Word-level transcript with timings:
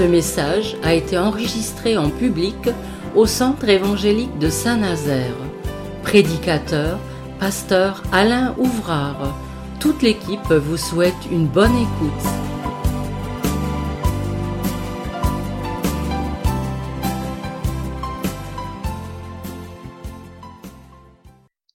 Ce 0.00 0.06
message 0.06 0.78
a 0.82 0.94
été 0.94 1.18
enregistré 1.18 1.98
en 1.98 2.08
public 2.08 2.56
au 3.14 3.26
Centre 3.26 3.68
évangélique 3.68 4.38
de 4.38 4.48
Saint-Nazaire. 4.48 5.36
Prédicateur, 6.02 6.98
pasteur 7.38 8.02
Alain 8.10 8.56
Ouvrard. 8.56 9.38
Toute 9.78 10.00
l'équipe 10.00 10.50
vous 10.50 10.78
souhaite 10.78 11.26
une 11.30 11.46
bonne 11.46 11.76
écoute. 11.76 12.26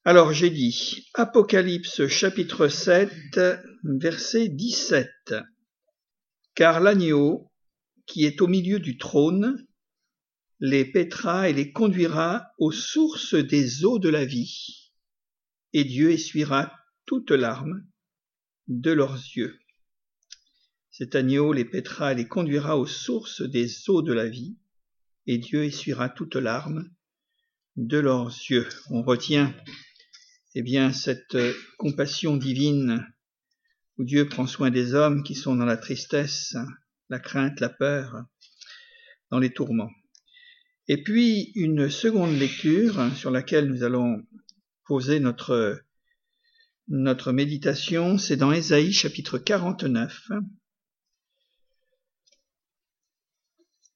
Alors 0.03 0.33
j'ai 0.33 0.49
dit 0.49 1.11
Apocalypse 1.13 2.07
chapitre 2.07 2.69
7 2.69 3.11
verset 3.83 4.47
17. 4.47 5.35
Car 6.55 6.79
l'agneau 6.79 7.51
qui 8.05 8.25
est 8.25 8.41
au 8.41 8.47
milieu 8.47 8.79
du 8.79 8.97
trône 8.97 9.65
les 10.59 10.85
pètera 10.85 11.49
et 11.49 11.53
les 11.53 11.71
conduira 11.71 12.47
aux 12.59 12.71
sources 12.71 13.35
des 13.35 13.83
eaux 13.83 13.99
de 13.99 14.09
la 14.09 14.25
vie, 14.25 14.91
et 15.73 15.83
Dieu 15.83 16.11
essuiera 16.11 16.71
toute 17.05 17.31
larmes 17.31 17.85
de 18.67 18.91
leurs 18.91 19.15
yeux. 19.15 19.59
Cet 20.91 21.15
agneau 21.15 21.51
les 21.51 21.65
pètera 21.65 22.13
et 22.13 22.15
les 22.15 22.27
conduira 22.27 22.77
aux 22.77 22.87
sources 22.87 23.41
des 23.41 23.89
eaux 23.89 24.01
de 24.01 24.13
la 24.13 24.29
vie, 24.29 24.57
et 25.27 25.37
Dieu 25.37 25.65
essuiera 25.65 26.07
toute 26.07 26.35
larmes 26.35 26.89
de 27.75 27.97
leurs 27.97 28.29
yeux. 28.49 28.69
On 28.89 29.03
retient 29.03 29.53
eh 30.57 30.61
bien, 30.61 30.93
cette 30.93 31.37
compassion 31.77 32.37
divine 32.37 33.05
où 33.97 34.05
Dieu 34.05 34.29
prend 34.29 34.47
soin 34.47 34.71
des 34.71 34.93
hommes 34.93 35.23
qui 35.23 35.35
sont 35.35 35.55
dans 35.55 35.65
la 35.65 35.75
tristesse, 35.75 36.55
la 37.09 37.19
crainte, 37.19 37.59
la 37.59 37.69
peur, 37.69 38.25
dans 39.31 39.39
les 39.39 39.53
tourments. 39.53 39.91
Et 40.87 41.01
puis, 41.01 41.51
une 41.55 41.89
seconde 41.89 42.37
lecture 42.37 43.11
sur 43.15 43.31
laquelle 43.31 43.67
nous 43.67 43.83
allons 43.83 44.23
poser 44.85 45.19
notre, 45.19 45.81
méditation, 47.31 48.17
c'est 48.17 48.37
dans 48.37 48.51
Ésaïe 48.51 48.93
chapitre 48.93 49.39
49, 49.39 50.29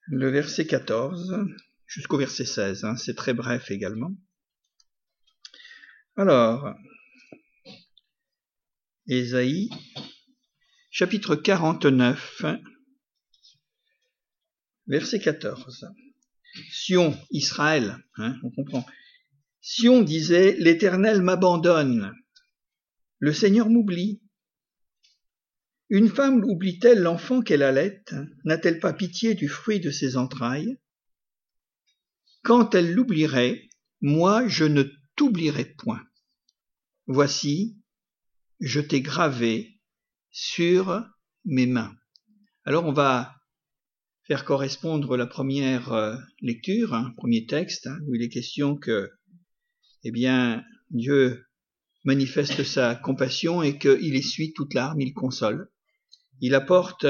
le 0.07 0.29
verset 0.31 0.65
14 0.65 1.37
jusqu'au 1.85 2.17
verset 2.17 2.45
16. 2.45 2.83
Hein, 2.85 2.97
c'est 2.97 3.15
très 3.15 3.35
bref 3.35 3.69
également. 3.69 4.15
Alors, 6.15 6.73
Ésaïe, 9.05 9.69
chapitre 10.89 11.35
49, 11.35 12.45
verset 14.89 15.19
14. 15.19 15.87
Sion, 16.71 17.15
Israël, 17.31 17.97
hein, 18.17 18.35
on 18.43 18.49
comprend. 18.49 18.85
Sion 19.61 20.01
disait, 20.01 20.55
L'Éternel 20.57 21.21
m'abandonne, 21.21 22.13
le 23.19 23.31
Seigneur 23.31 23.69
m'oublie. 23.69 24.21
Une 25.89 26.09
femme 26.09 26.43
oublie-t-elle 26.43 27.01
l'enfant 27.01 27.41
qu'elle 27.41 27.63
allait? 27.63 28.03
N'a-t-elle 28.45 28.79
pas 28.79 28.93
pitié 28.93 29.35
du 29.35 29.47
fruit 29.47 29.79
de 29.79 29.91
ses 29.91 30.17
entrailles? 30.17 30.79
Quand 32.43 32.73
elle 32.75 32.93
l'oublierait, 32.93 33.69
moi 34.01 34.47
je 34.47 34.65
ne 34.65 34.83
t'oublierai 35.15 35.65
point. 35.65 36.03
Voici, 37.07 37.77
je 38.59 38.79
t'ai 38.79 39.01
gravé 39.01 39.79
sur 40.31 41.05
mes 41.45 41.65
mains. 41.65 41.95
Alors 42.65 42.85
on 42.85 42.93
va 42.93 43.38
faire 44.29 44.45
correspondre 44.45 45.17
la 45.17 45.25
première 45.25 45.91
euh, 45.91 46.15
lecture, 46.39 46.93
hein, 46.93 47.15
premier 47.17 47.47
texte, 47.47 47.87
hein, 47.87 47.97
où 48.05 48.13
il 48.13 48.21
est 48.21 48.29
question 48.29 48.75
que, 48.75 49.09
eh 50.03 50.11
bien, 50.11 50.63
Dieu 50.91 51.47
manifeste 52.03 52.63
sa 52.63 52.93
compassion 52.93 53.63
et 53.63 53.79
qu'il 53.79 54.15
essuie 54.15 54.53
toute 54.53 54.75
larme, 54.75 55.01
il 55.01 55.15
console. 55.15 55.71
Il 56.41 56.53
apporte, 56.53 57.07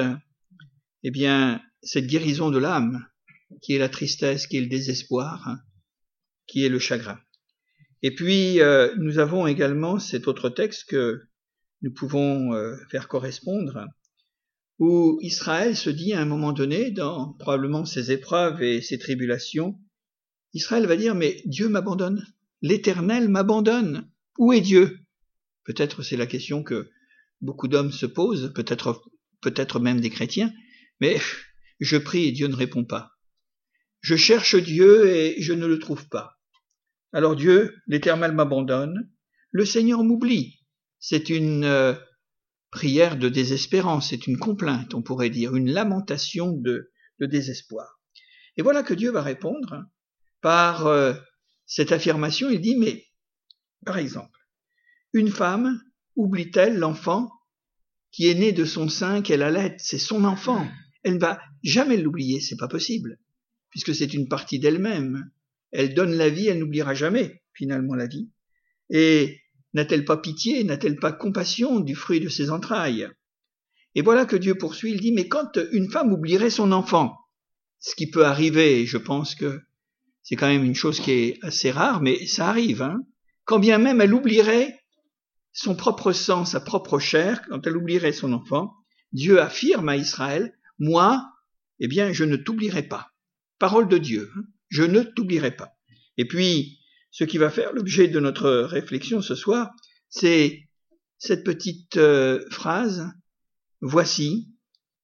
eh 1.04 1.12
bien, 1.12 1.62
cette 1.84 2.08
guérison 2.08 2.52
de 2.52 2.58
l'âme, 2.58 3.06
qui 3.62 3.74
est 3.74 3.80
la 3.80 3.90
tristesse, 3.90 4.48
qui 4.48 4.56
est 4.56 4.62
le 4.62 4.68
désespoir, 4.68 5.46
hein, 5.46 5.60
qui 6.48 6.64
est 6.64 6.70
le 6.70 6.80
chagrin. 6.80 7.20
Et 8.02 8.16
puis, 8.16 8.62
euh, 8.62 8.96
nous 8.96 9.20
avons 9.20 9.46
également 9.46 10.00
cet 10.00 10.30
autre 10.30 10.50
texte 10.50 10.90
que 10.90 11.22
nous 11.82 11.92
pouvons 11.92 12.54
euh, 12.54 12.78
faire 12.90 13.10
correspondre, 13.10 13.88
où 14.80 15.20
Israël 15.22 15.76
se 15.76 15.90
dit 15.90 16.14
à 16.14 16.22
un 16.22 16.26
moment 16.26 16.54
donné, 16.54 16.92
dans 16.92 17.34
probablement 17.34 17.86
ses 17.86 18.12
épreuves 18.12 18.64
et 18.64 18.82
ses 18.82 18.98
tribulations, 18.98 19.80
Israël 20.54 20.86
va 20.86 20.96
dire, 20.96 21.16
mais 21.16 21.42
Dieu 21.46 21.70
m'abandonne, 21.70 22.26
l'Éternel 22.62 23.30
m'abandonne, 23.30 24.10
où 24.38 24.54
est 24.54 24.62
Dieu? 24.62 25.00
Peut-être 25.66 26.02
c'est 26.02 26.18
la 26.18 26.26
question 26.26 26.64
que 26.64 26.90
beaucoup 27.42 27.68
d'hommes 27.68 27.92
se 27.92 28.06
posent, 28.06 28.54
peut-être 28.54 29.04
peut-être 29.42 29.80
même 29.80 30.02
des 30.02 30.10
chrétiens, 30.10 30.52
mais 31.00 31.18
je 31.80 31.98
prie 31.98 32.26
et 32.26 32.32
Dieu 32.32 32.48
ne 32.48 32.56
répond 32.56 32.84
pas. 32.84 33.12
Je 34.02 34.16
cherche 34.16 34.56
Dieu 34.56 35.10
et 35.10 35.42
je 35.42 35.54
ne 35.54 35.66
le 35.66 35.80
trouve 35.80 36.08
pas. 36.08 36.40
Alors 37.12 37.36
Dieu, 37.36 37.76
l'Éternel 37.88 38.32
m'abandonne, 38.32 39.10
le 39.52 39.66
Seigneur 39.66 40.04
m'oublie. 40.04 40.60
C'est 41.00 41.30
une 41.30 41.64
euh, 41.64 41.94
prière 42.72 43.18
de 43.18 43.30
désespérance, 43.30 44.10
c'est 44.10 44.28
une 44.28 44.38
complainte, 44.38 44.94
on 44.94 45.02
pourrait 45.02 45.30
dire, 45.30 45.56
une 45.56 45.72
lamentation 45.72 46.52
de, 46.52 46.92
désespoir. 47.20 48.00
Et 48.56 48.62
voilà 48.62 48.84
que 48.84 48.94
Dieu 48.94 49.12
va 49.12 49.22
répondre 49.22 49.86
par 50.42 50.88
euh, 50.88 51.14
cette 51.66 51.92
affirmation, 51.92 52.50
il 52.50 52.62
dit, 52.62 52.76
mais, 52.78 53.06
par 53.86 53.98
exemple, 53.98 54.40
une 55.14 55.30
femme 55.30 55.82
oublie-t-elle 56.16 56.78
l'enfant 56.78 57.32
qui 58.12 58.28
est 58.28 58.36
né 58.36 58.52
de 58.52 58.66
son 58.66 58.90
sein 58.90 59.22
qu'elle 59.22 59.44
allait, 59.44 59.76
c'est 59.80 60.00
son 60.00 60.24
enfant. 60.24 60.68
Elle 61.04 61.16
ne 61.16 61.20
va 61.20 61.42
jamais 61.64 61.98
l'oublier, 61.98 62.42
c'est 62.42 62.58
pas 62.58 62.68
possible, 62.68 63.20
puisque 63.70 63.94
c'est 63.94 64.14
une 64.14 64.28
partie 64.28 64.60
d'elle-même. 64.60 65.30
Elle 65.72 65.94
donne 65.94 66.14
la 66.14 66.30
vie, 66.30 66.48
elle 66.48 66.60
n'oubliera 66.60 66.94
jamais 66.94 67.44
finalement 67.54 67.96
la 67.96 68.08
vie. 68.08 68.30
Et 68.90 69.40
n'a-t-elle 69.74 70.06
pas 70.06 70.18
pitié, 70.18 70.64
n'a-t-elle 70.64 70.98
pas 70.98 71.12
compassion 71.12 71.80
du 71.80 71.96
fruit 71.96 72.20
de 72.20 72.30
ses 72.30 72.50
entrailles? 72.50 73.10
Et 73.96 74.02
voilà 74.02 74.26
que 74.26 74.36
Dieu 74.36 74.56
poursuit, 74.56 74.92
il 74.92 75.00
dit, 75.00 75.12
mais 75.12 75.28
quand 75.28 75.60
une 75.72 75.90
femme 75.90 76.14
oublierait 76.14 76.50
son 76.50 76.72
enfant, 76.72 77.18
ce 77.80 77.96
qui 77.96 78.10
peut 78.10 78.26
arriver, 78.26 78.86
je 78.86 78.98
pense 78.98 79.36
que 79.36 79.62
c'est 80.22 80.36
quand 80.36 80.48
même 80.48 80.66
une 80.66 80.76
chose 80.76 81.00
qui 81.00 81.12
est 81.12 81.40
assez 81.44 81.72
rare, 81.72 82.02
mais 82.02 82.26
ça 82.28 82.50
arrive, 82.50 82.82
hein, 82.82 83.02
quand 83.46 83.60
bien 83.60 83.78
même 83.78 84.02
elle 84.02 84.14
oublierait 84.14 84.80
son 85.54 85.76
propre 85.76 86.12
sang, 86.12 86.46
sa 86.46 86.60
propre 86.60 87.00
chair, 87.00 87.42
quand 87.50 87.66
elle 87.66 87.78
oublierait 87.78 88.12
son 88.12 88.34
enfant, 88.34 88.76
Dieu 89.12 89.42
affirme 89.42 89.90
à 89.90 89.98
Israël, 89.98 90.54
moi, 90.78 91.28
eh 91.80 91.88
bien, 91.88 92.12
je 92.12 92.24
ne 92.24 92.36
t'oublierai 92.36 92.84
pas. 92.84 93.12
Parole 93.58 93.88
de 93.88 93.98
Dieu. 93.98 94.32
Hein 94.36 94.44
je 94.70 94.84
ne 94.84 95.02
t'oublierai 95.02 95.52
pas. 95.52 95.78
Et 96.18 96.26
puis, 96.26 96.79
ce 97.12 97.24
qui 97.24 97.38
va 97.38 97.50
faire 97.50 97.74
l'objet 97.74 98.08
de 98.08 98.20
notre 98.20 98.50
réflexion 98.50 99.22
ce 99.22 99.36
soir, 99.36 99.72
c'est 100.10 100.70
cette 101.18 101.44
petite 101.44 101.98
euh, 101.98 102.46
phrase, 102.50 103.08
Voici, 103.82 104.54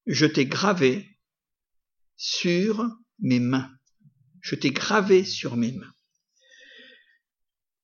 je 0.06 0.26
t'ai 0.26 0.46
gravé 0.46 1.18
sur 2.18 2.90
mes 3.20 3.40
mains. 3.40 3.72
Je 4.42 4.56
t'ai 4.56 4.72
gravé 4.72 5.24
sur 5.24 5.56
mes 5.56 5.72
mains. 5.72 5.94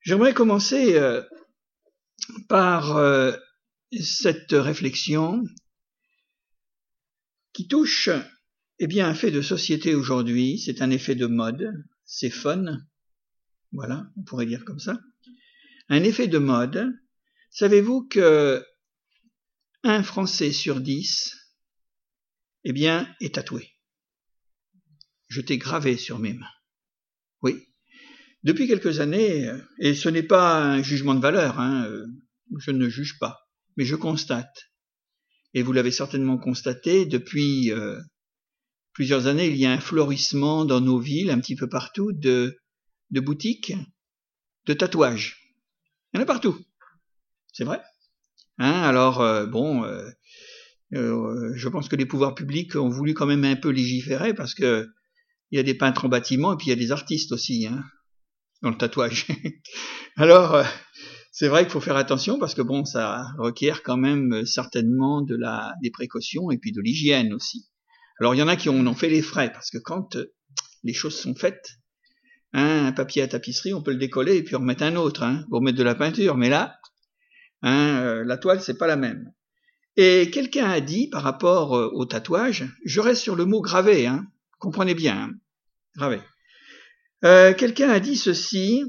J'aimerais 0.01 0.33
commencer 0.33 0.95
euh, 0.95 1.23
par 2.49 2.97
euh, 2.97 3.31
cette 4.01 4.51
réflexion 4.51 5.43
qui 7.53 7.67
touche 7.67 8.09
eh 8.79 8.87
bien, 8.87 9.07
un 9.07 9.13
fait 9.13 9.31
de 9.31 9.41
société 9.41 9.95
aujourd'hui, 9.95 10.59
c'est 10.59 10.81
un 10.81 10.89
effet 10.89 11.15
de 11.15 11.27
mode, 11.27 11.71
c'est 12.03 12.31
fun, 12.31 12.79
voilà, 13.71 14.07
on 14.17 14.23
pourrait 14.23 14.45
dire 14.45 14.65
comme 14.65 14.79
ça. 14.79 14.99
Un 15.89 16.03
effet 16.03 16.27
de 16.27 16.37
mode, 16.37 16.93
savez-vous 17.49 18.07
que 18.07 18.63
un 19.83 20.03
Français 20.03 20.51
sur 20.51 20.79
dix, 20.79 21.35
eh 22.63 22.73
bien, 22.73 23.13
est 23.19 23.35
tatoué? 23.35 23.71
Je 25.27 25.41
t'ai 25.41 25.57
gravé 25.57 25.97
sur 25.97 26.19
mes 26.19 26.33
mains. 26.33 26.45
Oui. 27.41 27.67
Depuis 28.43 28.67
quelques 28.67 28.99
années, 28.99 29.51
et 29.79 29.95
ce 29.95 30.09
n'est 30.09 30.23
pas 30.23 30.63
un 30.63 30.83
jugement 30.83 31.15
de 31.15 31.21
valeur, 31.21 31.59
hein, 31.59 31.87
je 32.59 32.71
ne 32.71 32.89
juge 32.89 33.17
pas, 33.19 33.39
mais 33.77 33.85
je 33.85 33.95
constate, 33.95 34.71
et 35.53 35.63
vous 35.63 35.73
l'avez 35.73 35.91
certainement 35.91 36.37
constaté 36.37 37.05
depuis 37.05 37.71
euh, 37.71 37.99
plusieurs 38.93 39.27
années, 39.27 39.47
il 39.47 39.57
y 39.57 39.65
a 39.65 39.71
un 39.71 39.79
florissement 39.79 40.65
dans 40.65 40.81
nos 40.81 40.99
villes, 40.99 41.29
un 41.29 41.39
petit 41.39 41.55
peu 41.55 41.67
partout, 41.67 42.11
de, 42.13 42.60
de 43.11 43.19
boutiques 43.19 43.73
de 44.65 44.73
tatouages. 44.73 45.55
Il 46.13 46.17
y 46.17 46.19
en 46.19 46.23
a 46.23 46.25
partout. 46.25 46.57
C'est 47.53 47.63
vrai? 47.63 47.81
Hein, 48.57 48.81
alors, 48.83 49.21
euh, 49.21 49.45
bon, 49.45 49.83
euh, 49.83 50.09
Euh, 50.93 51.53
je 51.55 51.69
pense 51.69 51.87
que 51.87 51.95
les 51.95 52.05
pouvoirs 52.05 52.35
publics 52.35 52.75
ont 52.75 52.89
voulu 52.89 53.13
quand 53.13 53.25
même 53.25 53.45
un 53.45 53.55
peu 53.55 53.69
légiférer 53.69 54.33
parce 54.33 54.53
que 54.53 54.89
il 55.49 55.57
y 55.57 55.59
a 55.59 55.63
des 55.63 55.73
peintres 55.73 56.05
en 56.05 56.09
bâtiment 56.09 56.53
et 56.53 56.57
puis 56.57 56.67
il 56.67 56.69
y 56.69 56.73
a 56.73 56.77
des 56.77 56.91
artistes 56.91 57.31
aussi 57.31 57.67
hein, 57.67 57.83
dans 58.61 58.69
le 58.69 58.77
tatouage. 58.77 59.27
Alors 60.17 60.63
c'est 61.31 61.47
vrai 61.47 61.63
qu'il 61.63 61.71
faut 61.71 61.81
faire 61.81 61.95
attention 61.95 62.39
parce 62.39 62.55
que 62.55 62.61
bon, 62.61 62.83
ça 62.83 63.25
requiert 63.37 63.83
quand 63.83 63.97
même 63.97 64.45
certainement 64.45 65.21
de 65.21 65.35
la 65.35 65.73
des 65.81 65.91
précautions 65.91 66.51
et 66.51 66.57
puis 66.57 66.71
de 66.71 66.81
l'hygiène 66.81 67.33
aussi. 67.33 67.69
Alors 68.19 68.35
il 68.35 68.39
y 68.39 68.43
en 68.43 68.47
a 68.47 68.55
qui 68.55 68.69
en 68.69 68.85
ont 68.85 68.95
fait 68.95 69.09
les 69.09 69.21
frais 69.21 69.51
parce 69.51 69.69
que 69.71 69.77
quand 69.77 70.17
les 70.83 70.93
choses 70.93 71.17
sont 71.17 71.35
faites, 71.35 71.77
hein, 72.53 72.87
un 72.87 72.91
papier 72.91 73.21
à 73.21 73.27
tapisserie, 73.27 73.73
on 73.73 73.81
peut 73.81 73.91
le 73.91 73.97
décoller 73.97 74.37
et 74.37 74.43
puis 74.43 74.55
en 74.55 74.59
remettre 74.59 74.83
un 74.83 74.95
autre, 74.95 75.23
hein, 75.23 75.45
pour 75.49 75.61
mettre 75.61 75.77
de 75.77 75.83
la 75.83 75.95
peinture. 75.95 76.37
Mais 76.37 76.49
là, 76.49 76.79
hein, 77.61 77.99
euh, 78.01 78.23
la 78.25 78.37
toile 78.37 78.61
c'est 78.61 78.77
pas 78.77 78.87
la 78.87 78.97
même. 78.97 79.31
Et 79.97 80.29
quelqu'un 80.31 80.69
a 80.69 80.79
dit 80.79 81.09
par 81.09 81.23
rapport 81.23 81.75
euh, 81.75 81.89
au 81.93 82.05
tatouage, 82.05 82.65
je 82.85 83.01
reste 83.01 83.21
sur 83.21 83.35
le 83.35 83.45
mot 83.45 83.61
gravé, 83.61 84.07
hein, 84.07 84.25
comprenez 84.59 84.95
bien, 84.95 85.17
hein, 85.17 85.31
gravé. 85.95 86.19
Euh, 87.23 87.53
quelqu'un 87.53 87.89
a 87.89 87.99
dit 87.99 88.15
ceci, 88.15 88.83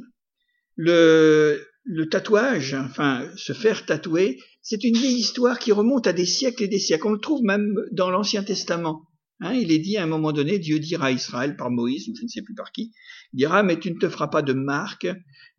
le, 0.77 1.67
le 1.85 2.09
tatouage, 2.09 2.75
enfin 2.75 3.29
se 3.37 3.53
faire 3.53 3.85
tatouer, 3.85 4.39
c'est 4.63 4.85
une 4.85 4.97
vieille 4.97 5.19
histoire 5.19 5.59
qui 5.59 5.73
remonte 5.73 6.07
à 6.07 6.13
des 6.13 6.25
siècles 6.25 6.63
et 6.63 6.69
des 6.69 6.79
siècles. 6.79 7.09
On 7.09 7.13
le 7.13 7.19
trouve 7.19 7.43
même 7.43 7.75
dans 7.91 8.11
l'Ancien 8.11 8.45
Testament. 8.45 9.09
Hein, 9.45 9.55
il 9.55 9.73
est 9.73 9.81
dit 9.81 9.97
à 9.97 10.05
un 10.05 10.07
moment 10.07 10.31
donné, 10.31 10.61
Dieu 10.61 10.79
dira 10.79 11.07
à 11.07 11.11
Israël 11.11 11.57
par 11.57 11.69
Moïse, 11.69 12.09
ou 12.09 12.15
je 12.17 12.23
ne 12.23 12.29
sais 12.29 12.43
plus 12.43 12.55
par 12.55 12.71
qui, 12.71 12.93
dira, 13.33 13.65
mais 13.65 13.77
tu 13.77 13.91
ne 13.91 13.99
te 13.99 14.09
feras 14.09 14.29
pas 14.29 14.41
de 14.41 14.53
marque, 14.53 15.09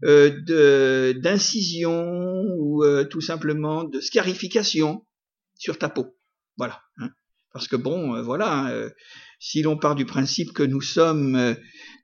euh, 0.05 1.13
d'incision 1.13 2.01
ou 2.59 2.83
euh, 2.83 3.03
tout 3.03 3.19
simplement 3.19 3.83
de 3.83 3.99
scarification 3.99 5.05
sur 5.55 5.77
ta 5.77 5.89
peau. 5.89 6.17
Voilà. 6.55 6.81
Hein. 6.97 7.09
Parce 7.51 7.67
que 7.67 7.75
bon, 7.75 8.15
euh, 8.15 8.21
voilà, 8.21 8.67
hein, 8.67 8.89
si 9.39 9.61
l'on 9.61 9.77
part 9.77 9.95
du 9.95 10.05
principe 10.05 10.53
que 10.53 10.63
nous 10.63 10.81
sommes 10.81 11.57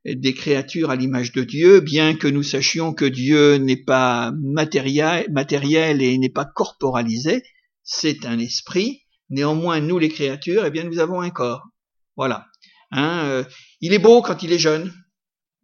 des 0.05 0.33
créatures 0.33 0.89
à 0.89 0.97
l'image 0.97 1.31
de 1.31 1.45
Dieu, 1.45 1.79
bien 1.79 2.13
que 2.13 2.27
nous 2.27 2.43
sachions 2.43 2.93
que 2.93 3.05
Dieu 3.05 3.55
n'est 3.55 3.81
pas 3.81 4.33
matériel 4.41 6.01
et 6.01 6.17
n'est 6.17 6.29
pas 6.29 6.45
corporalisé, 6.45 7.41
c'est 7.83 8.25
un 8.25 8.37
esprit. 8.37 9.03
Néanmoins, 9.29 9.79
nous 9.79 9.99
les 9.99 10.09
créatures, 10.09 10.65
eh 10.65 10.71
bien, 10.71 10.83
nous 10.83 10.99
avons 10.99 11.21
un 11.21 11.29
corps. 11.29 11.67
Voilà. 12.15 12.47
Hein, 12.91 13.45
il 13.81 13.93
est 13.93 13.99
beau 13.99 14.21
quand 14.21 14.41
il 14.41 14.51
est 14.51 14.59
jeune, 14.59 14.91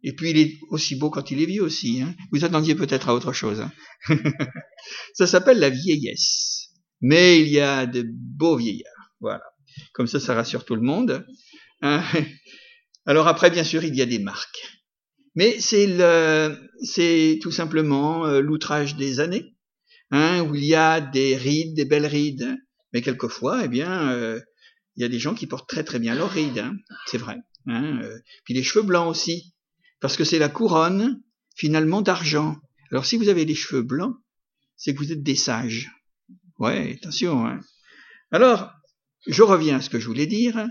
et 0.06 0.12
puis 0.12 0.30
il 0.30 0.38
est 0.38 0.58
aussi 0.70 0.94
beau 0.94 1.10
quand 1.10 1.32
il 1.32 1.42
est 1.42 1.46
vieux 1.46 1.62
aussi. 1.62 2.00
Hein. 2.00 2.14
Vous 2.30 2.44
attendiez 2.44 2.76
peut-être 2.76 3.08
à 3.08 3.14
autre 3.14 3.32
chose. 3.32 3.60
Hein. 3.60 3.72
ça 5.14 5.26
s'appelle 5.26 5.58
la 5.58 5.68
vieillesse. 5.68 6.70
Mais 7.00 7.40
il 7.40 7.48
y 7.48 7.60
a 7.60 7.86
de 7.86 8.04
beaux 8.06 8.56
vieillards. 8.56 9.10
Voilà. 9.20 9.42
Comme 9.92 10.06
ça, 10.06 10.20
ça 10.20 10.34
rassure 10.34 10.64
tout 10.64 10.76
le 10.76 10.82
monde. 10.82 11.26
Hein. 11.82 12.04
Alors 13.06 13.26
après, 13.26 13.50
bien 13.50 13.64
sûr, 13.64 13.82
il 13.84 13.96
y 13.96 14.02
a 14.02 14.06
des 14.06 14.20
marques. 14.20 14.78
Mais 15.34 15.58
c'est 15.60 15.86
le, 15.86 16.56
c'est 16.82 17.40
tout 17.42 17.50
simplement 17.50 18.26
euh, 18.26 18.40
l'outrage 18.40 18.96
des 18.96 19.20
années, 19.20 19.56
hein, 20.10 20.42
où 20.42 20.54
il 20.54 20.64
y 20.64 20.74
a 20.74 21.00
des 21.00 21.36
rides, 21.36 21.74
des 21.74 21.84
belles 21.84 22.06
rides. 22.06 22.56
Mais 22.96 23.02
quelquefois, 23.02 23.62
eh 23.62 23.68
bien, 23.68 24.10
euh, 24.10 24.40
il 24.96 25.02
y 25.02 25.04
a 25.04 25.10
des 25.10 25.18
gens 25.18 25.34
qui 25.34 25.46
portent 25.46 25.68
très 25.68 25.84
très 25.84 25.98
bien 25.98 26.14
leurs 26.14 26.30
rides, 26.30 26.60
hein, 26.60 26.74
c'est 27.04 27.18
vrai. 27.18 27.36
Hein, 27.66 28.00
euh. 28.02 28.18
Puis 28.46 28.54
les 28.54 28.62
cheveux 28.62 28.86
blancs 28.86 29.10
aussi, 29.10 29.54
parce 30.00 30.16
que 30.16 30.24
c'est 30.24 30.38
la 30.38 30.48
couronne 30.48 31.22
finalement 31.54 32.00
d'argent. 32.00 32.56
Alors 32.90 33.04
si 33.04 33.18
vous 33.18 33.28
avez 33.28 33.44
les 33.44 33.54
cheveux 33.54 33.82
blancs, 33.82 34.16
c'est 34.76 34.94
que 34.94 34.98
vous 34.98 35.12
êtes 35.12 35.22
des 35.22 35.34
sages. 35.34 35.90
Ouais, 36.58 36.94
attention. 36.94 37.46
Hein. 37.46 37.60
Alors, 38.30 38.72
je 39.26 39.42
reviens 39.42 39.76
à 39.76 39.80
ce 39.82 39.90
que 39.90 40.00
je 40.00 40.06
voulais 40.06 40.26
dire. 40.26 40.66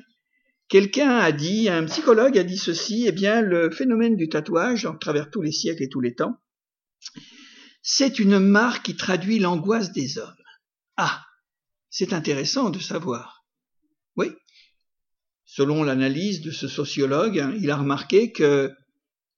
Quelqu'un 0.67 1.17
a 1.17 1.31
dit, 1.31 1.69
un 1.69 1.85
psychologue 1.85 2.39
a 2.39 2.43
dit 2.43 2.57
ceci, 2.57 3.05
eh 3.05 3.11
bien, 3.11 3.41
le 3.41 3.69
phénomène 3.69 4.15
du 4.15 4.29
tatouage, 4.29 4.87
à 4.87 4.97
travers 4.99 5.29
tous 5.29 5.43
les 5.43 5.51
siècles 5.51 5.83
et 5.83 5.89
tous 5.89 6.01
les 6.01 6.15
temps, 6.15 6.41
c'est 7.83 8.17
une 8.17 8.39
marque 8.39 8.87
qui 8.87 8.95
traduit 8.95 9.37
l'angoisse 9.37 9.91
des 9.91 10.17
hommes. 10.17 10.33
Ah, 10.97 11.21
c'est 11.97 12.11
intéressant 12.11 12.71
de 12.71 12.79
savoir. 12.79 13.45
Oui. 14.17 14.27
Selon 15.45 15.81
l'analyse 15.81 16.41
de 16.41 16.51
ce 16.51 16.67
sociologue, 16.67 17.39
hein, 17.39 17.55
il 17.61 17.71
a 17.71 17.77
remarqué 17.77 18.33
que 18.33 18.69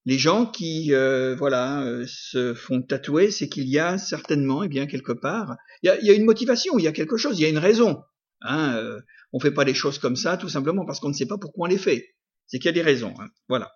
les 0.06 0.18
gens 0.18 0.48
qui 0.48 0.92
euh, 0.92 1.36
voilà 1.36 1.83
euh, 1.83 2.04
se 2.07 2.56
font 2.56 2.81
tatouer, 2.81 3.30
c'est 3.30 3.48
qu'il 3.48 3.69
y 3.69 3.77
a 3.77 4.00
certainement, 4.00 4.63
eh 4.63 4.69
bien 4.69 4.88
quelque 4.88 5.12
part, 5.12 5.56
il 5.83 5.88
y 5.88 5.89
a, 5.92 6.00
il 6.00 6.07
y 6.07 6.09
a, 6.09 6.15
une 6.15 6.25
motivation, 6.25 6.80
il 6.80 6.86
y 6.86 6.88
a 6.88 6.92
quelque 6.94 7.15
chose, 7.15 7.38
il 7.38 7.44
y 7.44 7.45
a 7.45 7.50
une 7.50 7.59
raison. 7.59 8.01
Hein, 8.42 8.75
euh, 8.77 9.01
on 9.33 9.39
fait 9.39 9.51
pas 9.51 9.63
les 9.63 9.75
choses 9.75 10.00
comme 10.00 10.15
ça, 10.15 10.36
tout 10.36 10.50
simplement 10.50 10.83
parce 10.83 11.00
qu'on 11.00 11.09
ne 11.09 11.13
sait 11.13 11.27
pas 11.27 11.38
pourquoi 11.38 11.68
on 11.68 11.69
les 11.69 11.77
fait. 11.77 12.15
C'est 12.48 12.57
qu'il 12.57 12.69
y 12.69 12.69
a 12.69 12.71
des 12.71 12.81
raisons. 12.81 13.13
Hein, 13.19 13.27
voilà. 13.50 13.71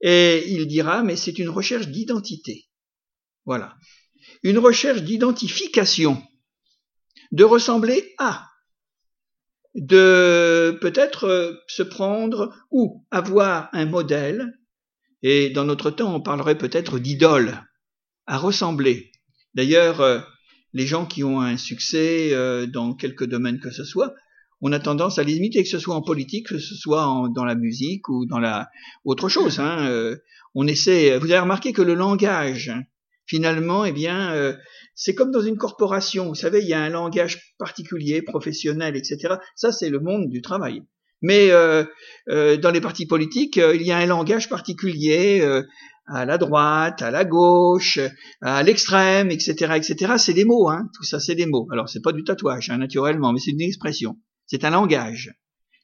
Et 0.00 0.42
il 0.48 0.66
dira, 0.68 1.02
mais 1.02 1.16
c'est 1.16 1.38
une 1.38 1.50
recherche 1.50 1.88
d'identité. 1.88 2.64
Voilà. 3.44 3.76
Une 4.42 4.56
recherche 4.56 5.02
d'identification, 5.02 6.22
de 7.32 7.44
ressembler 7.44 8.14
à, 8.18 8.48
de 9.74 10.76
peut-être 10.80 11.24
euh, 11.24 11.54
se 11.68 11.82
prendre 11.82 12.54
ou 12.70 13.04
avoir 13.10 13.68
un 13.72 13.86
modèle, 13.86 14.58
et 15.22 15.50
dans 15.50 15.64
notre 15.64 15.90
temps 15.90 16.14
on 16.14 16.20
parlerait 16.20 16.58
peut-être 16.58 16.98
d'idole, 16.98 17.62
à 18.26 18.38
ressembler. 18.38 19.12
D'ailleurs, 19.54 20.00
euh, 20.00 20.20
les 20.72 20.86
gens 20.86 21.06
qui 21.06 21.22
ont 21.24 21.40
un 21.40 21.56
succès 21.56 22.30
euh, 22.32 22.66
dans 22.66 22.94
quelque 22.94 23.24
domaine 23.24 23.60
que 23.60 23.70
ce 23.70 23.84
soit, 23.84 24.14
on 24.62 24.72
a 24.72 24.80
tendance 24.80 25.18
à 25.18 25.22
les 25.22 25.34
imiter, 25.34 25.62
que 25.62 25.68
ce 25.68 25.78
soit 25.78 25.94
en 25.94 26.02
politique, 26.02 26.48
que 26.48 26.58
ce 26.58 26.74
soit 26.74 27.28
dans 27.34 27.44
la 27.44 27.54
musique 27.54 28.08
ou 28.08 28.24
dans 28.24 28.38
la 28.38 28.70
autre 29.04 29.28
chose. 29.28 29.60
Hein, 29.60 30.16
on 30.54 30.66
essaie. 30.66 31.18
Vous 31.18 31.26
avez 31.26 31.40
remarqué 31.40 31.74
que 31.74 31.82
le 31.82 31.92
langage, 31.92 32.72
finalement, 33.26 33.84
eh 33.84 33.92
bien, 33.92 34.32
euh, 34.34 34.54
c'est 34.94 35.14
comme 35.14 35.30
dans 35.30 35.40
une 35.40 35.56
corporation. 35.56 36.28
Vous 36.28 36.34
savez, 36.34 36.60
il 36.60 36.68
y 36.68 36.74
a 36.74 36.82
un 36.82 36.88
langage 36.88 37.54
particulier, 37.58 38.22
professionnel, 38.22 38.96
etc. 38.96 39.34
Ça, 39.54 39.72
c'est 39.72 39.90
le 39.90 40.00
monde 40.00 40.28
du 40.28 40.42
travail. 40.42 40.82
Mais 41.22 41.48
dans 41.48 42.70
les 42.72 42.80
partis 42.80 43.06
politiques, 43.06 43.56
il 43.56 43.82
y 43.82 43.90
a 43.90 43.96
un 43.96 44.06
langage 44.06 44.48
particulier 44.48 45.42
à 46.06 46.24
la 46.24 46.38
droite, 46.38 47.02
à 47.02 47.10
la 47.10 47.24
gauche, 47.24 47.98
à 48.40 48.62
l'extrême, 48.62 49.30
etc., 49.30 49.74
etc. 49.76 50.14
C'est 50.18 50.34
des 50.34 50.44
mots, 50.44 50.68
hein. 50.68 50.88
Tout 50.94 51.04
ça, 51.04 51.20
c'est 51.20 51.34
des 51.34 51.46
mots. 51.46 51.66
Alors, 51.72 51.88
c'est 51.88 52.02
pas 52.02 52.12
du 52.12 52.22
tatouage, 52.22 52.70
hein, 52.70 52.78
naturellement, 52.78 53.32
mais 53.32 53.40
c'est 53.40 53.50
une 53.50 53.60
expression. 53.60 54.16
C'est 54.46 54.64
un 54.64 54.70
langage. 54.70 55.34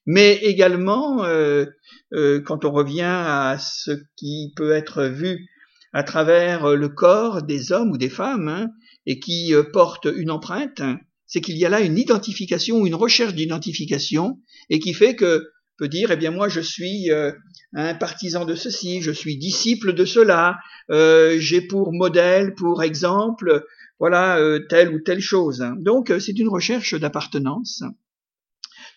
Mais 0.06 0.34
également, 0.42 1.24
euh, 1.24 1.66
euh, 2.12 2.40
quand 2.40 2.64
on 2.64 2.72
revient 2.72 3.02
à 3.02 3.56
ce 3.58 3.92
qui 4.16 4.52
peut 4.56 4.72
être 4.72 5.04
vu 5.04 5.48
à 5.92 6.02
travers 6.02 6.76
le 6.76 6.88
corps 6.88 7.42
des 7.42 7.72
hommes 7.72 7.90
ou 7.90 7.98
des 7.98 8.08
femmes, 8.08 8.48
hein, 8.48 8.70
et 9.06 9.18
qui 9.20 9.54
euh, 9.54 9.62
porte 9.62 10.06
une 10.14 10.30
empreinte, 10.30 10.82
c'est 11.26 11.40
qu'il 11.40 11.56
y 11.56 11.64
a 11.64 11.68
là 11.68 11.80
une 11.80 11.98
identification, 11.98 12.84
une 12.84 12.94
recherche 12.94 13.34
d'identification, 13.34 14.38
et 14.70 14.78
qui 14.78 14.94
fait 14.94 15.16
que 15.16 15.48
peut 15.78 15.88
dire, 15.88 16.10
eh 16.10 16.16
bien 16.16 16.30
moi 16.30 16.48
je 16.48 16.60
suis 16.60 17.10
euh, 17.10 17.32
un 17.74 17.94
partisan 17.94 18.44
de 18.44 18.54
ceci, 18.54 19.02
je 19.02 19.10
suis 19.10 19.36
disciple 19.36 19.94
de 19.94 20.04
cela, 20.04 20.58
euh, 20.90 21.38
j'ai 21.38 21.62
pour 21.62 21.92
modèle, 21.92 22.54
pour 22.54 22.82
exemple, 22.82 23.64
voilà 23.98 24.38
euh, 24.38 24.60
telle 24.68 24.94
ou 24.94 25.00
telle 25.00 25.20
chose. 25.20 25.64
Donc 25.78 26.12
c'est 26.20 26.38
une 26.38 26.48
recherche 26.48 26.94
d'appartenance, 26.94 27.82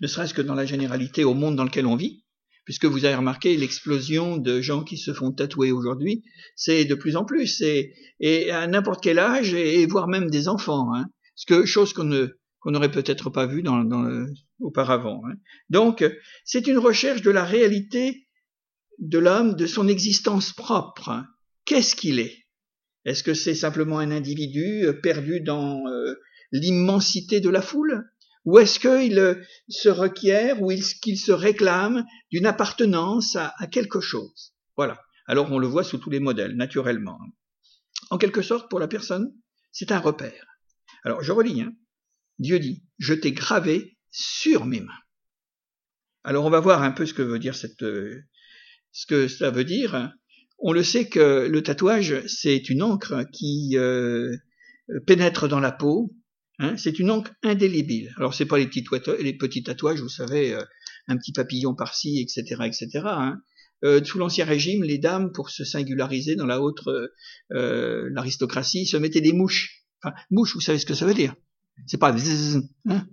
ne 0.02 0.08
serait-ce 0.08 0.34
que 0.34 0.42
dans 0.42 0.56
la 0.56 0.66
généralité 0.66 1.24
au 1.24 1.34
monde 1.34 1.56
dans 1.56 1.64
lequel 1.64 1.86
on 1.86 1.96
vit, 1.96 2.25
puisque 2.65 2.86
vous 2.86 3.05
avez 3.05 3.15
remarqué 3.15 3.55
l'explosion 3.55 4.38
de 4.38 4.60
gens 4.60 4.84
qui 4.84 4.98
se 4.98 5.13
font 5.13 5.31
tatouer 5.31 5.72
aujourd'hui, 5.72 6.24
c'est 6.55 6.84
de 6.86 6.95
plus 6.95 7.15
en 7.15 7.24
plus, 7.24 7.62
et, 7.62 8.51
à 8.51 8.67
n'importe 8.67 9.03
quel 9.03 9.19
âge, 9.19 9.53
et, 9.53 9.86
voire 9.86 10.07
même 10.07 10.29
des 10.29 10.48
enfants, 10.48 10.93
hein, 10.93 11.05
ce 11.36 11.45
que 11.45 11.65
chose 11.65 11.93
qu'on 11.93 12.10
n'aurait 12.65 12.91
peut-être 12.91 13.29
pas 13.29 13.45
vu 13.45 13.63
auparavant. 14.60 15.22
Hein. 15.27 15.36
Donc, 15.69 16.03
c'est 16.43 16.67
une 16.67 16.79
recherche 16.79 17.22
de 17.22 17.31
la 17.31 17.45
réalité 17.45 18.27
de 19.00 19.19
l'homme, 19.19 19.55
de 19.55 19.67
son 19.67 19.88
existence 19.88 20.53
propre. 20.53 21.24
Qu'est-ce 21.65 21.95
qu'il 21.95 22.19
est? 22.19 22.45
Est-ce 23.05 23.24
que 23.24 23.34
c'est 23.34 23.55
simplement 23.55 24.00
un 24.00 24.10
individu 24.10 24.86
euh, 24.86 24.93
perdu 24.93 25.39
dans 25.41 25.86
euh, 25.88 26.15
l'immensité 26.51 27.39
de 27.39 27.50
la 27.50 27.62
foule? 27.62 28.03
Ou 28.46 28.60
est-ce 28.60 28.80
qu'il 28.80 29.18
euh, 29.18 29.36
se 29.68 29.90
requiert 29.90 30.62
ou 30.62 30.72
qu'il 31.02 31.18
se 31.18 31.32
réclame 31.32 32.06
d'une 32.32 32.46
appartenance 32.46 33.36
à, 33.36 33.54
quelque 33.72 34.00
chose? 34.00 34.54
Voilà. 34.78 35.02
Alors 35.28 35.52
on 35.52 35.58
le 35.58 35.68
voit 35.68 35.84
sous 35.84 35.98
tous 35.98 36.12
les 36.12 36.20
modèles, 36.20 36.56
naturellement. 36.56 37.20
En 38.12 38.20
quelque 38.20 38.44
sorte, 38.44 38.70
pour 38.70 38.80
la 38.80 38.88
personne, 38.88 39.34
c'est 39.72 39.92
un 39.92 40.00
repère. 40.00 40.46
Alors 41.04 41.24
je 41.24 41.32
relis. 41.32 41.62
Hein. 41.62 41.74
Dieu 42.38 42.60
dit, 42.60 42.84
je 43.00 43.14
t'ai 43.16 43.32
gravé 43.32 43.98
sur 44.12 44.66
mes 44.66 44.82
mains. 44.82 45.02
Alors 46.24 46.46
on 46.46 46.50
va 46.50 46.60
voir 46.60 46.84
un 46.84 46.92
peu 46.92 47.06
ce 47.06 47.14
que 47.14 47.24
veut 47.24 47.40
dire 47.40 47.56
cette, 47.56 47.82
euh, 47.82 48.24
ce 48.92 49.08
que 49.08 49.28
cela 49.28 49.50
veut 49.50 49.64
dire. 49.64 50.14
On 50.60 50.72
le 50.72 50.84
sait 50.84 51.10
que 51.10 51.48
le 51.48 51.64
tatouage, 51.64 52.25
c'est 52.28 52.70
une 52.70 52.84
encre 52.84 53.24
qui 53.32 53.78
euh, 53.78 54.36
pénètre 55.08 55.48
dans 55.48 55.60
la 55.60 55.72
peau 55.72 56.16
Hein, 56.60 56.78
c'est 56.78 57.00
une 57.00 57.12
encre 57.12 57.32
indélébile. 57.44 58.14
Alors 58.18 58.34
c'est 58.34 58.46
pas 58.46 58.58
les 58.58 58.68
petits, 58.68 59.64
tatouages, 59.64 60.00
vous 60.00 60.10
savez, 60.10 60.54
euh, 60.54 60.64
un 61.08 61.18
petit 61.18 61.34
papillon 61.34 61.76
par-ci, 61.76 62.22
etc., 62.22 62.62
etc. 62.66 62.90
Hein. 63.06 63.42
Euh, 63.84 64.02
sous 64.04 64.18
l'Ancien 64.18 64.46
Régime, 64.46 64.84
les 64.84 64.98
dames, 64.98 65.32
pour 65.34 65.50
se 65.50 65.66
singulariser 65.66 66.36
dans 66.36 66.46
la 66.46 66.62
haute 66.62 66.82
euh, 66.88 68.10
l'aristocratie, 68.12 68.86
se 68.86 68.96
mettaient 68.96 69.22
des 69.22 69.34
mouches. 69.34 69.84
Enfin, 70.02 70.16
mouches, 70.32 70.56
vous 70.56 70.62
savez 70.62 70.80
ce 70.80 70.86
que 70.86 70.94
ça 70.94 71.06
veut 71.06 71.14
dire 71.14 71.36
C'est 71.88 71.98
pas 71.98 72.16
hein 72.88 73.06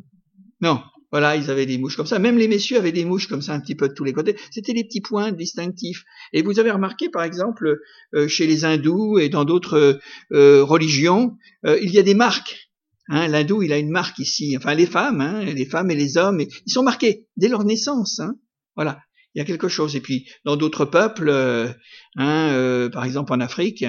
non. 0.61 0.81
Voilà, 1.11 1.37
ils 1.37 1.51
avaient 1.51 1.67
des 1.67 1.77
mouches 1.77 1.97
comme 1.97 2.07
ça. 2.07 2.19
Même 2.19 2.39
les 2.39 2.49
messieurs 2.49 2.79
avaient 2.79 2.93
des 2.93 3.05
mouches 3.05 3.27
comme 3.27 3.43
ça 3.43 3.53
un 3.53 3.61
petit 3.61 3.75
peu 3.75 3.89
de 3.89 3.93
tous 3.93 4.05
les 4.05 4.15
côtés. 4.15 4.37
C'était 4.51 4.73
des 4.73 4.85
petits 4.85 5.03
points 5.03 5.31
distinctifs. 5.31 6.05
Et 6.33 6.41
vous 6.41 6.59
avez 6.59 6.71
remarqué, 6.71 7.11
par 7.11 7.23
exemple, 7.23 7.81
chez 8.29 8.47
les 8.47 8.65
hindous 8.65 9.19
et 9.19 9.29
dans 9.29 9.45
d'autres 9.45 10.01
religions, 10.31 11.37
il 11.65 11.91
y 11.91 11.99
a 11.99 12.03
des 12.03 12.15
marques 12.15 12.72
Hein, 13.15 13.29
L'hindou, 13.29 13.63
il 13.63 13.75
a 13.75 13.79
une 13.79 13.91
marque 13.91 14.19
ici. 14.21 14.57
Enfin, 14.57 14.73
les 14.73 14.87
femmes, 14.87 15.21
hein, 15.21 15.45
les 15.45 15.67
femmes 15.67 15.91
et 15.91 15.95
les 15.95 16.17
hommes, 16.17 16.41
ils 16.41 16.73
sont 16.73 16.83
marqués 16.83 17.29
dès 17.37 17.49
leur 17.49 17.63
naissance. 17.63 18.21
Hein. 18.21 18.37
Voilà, 18.75 19.01
il 19.35 19.39
y 19.39 19.43
a 19.43 19.45
quelque 19.45 19.69
chose. 19.69 19.95
Et 19.97 20.01
puis, 20.01 20.27
dans 20.47 20.57
d'autres 20.57 20.87
peuples, 20.87 21.29
euh, 21.29 21.69
hein, 22.17 22.49
euh, 22.53 22.89
par 22.89 23.05
exemple 23.05 23.35
en 23.35 23.41
Afrique, 23.41 23.85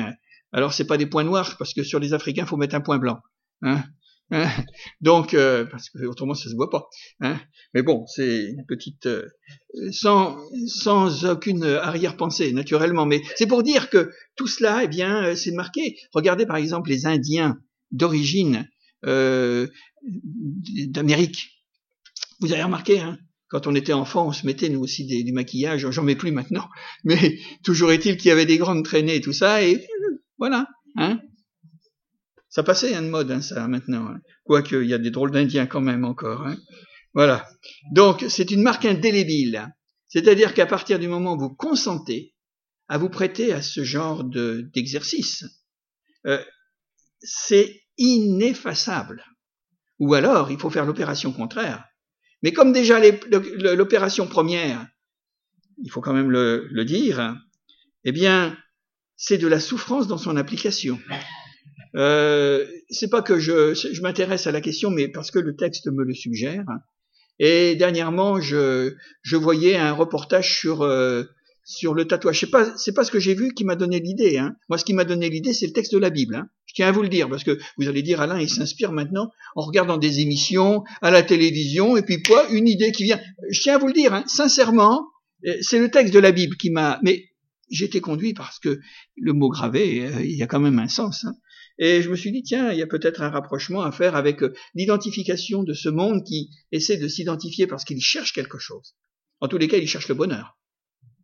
alors 0.51 0.74
c'est 0.74 0.86
pas 0.86 0.98
des 0.98 1.06
points 1.06 1.24
noirs 1.24 1.56
parce 1.58 1.74
que 1.74 1.84
sur 1.84 2.00
les 2.00 2.13
Africains, 2.13 2.46
faut 2.46 2.58
mettre 2.58 2.75
un 2.75 2.82
point 2.82 2.98
blanc. 2.98 3.22
Hein. 3.62 3.86
hein. 4.32 4.50
Donc, 5.00 5.34
euh, 5.34 5.63
parce 5.72 5.89
que 5.89 6.06
autrement 6.06 6.34
ça 6.34 6.50
se 6.50 6.56
voit 6.56 6.70
pas. 6.70 6.89
Mais 7.74 7.82
bon, 7.82 8.06
c'est 8.08 8.44
une 8.44 8.65
petite, 8.68 9.08
sans 9.92 10.38
sans 10.68 11.24
aucune 11.24 11.63
arrière-pensée 11.63 12.51
naturellement. 12.51 13.06
Mais 13.06 13.22
c'est 13.38 13.48
pour 13.48 13.63
dire 13.63 13.89
que 13.89 14.12
tout 14.36 14.48
cela, 14.48 14.84
eh 14.84 14.89
bien, 14.89 15.34
c'est 15.38 15.53
marqué. 15.53 15.96
Regardez 16.12 16.46
par 16.46 16.58
exemple 16.58 16.89
les 16.89 17.06
Indiens 17.06 17.58
d'origine 17.94 18.68
euh, 19.06 19.68
d'Amérique. 20.88 21.50
Vous 22.40 22.52
avez 22.54 22.64
remarqué, 22.64 23.00
hein, 23.00 23.18
quand 23.50 23.68
on 23.68 23.76
était 23.76 23.94
enfant, 23.94 24.28
on 24.28 24.32
se 24.32 24.46
mettait 24.46 24.70
nous 24.70 24.82
aussi 24.82 25.06
du 25.06 25.32
maquillage, 25.32 25.90
j'en 25.90 26.04
mets 26.04 26.16
plus 26.16 26.32
maintenant, 26.32 26.68
mais 27.04 27.40
toujours 27.64 27.92
est-il 27.92 28.18
qu'il 28.18 28.30
y 28.30 28.32
avait 28.32 28.46
des 28.46 28.58
grandes 28.58 28.84
traînées 28.84 29.16
et 29.16 29.22
tout 29.22 29.34
ça, 29.34 29.64
et 29.64 29.86
voilà, 30.38 30.68
hein. 30.98 31.20
Ça 32.54 32.62
passait 32.62 32.94
hein, 32.94 33.02
de 33.02 33.08
mode, 33.08 33.32
hein, 33.32 33.42
ça, 33.42 33.68
maintenant. 33.68 34.10
Hein. 34.10 34.20
Quoique, 34.44 34.76
il 34.76 34.88
y 34.88 34.94
a 34.94 35.00
des 35.00 35.10
drôles 35.10 35.32
d'Indiens 35.32 35.66
quand 35.66 35.82
même 35.82 36.06
encore. 36.06 36.46
Hein. 36.46 36.56
Voilà. 37.16 37.50
Donc, 37.92 38.26
c'est 38.30 38.52
une 38.52 38.62
marque 38.62 38.86
indélébile. 38.86 39.74
C'est-à-dire 40.08 40.54
qu'à 40.54 40.68
partir 40.68 41.00
du 41.00 41.08
moment 41.08 41.34
où 41.34 41.40
vous 41.40 41.56
consentez 41.56 42.36
à 42.88 43.00
vous 43.00 43.10
prêter 43.10 43.54
à 43.54 43.64
ce 43.64 43.84
genre 43.84 44.24
d'exercice, 44.24 45.46
euh, 46.28 46.44
c'est 47.22 47.82
ineffaçable. 47.98 49.24
Ou 50.00 50.14
alors, 50.14 50.52
il 50.52 50.60
faut 50.60 50.70
faire 50.70 50.86
l'opération 50.86 51.32
contraire. 51.32 51.86
Mais 52.42 52.52
comme 52.52 52.74
déjà 52.74 53.00
l'opération 53.00 54.28
première, 54.28 54.86
il 55.82 55.90
faut 55.90 56.02
quand 56.02 56.14
même 56.14 56.30
le, 56.30 56.84
dire, 56.84 57.38
eh 58.04 58.12
bien, 58.12 58.58
c'est 59.16 59.38
de 59.38 59.48
la 59.48 59.60
souffrance 59.60 60.08
dans 60.08 60.18
son 60.18 60.36
application. 60.36 61.00
Euh, 61.96 62.66
c'est 62.90 63.10
pas 63.10 63.22
que 63.22 63.40
je, 63.40 64.02
m'intéresse 64.02 64.48
à 64.48 64.52
la 64.52 64.62
question, 64.62 64.90
mais 64.90 65.08
parce 65.08 65.32
que 65.32 65.40
le 65.40 65.56
texte 65.56 65.88
me 65.88 66.04
le 66.04 66.14
suggère. 66.14 66.66
Et 67.40 67.76
dernièrement, 67.76 68.42
je, 68.42 68.96
je 69.22 69.38
voyais 69.38 69.78
un 69.78 69.94
reportage 69.94 70.60
sur 70.60 70.82
euh, 70.82 71.24
sur 71.65 71.93
le 71.93 72.05
tatouage. 72.05 72.39
C'est 72.39 72.50
pas, 72.50 72.65
pas 72.96 73.03
ce 73.03 73.12
que 73.12 73.20
j'ai 73.20 73.34
vu 73.34 73.53
qui 73.53 73.63
m'a 73.63 73.75
donné 73.75 74.00
l'idée. 74.00 74.38
Hein. 74.38 74.55
Moi, 74.70 74.77
ce 74.77 74.86
qui 74.86 74.93
m'a 74.93 75.05
donné 75.05 75.29
l'idée, 75.29 75.53
c'est 75.53 75.67
le 75.67 75.74
texte 75.74 75.93
de 75.93 76.00
la 76.00 76.10
Bible. 76.10 76.36
Hein. 76.36 76.50
Je 76.65 76.74
tiens 76.74 76.88
à 76.88 76.91
vous 76.91 77.03
le 77.03 77.10
dire 77.10 77.29
parce 77.29 77.43
que 77.43 77.58
vous 77.77 77.88
allez 77.88 78.01
dire 78.01 78.22
Alain, 78.22 78.39
il 78.39 78.50
s'inspire 78.50 78.91
maintenant 78.91 79.29
en 79.55 79.62
regardant 79.62 79.98
des 79.98 80.20
émissions 80.20 80.84
à 81.01 81.12
la 81.12 81.24
télévision 81.24 81.98
et 81.98 82.01
puis 82.01 82.22
quoi, 82.22 82.48
une 82.50 82.67
idée 82.67 82.91
qui 82.91 83.03
vient. 83.03 83.20
Je 83.50 83.62
tiens 83.62 83.75
à 83.75 83.77
vous 83.77 83.88
le 83.88 83.93
dire, 83.93 84.13
hein, 84.13 84.24
sincèrement, 84.27 85.08
euh, 85.46 85.55
c'est 85.62 85.79
le 85.79 85.89
texte 85.89 86.13
de 86.13 86.20
la 86.20 86.32
Bible 86.32 86.58
qui 86.58 86.70
m'a. 86.70 87.00
Mais 87.03 87.29
j'ai 87.70 87.86
été 87.86 88.01
conduit 88.01 88.34
parce 88.34 88.60
que 88.60 88.79
le 89.15 89.34
mot 89.34 89.50
gravé, 89.50 90.05
euh, 90.05 90.24
il 90.24 90.36
y 90.36 90.43
a 90.43 90.48
quand 90.48 90.60
même 90.60 90.79
un 90.79 90.88
sens. 90.88 91.25
Et 91.79 92.01
je 92.01 92.10
me 92.10 92.15
suis 92.15 92.32
dit, 92.32 92.43
tiens, 92.43 92.72
il 92.72 92.77
y 92.77 92.84
a 92.84 92.88
peut-être 92.88 93.22
un 93.22 93.29
rapprochement 93.29 93.82
à 93.82 93.91
faire 93.91 94.15
avec 94.15 94.43
euh, 94.43 94.53
l'identification 94.75 95.63
de 95.63 95.74
ce 95.74 95.89
monde 95.89 96.24
qui 96.24 96.50
essaie 96.72 96.98
de 96.98 97.08
s'identifier 97.08 97.67
parce 97.67 97.84
qu'il 97.84 98.00
cherche 98.00 98.34
quelque 98.34 98.60
chose. 98.60 98.96
En 99.39 99.48
tous 99.48 99.58
les 99.58 99.67
cas, 99.67 99.77
il 99.77 99.88
cherche 99.88 100.08
le 100.08 100.15
bonheur. 100.15 100.58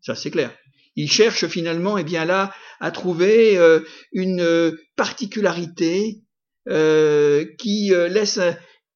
Ça, 0.02 0.16
c'est 0.16 0.32
clair. 0.32 0.52
Il 0.96 1.10
cherche 1.10 1.48
finalement, 1.48 1.98
eh 1.98 2.04
bien 2.04 2.26
là, 2.26 2.54
à 2.80 2.92
trouver 2.92 3.58
euh, 3.58 3.82
une 4.12 4.42
euh, 4.42 4.72
particularité 4.96 6.22
euh, 6.68 7.46
qui 7.58 7.92
laisse 8.10 8.40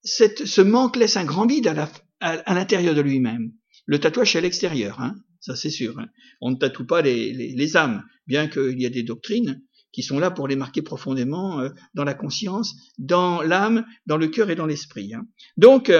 cette, 0.03 0.45
ce 0.45 0.61
manque 0.61 0.97
laisse 0.97 1.17
un 1.17 1.25
grand 1.25 1.47
vide 1.47 1.73
à, 2.19 2.53
l'intérieur 2.53 2.93
de 2.93 3.01
lui-même. 3.01 3.53
Le 3.85 3.99
tatouage 3.99 4.33
c'est 4.33 4.37
à 4.37 4.41
l'extérieur, 4.41 4.99
hein, 5.01 5.15
ça 5.39 5.55
c'est 5.55 5.69
sûr. 5.69 5.97
Hein. 5.99 6.07
On 6.41 6.51
ne 6.51 6.55
tatoue 6.55 6.85
pas 6.85 7.01
les, 7.01 7.31
les, 7.31 7.77
âmes, 7.77 8.03
bien 8.27 8.47
qu'il 8.47 8.81
y 8.81 8.85
a 8.85 8.89
des 8.89 9.03
doctrines 9.03 9.61
qui 9.91 10.03
sont 10.03 10.19
là 10.19 10.31
pour 10.31 10.47
les 10.47 10.55
marquer 10.55 10.81
profondément 10.81 11.61
dans 11.93 12.03
la 12.03 12.15
conscience, 12.15 12.75
dans 12.97 13.41
l'âme, 13.41 13.85
dans 14.07 14.17
le 14.17 14.27
cœur 14.27 14.49
et 14.49 14.55
dans 14.55 14.65
l'esprit. 14.65 15.13
Hein. 15.13 15.25
Donc, 15.55 15.91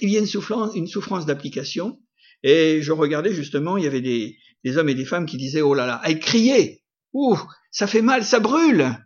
il 0.00 0.10
y 0.10 0.16
a 0.16 0.20
une 0.20 0.26
souffrance, 0.26 0.74
une 0.74 0.88
souffrance 0.88 1.24
d'application 1.24 2.00
et 2.44 2.82
je 2.82 2.92
regardais 2.92 3.32
justement, 3.32 3.78
il 3.78 3.84
y 3.84 3.86
avait 3.86 4.02
des, 4.02 4.36
hommes 4.76 4.90
et 4.90 4.94
des 4.94 5.06
femmes 5.06 5.24
qui 5.24 5.38
disaient, 5.38 5.62
oh 5.62 5.74
là 5.74 5.86
là, 5.86 6.00
elles 6.04 6.20
criaient, 6.20 6.82
ouh, 7.14 7.38
ça 7.72 7.86
fait 7.86 8.02
mal, 8.02 8.22
ça 8.22 8.38
brûle. 8.38 8.96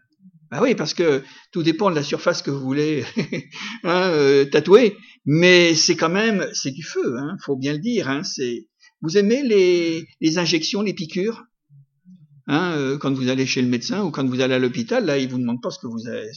Bah 0.50 0.58
oui, 0.60 0.74
parce 0.74 0.92
que 0.92 1.22
tout 1.52 1.62
dépend 1.62 1.90
de 1.90 1.94
la 1.94 2.02
surface 2.02 2.42
que 2.42 2.50
vous 2.50 2.60
voulez 2.60 3.04
hein, 3.84 4.10
euh, 4.10 4.44
tatouer, 4.44 4.96
mais 5.24 5.74
c'est 5.74 5.94
quand 5.94 6.08
même, 6.08 6.48
c'est 6.52 6.72
du 6.72 6.82
feu, 6.82 7.16
hein, 7.16 7.36
faut 7.44 7.56
bien 7.56 7.74
le 7.74 7.78
dire. 7.78 8.08
Hein, 8.08 8.24
c'est, 8.24 8.66
vous 9.02 9.16
aimez 9.16 9.42
les, 9.44 10.08
les 10.20 10.38
injections, 10.38 10.82
les 10.82 10.94
piqûres? 10.94 11.44
Hein, 12.48 12.72
euh, 12.76 12.98
quand 12.98 13.12
vous 13.12 13.28
allez 13.28 13.46
chez 13.46 13.62
le 13.62 13.68
médecin 13.68 14.02
ou 14.02 14.10
quand 14.10 14.26
vous 14.26 14.40
allez 14.40 14.54
à 14.54 14.58
l'hôpital, 14.58 15.04
là, 15.04 15.18
il 15.18 15.28
vous 15.28 15.38
demande 15.38 15.62
pas 15.62 15.70
ce 15.70 15.78
que 15.78 15.86
vous 15.86 16.08
avez, 16.08 16.30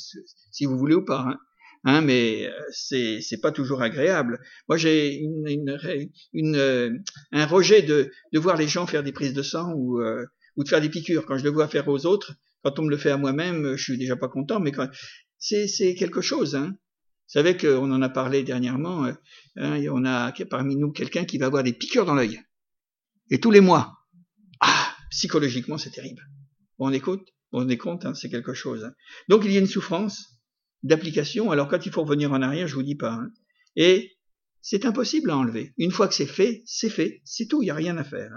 si 0.52 0.66
vous 0.66 0.78
voulez 0.78 0.96
ou 0.96 1.06
pas. 1.06 1.26
Hein 1.28 1.38
hein, 1.84 2.02
mais 2.02 2.48
euh, 2.48 2.52
c'est 2.72 3.22
c'est 3.22 3.40
pas 3.40 3.52
toujours 3.52 3.82
agréable. 3.82 4.40
Moi, 4.68 4.78
j'ai 4.78 5.16
une, 5.16 5.48
une, 5.48 6.10
une, 6.34 6.56
euh, 6.56 6.90
un 7.32 7.46
rejet 7.46 7.82
de 7.82 8.12
de 8.34 8.40
voir 8.40 8.58
les 8.58 8.68
gens 8.68 8.88
faire 8.88 9.04
des 9.04 9.12
prises 9.12 9.34
de 9.34 9.44
sang 9.44 9.74
ou 9.76 10.02
euh, 10.02 10.26
ou 10.58 10.64
de 10.64 10.70
faire 10.70 10.82
des 10.82 10.90
piqûres. 10.90 11.26
Quand 11.26 11.38
je 11.38 11.44
le 11.44 11.50
vois 11.50 11.68
faire 11.68 11.88
aux 11.88 12.06
autres, 12.06 12.34
quand 12.64 12.80
on 12.80 12.84
me 12.84 12.90
le 12.90 12.98
fait 12.98 13.12
à 13.12 13.18
moi-même, 13.18 13.76
je 13.76 13.84
suis 13.84 13.98
déjà 13.98 14.16
pas 14.16 14.28
content. 14.28 14.60
Mais 14.60 14.72
quand 14.72 14.90
c'est 15.38 15.68
c'est 15.68 15.96
quelque 15.96 16.22
chose. 16.22 16.56
Hein. 16.56 16.70
Vous 16.72 17.40
savez 17.40 17.56
qu'on 17.56 17.92
en 17.92 18.02
a 18.02 18.10
parlé 18.10 18.44
dernièrement. 18.44 19.06
Hein, 19.06 19.82
on 19.90 20.06
a 20.06 20.34
parmi 20.50 20.76
nous 20.76 20.92
quelqu'un 20.92 21.26
qui 21.26 21.38
va 21.38 21.46
avoir 21.46 21.64
des 21.64 21.74
piqûres 21.74 22.06
dans 22.06 22.16
l'œil 22.16 22.42
et 23.32 23.40
tous 23.40 23.50
les 23.50 23.62
mois. 23.62 23.94
Ah, 24.60 24.94
psychologiquement, 25.10 25.78
c'est 25.78 25.90
terrible. 25.90 26.22
On 26.78 26.92
écoute, 26.92 27.28
on 27.52 27.68
est 27.70 27.78
compte, 27.78 28.06
hein, 28.06 28.14
c'est 28.14 28.30
quelque 28.30 28.54
chose. 28.54 28.84
Hein. 28.84 28.94
Donc 29.30 29.44
il 29.46 29.52
y 29.52 29.58
a 29.58 29.60
une 29.60 29.68
souffrance 29.68 30.41
d'application. 30.84 31.52
Alors 31.52 31.68
quand 31.68 31.86
il 31.86 31.92
faut 31.92 32.04
revenir 32.04 32.32
en 32.32 32.42
arrière, 32.42 32.68
je 32.68 32.76
vous 32.76 32.84
dis 32.84 32.96
pas. 32.96 33.14
Hein. 33.14 33.32
Et 33.76 34.18
c'est 34.62 34.86
impossible 34.86 35.32
à 35.32 35.38
enlever. 35.38 35.74
Une 35.78 35.92
fois 35.92 36.08
que 36.08 36.14
c'est 36.14 36.28
fait, 36.28 36.64
c'est 36.66 36.90
fait, 36.90 37.22
c'est 37.26 37.48
tout, 37.48 37.62
il 37.62 37.66
n'y 37.66 37.72
a 37.72 37.76
rien 37.76 37.98
à 37.98 38.04
faire. 38.04 38.32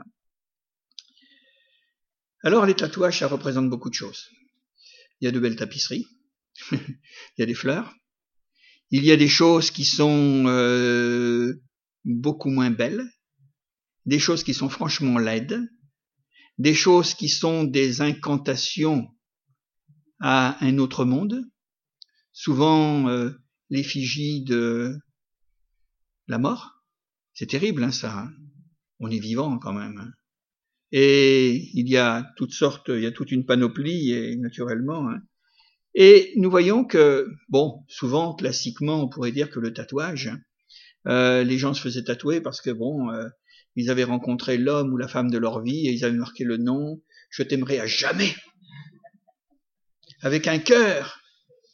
Alors 2.42 2.66
les 2.66 2.74
tatouages, 2.74 3.18
ça 3.18 3.26
représente 3.26 3.70
beaucoup 3.70 3.90
de 3.90 3.94
choses. 3.94 4.30
Il 5.20 5.24
y 5.24 5.28
a 5.28 5.30
de 5.30 5.40
belles 5.40 5.56
tapisseries, 5.56 6.06
il 6.72 6.98
y 7.38 7.42
a 7.42 7.46
des 7.46 7.54
fleurs, 7.54 7.94
il 8.90 9.04
y 9.04 9.12
a 9.12 9.16
des 9.16 9.28
choses 9.28 9.70
qui 9.70 9.84
sont 9.84 10.44
euh, 10.46 11.54
beaucoup 12.04 12.50
moins 12.50 12.70
belles, 12.70 13.04
des 14.04 14.18
choses 14.18 14.44
qui 14.44 14.52
sont 14.52 14.68
franchement 14.68 15.18
laides, 15.18 15.60
des 16.58 16.74
choses 16.74 17.14
qui 17.14 17.28
sont 17.28 17.64
des 17.64 18.02
incantations 18.02 19.08
à 20.20 20.62
un 20.64 20.78
autre 20.78 21.04
monde, 21.04 21.42
souvent 22.34 23.08
euh, 23.08 23.30
l'effigie 23.70 24.42
de 24.42 24.98
la 26.28 26.36
mort. 26.36 26.82
C'est 27.32 27.46
terrible, 27.46 27.82
hein, 27.82 27.92
ça. 27.92 28.28
On 29.00 29.10
est 29.10 29.18
vivant 29.18 29.58
quand 29.58 29.72
même. 29.72 29.98
Hein. 29.98 30.10
Et 30.92 31.70
il 31.72 31.88
y 31.88 31.96
a 31.96 32.26
toutes 32.36 32.52
sortes, 32.52 32.88
il 32.88 33.00
y 33.00 33.06
a 33.06 33.12
toute 33.12 33.32
une 33.32 33.46
panoplie, 33.46 34.12
et, 34.12 34.36
naturellement. 34.36 35.08
Hein. 35.08 35.22
Et 35.94 36.32
nous 36.36 36.50
voyons 36.50 36.84
que, 36.84 37.28
bon, 37.48 37.84
souvent, 37.88 38.34
classiquement, 38.34 39.02
on 39.02 39.08
pourrait 39.08 39.32
dire 39.32 39.50
que 39.50 39.60
le 39.60 39.72
tatouage, 39.72 40.32
euh, 41.06 41.44
les 41.44 41.58
gens 41.58 41.72
se 41.72 41.80
faisaient 41.80 42.04
tatouer 42.04 42.40
parce 42.40 42.60
que, 42.60 42.70
bon, 42.70 43.10
euh, 43.10 43.28
ils 43.76 43.90
avaient 43.90 44.04
rencontré 44.04 44.58
l'homme 44.58 44.92
ou 44.92 44.96
la 44.96 45.08
femme 45.08 45.30
de 45.30 45.38
leur 45.38 45.62
vie 45.62 45.86
et 45.86 45.92
ils 45.92 46.04
avaient 46.04 46.16
marqué 46.16 46.44
le 46.44 46.56
nom, 46.56 47.00
je 47.30 47.42
t'aimerai 47.42 47.80
à 47.80 47.86
jamais. 47.86 48.34
Avec 50.22 50.46
un 50.46 50.58
cœur 50.58 51.23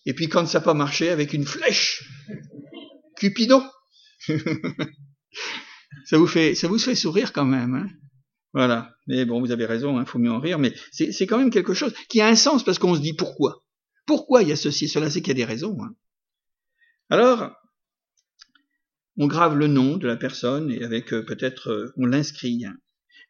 et 0.07 0.15
puis 0.15 0.29
quand 0.29 0.47
ça 0.47 0.59
n'a 0.59 0.65
pas 0.65 0.75
marché, 0.75 1.11
avec 1.11 1.33
une 1.33 1.45
flèche. 1.45 2.09
Cupidon. 3.17 3.63
ça 6.05 6.19
vous 6.19 6.27
fait, 6.27 6.55
sourire 6.55 7.33
quand 7.33 7.45
même. 7.45 7.75
Hein 7.75 7.89
voilà. 8.53 8.97
Mais 9.07 9.25
bon, 9.25 9.41
vous 9.41 9.53
avez 9.53 9.67
raison, 9.67 9.97
il 9.97 10.01
hein, 10.01 10.05
faut 10.05 10.19
mieux 10.19 10.33
en 10.33 10.41
rire. 10.41 10.59
Mais 10.59 10.75
c'est 10.91 11.27
quand 11.27 11.39
même 11.39 11.51
quelque 11.51 11.75
chose 11.75 11.95
qui 12.09 12.21
a 12.21 12.29
un 12.29 12.35
sens 12.35 12.65
parce 12.65 12.79
qu'on 12.79 12.95
se 12.95 13.01
dit 13.01 13.15
pourquoi. 13.15 13.65
Pourquoi 14.07 14.43
il 14.43 14.49
y 14.49 14.53
a 14.53 14.57
ceci, 14.57 14.89
cela, 14.89 15.11
c'est 15.11 15.21
qu'il 15.21 15.29
y 15.29 15.43
a 15.43 15.45
des 15.45 15.45
raisons. 15.45 15.77
Hein 15.83 15.95
Alors, 17.11 17.53
on 19.19 19.27
grave 19.27 19.57
le 19.57 19.67
nom 19.67 19.99
de 19.99 20.07
la 20.07 20.17
personne 20.17 20.71
et 20.71 20.83
avec 20.83 21.13
euh, 21.13 21.25
peut-être 21.25 21.71
euh, 21.71 21.93
on 21.97 22.07
l'inscrit. 22.07 22.65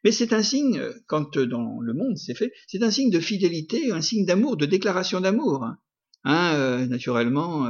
Mais 0.03 0.11
c'est 0.11 0.33
un 0.33 0.41
signe, 0.41 0.79
euh, 0.79 0.93
quand 1.07 1.37
dans 1.37 1.79
le 1.81 1.93
monde 1.93 2.17
c'est 2.17 2.33
fait, 2.33 2.51
c'est 2.67 2.81
un 2.81 2.91
signe 2.91 3.11
de 3.11 3.19
fidélité, 3.19 3.91
un 3.91 4.01
signe 4.01 4.25
d'amour, 4.25 4.57
de 4.57 4.65
déclaration 4.65 5.19
d'amour. 5.19 5.67
Hein, 6.23 6.85
naturellement, 6.87 7.67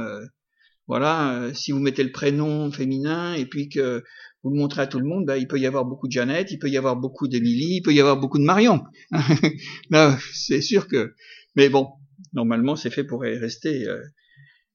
voilà, 0.86 1.48
si 1.54 1.72
vous 1.72 1.78
mettez 1.78 2.04
le 2.04 2.12
prénom 2.12 2.70
féminin 2.70 3.34
et 3.34 3.46
puis 3.46 3.68
que 3.68 4.02
vous 4.42 4.50
le 4.50 4.58
montrez 4.58 4.82
à 4.82 4.86
tout 4.86 4.98
le 4.98 5.06
monde, 5.06 5.24
bah, 5.24 5.38
il 5.38 5.48
peut 5.48 5.58
y 5.58 5.66
avoir 5.66 5.84
beaucoup 5.84 6.06
de 6.06 6.12
Jeannette, 6.12 6.50
il 6.50 6.58
peut 6.58 6.68
y 6.68 6.76
avoir 6.76 6.96
beaucoup 6.96 7.28
d'Émilie, 7.28 7.76
il 7.76 7.82
peut 7.82 7.94
y 7.94 8.00
avoir 8.00 8.18
beaucoup 8.18 8.38
de 8.38 8.44
Marion. 8.44 8.82
C'est 10.34 10.60
sûr 10.60 10.88
que, 10.88 11.14
mais 11.54 11.68
bon, 11.68 11.88
normalement 12.32 12.76
c'est 12.76 12.90
fait 12.90 13.04
pour 13.04 13.22
rester. 13.22 13.86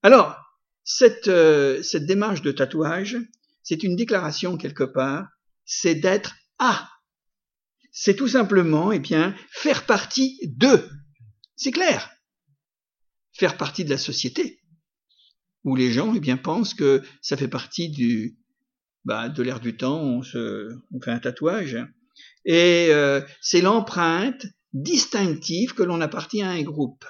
Alors, 0.02 0.38
cette, 0.84 1.30
cette 1.84 2.06
démarche 2.06 2.42
de 2.42 2.52
tatouage, 2.52 3.18
c'est 3.68 3.84
une 3.84 3.98
déclaration 3.98 4.56
quelque 4.56 4.86
part, 4.86 5.28
c'est 5.66 5.96
d'être 5.96 6.36
à. 6.58 6.90
C'est 7.92 8.16
tout 8.16 8.30
simplement, 8.30 8.94
eh 8.94 9.00
bien, 9.00 9.36
faire 9.50 9.86
partie 9.86 10.40
de. 10.44 10.88
C'est 11.58 11.72
clair. 11.72 12.10
Faire 13.38 13.58
partie 13.58 13.86
de 13.86 13.90
la 13.90 13.98
société, 13.98 14.60
où 15.64 15.76
les 15.76 15.92
gens, 15.92 16.14
eh 16.16 16.20
bien, 16.20 16.38
pensent 16.38 16.74
que 16.74 17.04
ça 17.22 17.38
fait 17.38 17.48
partie 17.48 17.90
du, 17.90 18.38
bah, 19.06 19.30
de 19.30 19.44
l'air 19.44 19.60
du 19.60 19.78
temps, 19.78 20.02
on, 20.02 20.22
fait 20.24 21.12
un 21.12 21.20
tatouage. 21.20 21.78
Et 22.46 22.88
euh, 22.90 23.22
c'est 23.42 23.62
l'empreinte 23.62 24.46
distinctive 24.74 25.74
que 25.74 25.84
l'on 25.84 26.02
appartient 26.02 26.42
à 26.42 26.50
un 26.50 26.62
groupe. 26.64 27.06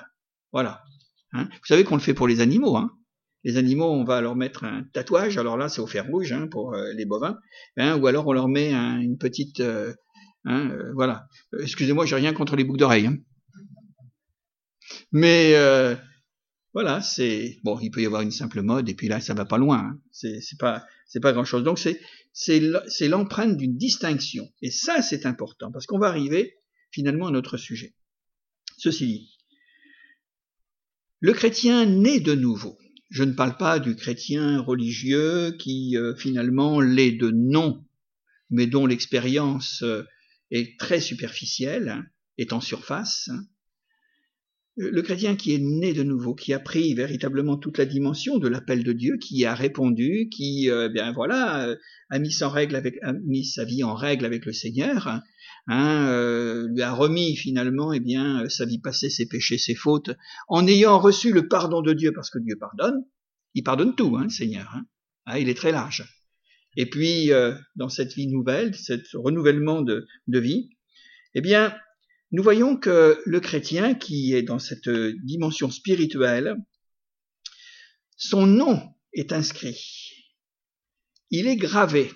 Voilà. 0.52 0.84
Hein. 1.34 1.46
Vous 1.52 1.66
savez 1.66 1.84
qu'on 1.84 1.96
le 1.96 2.02
fait 2.02 2.14
pour 2.14 2.28
les 2.28 2.42
animaux. 2.42 2.78
Hein 2.78 2.92
les 3.44 3.58
animaux, 3.58 3.90
on 3.90 4.04
va 4.04 4.20
leur 4.20 4.36
mettre 4.36 4.66
un 4.66 4.84
tatouage. 4.94 5.38
Alors 5.38 5.58
là, 5.58 5.70
c'est 5.70 5.80
au 5.80 5.88
fer 5.88 6.06
rouge 6.06 6.34
hein, 6.34 6.48
pour 6.48 6.74
euh, 6.74 6.92
les 6.94 7.06
bovins. 7.06 7.40
Hein, 7.78 7.98
ou 7.98 8.06
alors 8.08 8.28
on 8.28 8.34
leur 8.34 8.50
met 8.50 8.74
une 8.74 9.18
petite, 9.18 9.62
euh, 9.62 9.94
hein, 10.46 10.70
voilà. 10.96 11.28
Excusez-moi, 11.60 12.06
j'ai 12.06 12.16
rien 12.16 12.34
contre 12.34 12.56
les 12.56 12.64
boucles 12.64 12.80
d'oreilles. 12.80 13.10
Mais 15.12 15.54
voilà, 16.78 17.02
c'est 17.02 17.58
bon. 17.64 17.80
Il 17.80 17.90
peut 17.90 18.04
y 18.04 18.06
avoir 18.06 18.22
une 18.22 18.30
simple 18.30 18.62
mode, 18.62 18.88
et 18.88 18.94
puis 18.94 19.08
là, 19.08 19.20
ça 19.20 19.34
va 19.34 19.46
pas 19.46 19.58
loin. 19.58 19.80
Hein. 19.80 20.00
C'est 20.12 20.60
pas, 20.60 20.86
grand 21.34 21.44
chose. 21.44 21.64
Donc 21.64 21.80
c'est, 21.80 23.08
l'empreinte 23.08 23.58
d'une 23.58 23.76
distinction. 23.76 24.48
Et 24.62 24.70
ça, 24.70 25.02
c'est 25.02 25.26
important 25.26 25.72
parce 25.72 25.88
qu'on 25.88 25.98
va 25.98 26.10
arriver 26.10 26.60
finalement 26.92 27.30
à 27.30 27.32
notre 27.32 27.58
sujet. 27.58 27.96
Ceci 28.78 29.08
dit, 29.08 29.38
le 31.20 31.34
chrétien 31.34 31.88
naît 31.88 32.20
de 32.20 32.36
nouveau. 32.36 32.78
Je 33.10 33.24
ne 33.24 33.34
parle 33.34 33.58
pas 33.58 33.80
du 33.80 33.96
chrétien 33.96 34.62
religieux 34.62 35.56
qui 35.58 35.98
euh, 35.98 36.14
finalement 36.16 36.80
l'est 36.80 37.14
de 37.14 37.32
nom, 37.32 37.84
mais 38.52 38.68
dont 38.68 38.86
l'expérience 38.86 39.82
euh, 39.82 40.04
est 40.52 40.80
très 40.80 41.02
superficielle, 41.02 42.08
est 42.38 42.54
en 42.54 42.62
surface. 42.62 43.30
Hein. 43.34 43.48
Le 44.80 45.02
chrétien 45.02 45.36
qui 45.36 45.56
est 45.56 45.60
né 45.60 45.94
de 45.94 46.04
nouveau, 46.04 46.36
qui 46.36 46.54
a 46.54 46.60
pris 46.60 46.94
véritablement 46.94 47.58
toute 47.58 47.80
la 47.80 47.86
dimension 47.86 48.38
de 48.38 48.48
l'appel 48.48 48.84
de 48.84 48.94
Dieu, 48.94 49.18
qui 49.18 49.44
a 49.44 49.56
répondu, 49.56 50.30
qui, 50.30 50.70
euh, 50.70 50.88
bien 50.88 51.12
voilà, 51.12 51.76
a 52.10 52.20
mis, 52.20 52.32
règle 52.42 52.76
avec, 52.76 52.98
a 53.02 53.14
mis 53.14 53.44
sa 53.44 53.66
vie 53.66 53.84
en 53.84 53.96
règle 53.96 54.26
avec 54.26 54.46
le 54.46 54.54
Seigneur, 54.54 55.08
hein, 55.68 56.08
euh, 56.10 56.68
lui 56.70 56.82
a 56.82 56.94
remis 56.94 57.36
finalement 57.36 57.92
eh 57.92 58.00
bien 58.00 58.44
euh, 58.44 58.50
sa 58.50 58.66
vie 58.66 58.80
passée, 58.80 59.10
ses 59.10 59.28
péchés, 59.28 59.58
ses 59.58 59.76
fautes, 59.76 60.12
en 60.48 60.66
ayant 60.68 61.00
reçu 61.00 61.34
le 61.34 61.48
pardon 61.48 61.82
de 61.82 61.94
Dieu, 61.94 62.12
parce 62.14 62.30
que 62.30 62.40
Dieu 62.40 62.56
pardonne, 62.60 63.04
il 63.54 63.64
pardonne 63.64 63.96
tout, 63.96 64.16
hein, 64.18 64.24
le 64.24 64.30
Seigneur. 64.30 64.72
Hein. 64.76 64.86
Ah, 65.26 65.40
il 65.40 65.50
est 65.50 65.58
très 65.58 65.72
large. 65.72 66.06
Et 66.78 66.90
puis 66.90 67.32
euh, 67.34 67.56
dans 67.76 67.90
cette 67.90 68.14
vie 68.14 68.28
nouvelle, 68.28 68.76
ce 68.76 68.94
renouvellement 69.18 69.82
de, 69.82 70.08
de 70.28 70.40
vie, 70.40 70.70
eh 71.34 71.42
bien 71.42 71.76
nous 72.32 72.44
voyons 72.44 72.76
que 72.76 73.22
le 73.26 73.40
chrétien 73.40 73.96
qui 73.96 74.34
est 74.34 74.44
dans 74.44 74.60
cette 74.60 74.90
dimension 74.90 75.72
spirituelle, 75.72 76.56
son 78.18 78.46
nom 78.46 78.82
est 79.14 79.32
inscrit. 79.32 80.12
Il 81.30 81.48
est 81.48 81.56
gravé. 81.56 82.12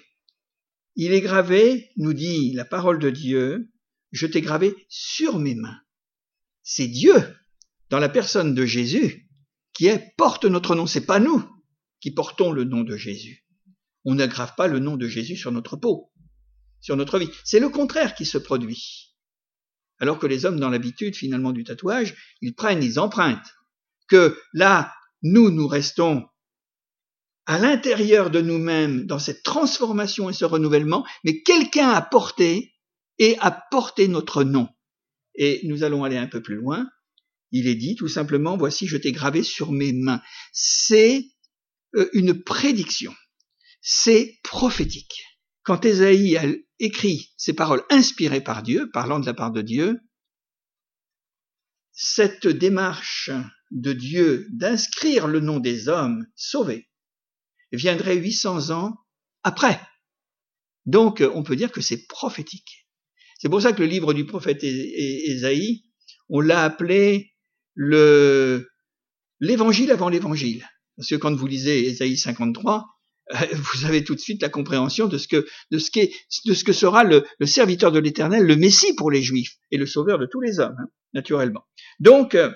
Il 0.96 1.14
est 1.14 1.22
gravé, 1.22 1.92
nous 1.96 2.14
dit 2.14 2.52
la 2.54 2.66
parole 2.66 3.00
de 3.00 3.10
Dieu, 3.10 3.72
je 4.12 4.28
t'ai 4.28 4.42
gravé 4.42 4.76
sur 4.90 5.40
mes 5.40 5.56
mains. 5.56 5.80
C'est 6.64 6.88
Dieu, 6.88 7.16
dans 7.90 8.00
la 8.00 8.10
personne 8.10 8.54
de 8.54 8.66
Jésus, 8.66 9.30
qui 9.74 9.88
est, 9.88 10.14
porte 10.18 10.46
notre 10.46 10.76
nom. 10.76 10.88
C'est 10.88 11.06
pas 11.06 11.20
nous 11.20 11.44
qui 12.02 12.12
portons 12.12 12.52
le 12.52 12.66
nom 12.66 12.82
de 12.82 12.98
Jésus. 12.98 13.46
On 14.04 14.16
n'aggrave 14.16 14.54
pas 14.58 14.68
le 14.68 14.80
nom 14.80 14.98
de 14.98 15.08
Jésus 15.08 15.38
sur 15.38 15.52
notre 15.52 15.78
peau, 15.78 16.12
sur 16.82 16.98
notre 16.98 17.20
vie. 17.20 17.30
C'est 17.46 17.60
le 17.60 17.70
contraire 17.70 18.16
qui 18.16 18.26
se 18.26 18.38
produit. 18.38 19.11
Alors 20.02 20.18
que 20.18 20.28
les 20.28 20.46
hommes, 20.46 20.60
dans 20.60 20.70
l'habitude 20.70 21.16
finalement 21.16 21.52
du 21.52 21.64
tatouage, 21.64 22.16
ils 22.42 22.56
prennent 22.56 22.80
les 22.80 22.98
empreintes. 22.98 23.56
Que 24.10 24.38
là, 24.52 24.94
nous, 25.22 25.52
nous 25.52 25.68
restons 25.68 26.26
à 27.46 27.60
l'intérieur 27.60 28.32
de 28.32 28.42
nous-mêmes 28.42 29.06
dans 29.06 29.20
cette 29.20 29.44
transformation 29.44 30.30
et 30.30 30.34
ce 30.34 30.44
renouvellement, 30.44 31.06
mais 31.24 31.44
quelqu'un 31.44 31.90
a 31.90 32.02
porté 32.02 32.74
et 33.20 33.38
a 33.40 33.52
porté 33.52 34.08
notre 34.08 34.44
nom. 34.44 34.68
Et 35.36 35.62
nous 35.66 35.84
allons 35.84 36.04
aller 36.04 36.18
un 36.18 36.28
peu 36.28 36.42
plus 36.42 36.56
loin. 36.56 36.90
Il 37.52 37.68
est 37.68 37.76
dit 37.76 37.96
tout 37.96 38.08
simplement, 38.08 38.58
voici, 38.58 38.88
je 38.88 38.98
t'ai 38.98 39.12
gravé 39.12 39.44
sur 39.44 39.72
mes 39.72 39.94
mains. 39.94 40.22
C'est 40.52 41.26
euh, 41.96 42.10
une 42.14 42.42
prédiction. 42.42 43.14
C'est 43.82 44.40
prophétique. 44.44 45.24
Quand 45.64 45.86
Ésaïe 45.86 46.38
a 46.38 46.46
écrit 46.80 47.32
ces 47.38 47.54
paroles 47.54 47.84
inspirées 47.90 48.42
par 48.42 48.64
Dieu, 48.64 48.90
parlant 48.92 49.20
de 49.20 49.26
la 49.26 49.34
part 49.34 49.52
de 49.52 49.62
Dieu, 49.62 50.00
cette 51.92 52.48
démarche 52.48 53.30
de 53.70 53.94
Dieu 53.94 54.48
d'inscrire 54.52 55.28
le 55.28 55.40
nom 55.40 55.60
des 55.60 55.88
hommes 55.88 56.26
sauvés 56.36 56.90
viendrait 57.72 58.18
800 58.18 58.72
ans 58.72 58.96
après. 59.44 59.80
Donc, 60.86 61.24
on 61.34 61.44
peut 61.44 61.56
dire 61.56 61.72
que 61.72 61.82
c'est 61.82 62.08
prophétique. 62.08 62.88
C'est 63.40 63.50
pour 63.50 63.62
ça 63.62 63.74
que 63.74 63.82
le 63.82 63.88
livre 63.88 64.14
du 64.14 64.26
prophète 64.26 64.64
Ésaïe, 64.64 65.86
on 66.30 66.42
l'a 66.42 66.64
appelé 66.64 67.34
le 67.74 68.68
l'évangile 69.40 69.92
avant 69.92 70.10
l'évangile. 70.10 70.68
Parce 70.96 71.10
que 71.10 71.16
quand 71.16 71.34
vous 71.34 71.48
lisez 71.48 71.88
Ésaïe 71.88 72.18
53, 72.18 72.78
euh, 72.78 73.01
vous 73.54 73.86
avez 73.86 74.04
tout 74.04 74.16
de 74.16 74.20
suite 74.20 74.42
la 74.42 74.50
compréhension 74.50 75.08
de 75.08 75.18
ce 75.18 75.28
que, 75.28 75.46
de 75.72 75.78
ce, 75.78 75.90
de 76.46 76.54
ce 76.54 76.64
que 76.64 76.74
sera 76.74 77.04
le, 77.04 77.26
serviteur 77.46 77.92
de 77.92 78.00
l'éternel, 78.00 78.46
le 78.46 78.56
Messie 78.56 78.94
pour 78.96 79.12
les 79.12 79.22
Juifs 79.22 79.58
et 79.72 79.78
le 79.78 79.86
sauveur 79.86 80.20
de 80.20 80.26
tous 80.26 80.42
les 80.42 80.60
hommes, 80.60 80.76
hein, 80.80 80.90
naturellement. 81.14 81.66
Donc, 82.00 82.36
euh, 82.36 82.52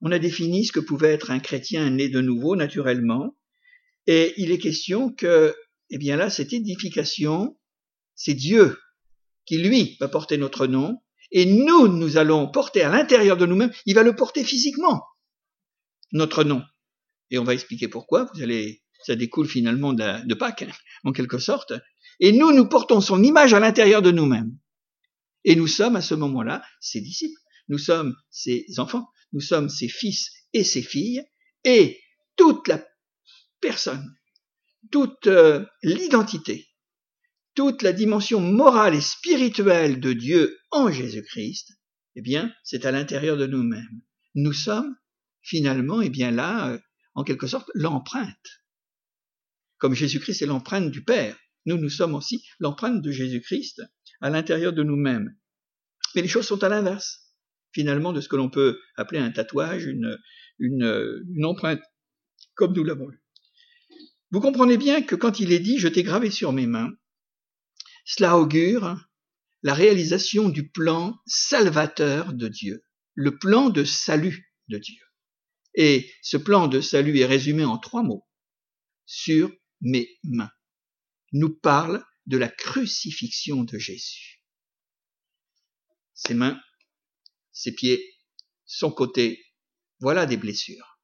on 0.00 0.12
a 0.12 0.18
défini 0.18 0.64
ce 0.64 0.72
que 0.72 0.80
pouvait 0.80 1.12
être 1.12 1.30
un 1.30 1.40
chrétien 1.40 1.90
né 1.90 2.08
de 2.08 2.20
nouveau, 2.20 2.56
naturellement, 2.56 3.36
et 4.06 4.32
il 4.38 4.50
est 4.50 4.58
question 4.58 5.12
que, 5.12 5.54
eh 5.90 5.98
bien 5.98 6.16
là, 6.16 6.30
cette 6.30 6.52
édification, 6.52 7.58
c'est 8.14 8.34
Dieu 8.34 8.78
qui, 9.44 9.58
lui, 9.58 9.96
va 10.00 10.08
porter 10.08 10.38
notre 10.38 10.66
nom, 10.66 11.02
et 11.32 11.44
nous, 11.44 11.86
nous 11.88 12.16
allons 12.16 12.50
porter 12.50 12.82
à 12.82 12.88
l'intérieur 12.88 13.36
de 13.36 13.46
nous-mêmes, 13.46 13.72
il 13.84 13.94
va 13.94 14.02
le 14.02 14.16
porter 14.16 14.42
physiquement, 14.42 15.02
notre 16.12 16.44
nom. 16.44 16.62
Et 17.30 17.38
on 17.38 17.44
va 17.44 17.54
expliquer 17.54 17.86
pourquoi, 17.86 18.28
vous 18.34 18.42
allez, 18.42 18.82
ça 19.04 19.16
découle 19.16 19.48
finalement 19.48 19.92
de, 19.92 20.34
Pâques, 20.34 20.62
hein, 20.62 20.72
en 21.04 21.12
quelque 21.12 21.38
sorte. 21.38 21.72
Et 22.20 22.32
nous, 22.32 22.52
nous 22.52 22.68
portons 22.68 23.00
son 23.00 23.22
image 23.22 23.54
à 23.54 23.60
l'intérieur 23.60 24.02
de 24.02 24.10
nous-mêmes. 24.10 24.56
Et 25.44 25.56
nous 25.56 25.66
sommes 25.66 25.96
à 25.96 26.02
ce 26.02 26.14
moment-là 26.14 26.62
ses 26.80 27.00
disciples. 27.00 27.40
Nous 27.68 27.78
sommes 27.78 28.14
ses 28.30 28.66
enfants. 28.78 29.08
Nous 29.32 29.40
sommes 29.40 29.68
ses 29.68 29.88
fils 29.88 30.30
et 30.52 30.64
ses 30.64 30.82
filles. 30.82 31.24
Et 31.64 32.00
toute 32.36 32.68
la 32.68 32.84
personne, 33.60 34.14
toute 34.90 35.26
euh, 35.26 35.64
l'identité, 35.82 36.68
toute 37.54 37.82
la 37.82 37.92
dimension 37.92 38.40
morale 38.40 38.94
et 38.94 39.00
spirituelle 39.00 40.00
de 40.00 40.12
Dieu 40.12 40.58
en 40.70 40.90
Jésus-Christ, 40.90 41.72
eh 42.16 42.22
bien, 42.22 42.52
c'est 42.64 42.86
à 42.86 42.90
l'intérieur 42.90 43.36
de 43.36 43.46
nous-mêmes. 43.46 44.02
Nous 44.34 44.52
sommes 44.52 44.96
finalement, 45.42 46.00
eh 46.00 46.10
bien 46.10 46.30
là, 46.30 46.70
euh, 46.70 46.78
en 47.14 47.24
quelque 47.24 47.46
sorte, 47.46 47.70
l'empreinte. 47.74 48.62
Comme 49.80 49.94
Jésus-Christ 49.94 50.42
est 50.42 50.46
l'empreinte 50.46 50.92
du 50.92 51.02
Père, 51.02 51.36
nous, 51.66 51.76
nous 51.76 51.90
sommes 51.90 52.14
aussi 52.14 52.46
l'empreinte 52.60 53.02
de 53.02 53.10
Jésus-Christ 53.10 53.82
à 54.20 54.30
l'intérieur 54.30 54.72
de 54.72 54.84
nous-mêmes. 54.84 55.36
Mais 56.14 56.22
les 56.22 56.28
choses 56.28 56.46
sont 56.46 56.62
à 56.62 56.68
l'inverse, 56.68 57.34
finalement, 57.72 58.12
de 58.12 58.20
ce 58.20 58.28
que 58.28 58.36
l'on 58.36 58.50
peut 58.50 58.80
appeler 58.96 59.20
un 59.20 59.32
tatouage, 59.32 59.86
une, 59.86 60.18
une, 60.58 61.24
une 61.34 61.44
empreinte, 61.44 61.82
comme 62.54 62.72
nous 62.74 62.84
l'avons 62.84 63.08
lu. 63.08 63.22
Vous 64.30 64.40
comprenez 64.40 64.76
bien 64.76 65.02
que 65.02 65.16
quand 65.16 65.40
il 65.40 65.52
est 65.52 65.58
dit 65.58 65.78
je 65.78 65.88
t'ai 65.88 66.04
gravé 66.04 66.30
sur 66.30 66.52
mes 66.52 66.66
mains, 66.66 66.92
cela 68.04 68.38
augure 68.38 68.96
la 69.62 69.74
réalisation 69.74 70.48
du 70.48 70.70
plan 70.70 71.18
salvateur 71.26 72.32
de 72.32 72.48
Dieu, 72.48 72.84
le 73.14 73.38
plan 73.38 73.70
de 73.70 73.84
salut 73.84 74.54
de 74.68 74.78
Dieu. 74.78 75.02
Et 75.74 76.10
ce 76.22 76.36
plan 76.36 76.68
de 76.68 76.80
salut 76.80 77.18
est 77.18 77.26
résumé 77.26 77.64
en 77.64 77.78
trois 77.78 78.02
mots. 78.02 78.26
sur 79.06 79.50
mes 79.80 80.18
mains 80.24 80.52
nous 81.32 81.54
parle 81.54 82.04
de 82.26 82.36
la 82.36 82.48
crucifixion 82.48 83.64
de 83.64 83.78
Jésus. 83.78 84.42
Ses 86.14 86.34
mains, 86.34 86.60
ses 87.52 87.74
pieds, 87.74 88.02
son 88.66 88.90
côté, 88.90 89.44
voilà 90.00 90.26
des 90.26 90.36
blessures. 90.36 90.98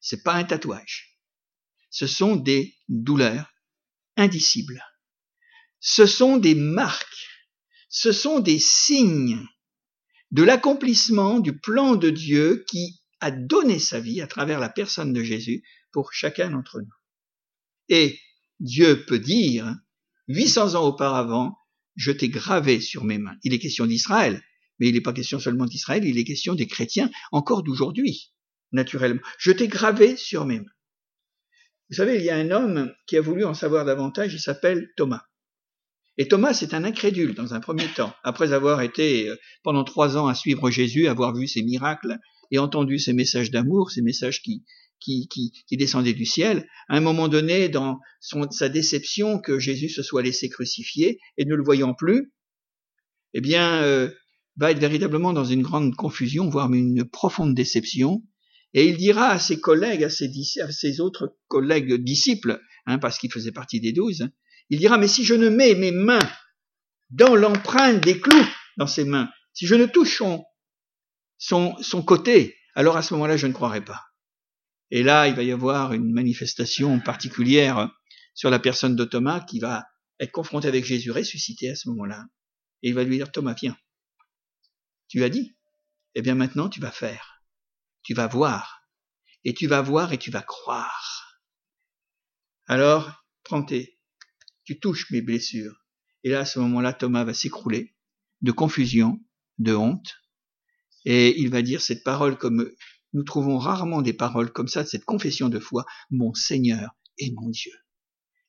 C'est 0.00 0.22
pas 0.22 0.34
un 0.34 0.44
tatouage. 0.44 1.18
Ce 1.90 2.06
sont 2.06 2.36
des 2.36 2.76
douleurs 2.88 3.52
indicibles. 4.16 4.82
Ce 5.80 6.06
sont 6.06 6.36
des 6.36 6.54
marques. 6.54 7.26
Ce 7.88 8.12
sont 8.12 8.40
des 8.40 8.58
signes 8.58 9.44
de 10.30 10.42
l'accomplissement 10.42 11.40
du 11.40 11.58
plan 11.58 11.96
de 11.96 12.10
Dieu 12.10 12.64
qui 12.68 13.02
a 13.20 13.30
donné 13.30 13.78
sa 13.78 14.00
vie 14.00 14.20
à 14.20 14.26
travers 14.26 14.60
la 14.60 14.68
personne 14.68 15.12
de 15.12 15.22
Jésus 15.22 15.64
pour 15.92 16.12
chacun 16.12 16.50
d'entre 16.50 16.80
nous. 16.80 16.99
Et 17.90 18.18
Dieu 18.60 19.04
peut 19.04 19.18
dire, 19.18 19.76
800 20.28 20.76
ans 20.76 20.86
auparavant, 20.86 21.56
je 21.96 22.12
t'ai 22.12 22.28
gravé 22.28 22.80
sur 22.80 23.04
mes 23.04 23.18
mains. 23.18 23.36
Il 23.42 23.52
est 23.52 23.58
question 23.58 23.84
d'Israël, 23.84 24.42
mais 24.78 24.88
il 24.88 24.94
n'est 24.94 25.00
pas 25.02 25.12
question 25.12 25.38
seulement 25.38 25.66
d'Israël, 25.66 26.04
il 26.04 26.16
est 26.16 26.24
question 26.24 26.54
des 26.54 26.68
chrétiens 26.68 27.10
encore 27.32 27.62
d'aujourd'hui, 27.62 28.32
naturellement. 28.72 29.20
Je 29.38 29.50
t'ai 29.50 29.68
gravé 29.68 30.16
sur 30.16 30.46
mes 30.46 30.60
mains. 30.60 30.72
Vous 31.90 31.96
savez, 31.96 32.16
il 32.16 32.24
y 32.24 32.30
a 32.30 32.36
un 32.36 32.52
homme 32.52 32.94
qui 33.08 33.16
a 33.16 33.20
voulu 33.20 33.44
en 33.44 33.54
savoir 33.54 33.84
davantage, 33.84 34.32
il 34.32 34.38
s'appelle 34.38 34.88
Thomas. 34.96 35.24
Et 36.16 36.28
Thomas, 36.28 36.54
c'est 36.54 36.74
un 36.74 36.84
incrédule 36.84 37.34
dans 37.34 37.54
un 37.54 37.60
premier 37.60 37.88
temps, 37.88 38.14
après 38.22 38.52
avoir 38.52 38.82
été 38.82 39.28
euh, 39.28 39.36
pendant 39.64 39.84
trois 39.84 40.16
ans 40.16 40.28
à 40.28 40.34
suivre 40.34 40.70
Jésus, 40.70 41.08
avoir 41.08 41.34
vu 41.34 41.48
ses 41.48 41.62
miracles 41.62 42.18
et 42.52 42.58
entendu 42.58 42.98
ses 42.98 43.12
messages 43.12 43.50
d'amour, 43.50 43.90
ses 43.90 44.02
messages 44.02 44.42
qui, 44.42 44.64
qui, 45.00 45.52
descendaient 45.72 46.12
du 46.12 46.26
ciel. 46.26 46.68
À 46.88 46.96
un 46.96 47.00
moment 47.00 47.28
donné, 47.28 47.68
dans 47.68 47.98
son, 48.20 48.50
sa 48.50 48.68
déception 48.68 49.40
que 49.40 49.58
Jésus 49.58 49.88
se 49.88 50.02
soit 50.02 50.22
laissé 50.22 50.48
crucifier 50.48 51.18
et 51.36 51.44
ne 51.44 51.54
le 51.54 51.64
voyant 51.64 51.94
plus, 51.94 52.32
eh 53.34 53.40
bien, 53.40 53.82
euh, 53.82 54.10
va 54.56 54.70
être 54.70 54.78
véritablement 54.78 55.32
dans 55.32 55.44
une 55.44 55.62
grande 55.62 55.94
confusion, 55.94 56.48
voire 56.48 56.72
une 56.72 57.04
profonde 57.04 57.54
déception. 57.54 58.22
Et 58.74 58.86
il 58.86 58.96
dira 58.96 59.30
à 59.30 59.38
ses 59.38 59.60
collègues, 59.60 60.04
à 60.04 60.10
ses, 60.10 61.00
autres 61.00 61.36
collègues 61.48 61.94
disciples, 61.94 62.60
hein, 62.86 62.98
parce 62.98 63.18
qu'il 63.18 63.32
faisait 63.32 63.52
partie 63.52 63.80
des 63.80 63.92
douze, 63.92 64.28
il 64.68 64.78
dira, 64.78 64.98
mais 64.98 65.08
si 65.08 65.24
je 65.24 65.34
ne 65.34 65.48
mets 65.48 65.74
mes 65.74 65.90
mains 65.90 66.30
dans 67.10 67.34
l'empreinte 67.34 68.04
des 68.04 68.20
clous 68.20 68.46
dans 68.76 68.86
ses 68.86 69.04
mains, 69.04 69.28
si 69.52 69.66
je 69.66 69.74
ne 69.74 69.86
touche 69.86 70.18
son, 70.18 70.44
son, 71.38 71.74
son 71.82 72.02
côté, 72.02 72.54
alors 72.74 72.96
à 72.96 73.02
ce 73.02 73.14
moment-là, 73.14 73.36
je 73.36 73.48
ne 73.48 73.52
croirai 73.52 73.84
pas. 73.84 74.09
Et 74.90 75.02
là, 75.02 75.28
il 75.28 75.34
va 75.34 75.42
y 75.42 75.52
avoir 75.52 75.92
une 75.92 76.12
manifestation 76.12 77.00
particulière 77.00 77.90
sur 78.34 78.50
la 78.50 78.58
personne 78.58 78.96
de 78.96 79.04
Thomas 79.04 79.40
qui 79.40 79.60
va 79.60 79.86
être 80.18 80.32
confronté 80.32 80.68
avec 80.68 80.84
Jésus 80.84 81.10
ressuscité 81.10 81.70
à 81.70 81.74
ce 81.74 81.88
moment-là. 81.90 82.24
Et 82.82 82.88
il 82.88 82.94
va 82.94 83.04
lui 83.04 83.16
dire, 83.16 83.30
Thomas, 83.30 83.54
viens. 83.54 83.76
Tu 85.08 85.22
as 85.24 85.28
dit. 85.28 85.56
Eh 86.14 86.22
bien 86.22 86.34
maintenant, 86.34 86.68
tu 86.68 86.80
vas 86.80 86.90
faire. 86.90 87.42
Tu 88.02 88.14
vas 88.14 88.26
voir. 88.26 88.82
Et 89.44 89.54
tu 89.54 89.66
vas 89.66 89.82
voir 89.82 90.12
et 90.12 90.18
tu 90.18 90.30
vas 90.30 90.42
croire. 90.42 91.40
Alors, 92.66 93.24
prends 93.42 93.64
tes, 93.64 93.98
tu 94.64 94.78
touches 94.78 95.10
mes 95.10 95.22
blessures. 95.22 95.84
Et 96.22 96.30
là, 96.30 96.40
à 96.40 96.44
ce 96.44 96.58
moment-là, 96.60 96.92
Thomas 96.92 97.24
va 97.24 97.34
s'écrouler 97.34 97.94
de 98.42 98.52
confusion, 98.52 99.20
de 99.58 99.74
honte, 99.74 100.20
et 101.04 101.40
il 101.40 101.50
va 101.50 101.62
dire 101.62 101.80
cette 101.80 102.04
parole 102.04 102.36
comme 102.36 102.70
nous 103.12 103.24
trouvons 103.24 103.58
rarement 103.58 104.02
des 104.02 104.12
paroles 104.12 104.52
comme 104.52 104.68
ça, 104.68 104.84
cette 104.84 105.04
confession 105.04 105.48
de 105.48 105.58
foi, 105.58 105.84
mon 106.10 106.34
Seigneur 106.34 106.90
et 107.18 107.32
mon 107.32 107.48
Dieu. 107.48 107.72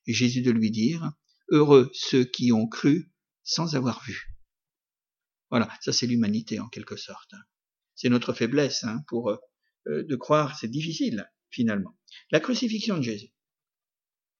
Et 0.06 0.12
Jésus 0.12 0.42
de 0.42 0.50
lui 0.50 0.70
dire, 0.70 1.12
heureux 1.48 1.90
ceux 1.94 2.24
qui 2.24 2.52
ont 2.52 2.66
cru 2.66 3.12
sans 3.44 3.74
avoir 3.76 4.02
vu. 4.04 4.36
Voilà, 5.50 5.68
ça 5.80 5.92
c'est 5.92 6.06
l'humanité 6.06 6.60
en 6.60 6.68
quelque 6.68 6.96
sorte. 6.96 7.34
C'est 7.94 8.08
notre 8.08 8.32
faiblesse 8.32 8.84
hein, 8.84 9.02
pour 9.08 9.30
euh, 9.30 9.38
de 9.86 10.16
croire, 10.16 10.58
c'est 10.58 10.70
difficile 10.70 11.28
finalement. 11.50 11.98
La 12.30 12.40
crucifixion 12.40 12.96
de 12.96 13.02
Jésus. 13.02 13.32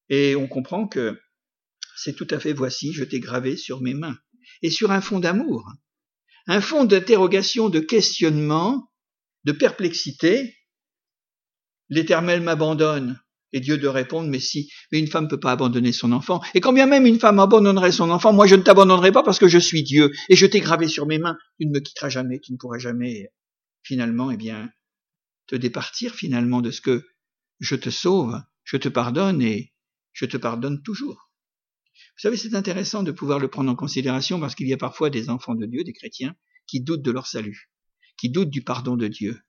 Et 0.09 0.35
on 0.37 0.49
comprend 0.49 0.89
que 0.89 1.21
c'est 1.97 2.15
tout 2.15 2.27
à 2.31 2.41
fait 2.41 2.53
voici, 2.53 2.93
je 2.93 3.05
t'ai 3.05 3.21
gravé 3.21 3.57
sur 3.57 3.81
mes 3.81 3.95
mains, 3.95 4.19
et 4.63 4.71
sur 4.71 4.91
un 4.91 5.01
fond 5.01 5.21
d'amour, 5.21 5.71
un 6.47 6.61
fond 6.61 6.85
d'interrogation, 6.85 7.69
de 7.69 7.81
questionnement, 7.81 8.92
de 9.45 9.53
perplexité. 9.53 10.57
L'Éternel 11.89 12.41
m'abandonne. 12.41 13.21
Et 13.55 13.61
Dieu 13.61 13.77
de 13.77 13.87
répondre, 13.87 14.29
mais 14.29 14.41
si, 14.41 14.71
mais 14.91 14.99
une 14.99 15.09
femme 15.09 15.25
ne 15.25 15.29
peut 15.29 15.39
pas 15.39 15.53
abandonner 15.53 15.93
son 15.93 16.13
enfant. 16.13 16.41
Et 16.55 16.61
quand 16.61 16.73
bien 16.73 16.87
même 16.87 17.05
une 17.05 17.21
femme 17.21 17.39
abandonnerait 17.39 17.93
son 17.93 18.09
enfant, 18.09 18.33
moi 18.33 18.47
je 18.47 18.55
ne 18.55 18.63
t'abandonnerai 18.63 19.13
pas 19.13 19.23
parce 19.23 19.39
que 19.39 19.47
je 19.47 19.59
suis 19.59 19.83
Dieu 19.83 20.11
et 20.31 20.37
je 20.37 20.47
t'ai 20.47 20.61
gravé 20.61 20.89
sur 20.89 21.07
mes 21.07 21.19
mains. 21.19 21.37
Tu 21.61 21.67
ne 21.67 21.73
me 21.73 21.81
quitteras 21.81 22.09
jamais, 22.09 22.41
tu 22.41 22.53
ne 22.53 22.57
pourras 22.57 22.79
jamais, 22.79 23.29
finalement, 23.83 24.31
eh 24.31 24.39
bien, 24.39 24.71
te 25.49 25.57
départir 25.57 26.15
finalement 26.15 26.63
de 26.63 26.71
ce 26.71 26.81
que 26.81 27.05
je 27.61 27.77
te 27.77 27.91
sauve, 27.91 28.41
je 28.65 28.79
te 28.79 28.89
pardonne 28.89 29.43
et 29.43 29.75
je 30.15 30.25
te 30.25 30.39
pardonne 30.39 30.83
toujours. 30.83 31.31
Vous 31.95 32.21
savez, 32.23 32.39
c'est 32.39 32.55
intéressant 32.55 33.03
de 33.03 33.13
pouvoir 33.13 33.39
le 33.39 33.49
prendre 33.49 33.71
en 33.71 33.77
considération 33.77 34.41
parce 34.41 34.55
qu'il 34.55 34.69
y 34.69 34.73
a 34.73 34.79
parfois 34.79 35.11
des 35.11 35.29
enfants 35.29 35.55
de 35.55 35.67
Dieu, 35.67 35.85
des 35.85 35.93
chrétiens, 35.93 36.35
qui 36.67 36.81
doutent 36.81 37.03
de 37.03 37.11
leur 37.11 37.27
salut, 37.27 37.71
qui 38.23 38.31
doutent 38.31 38.51
du 38.51 38.63
pardon 38.63 38.97
de 38.97 39.09
Dieu, 39.09 39.41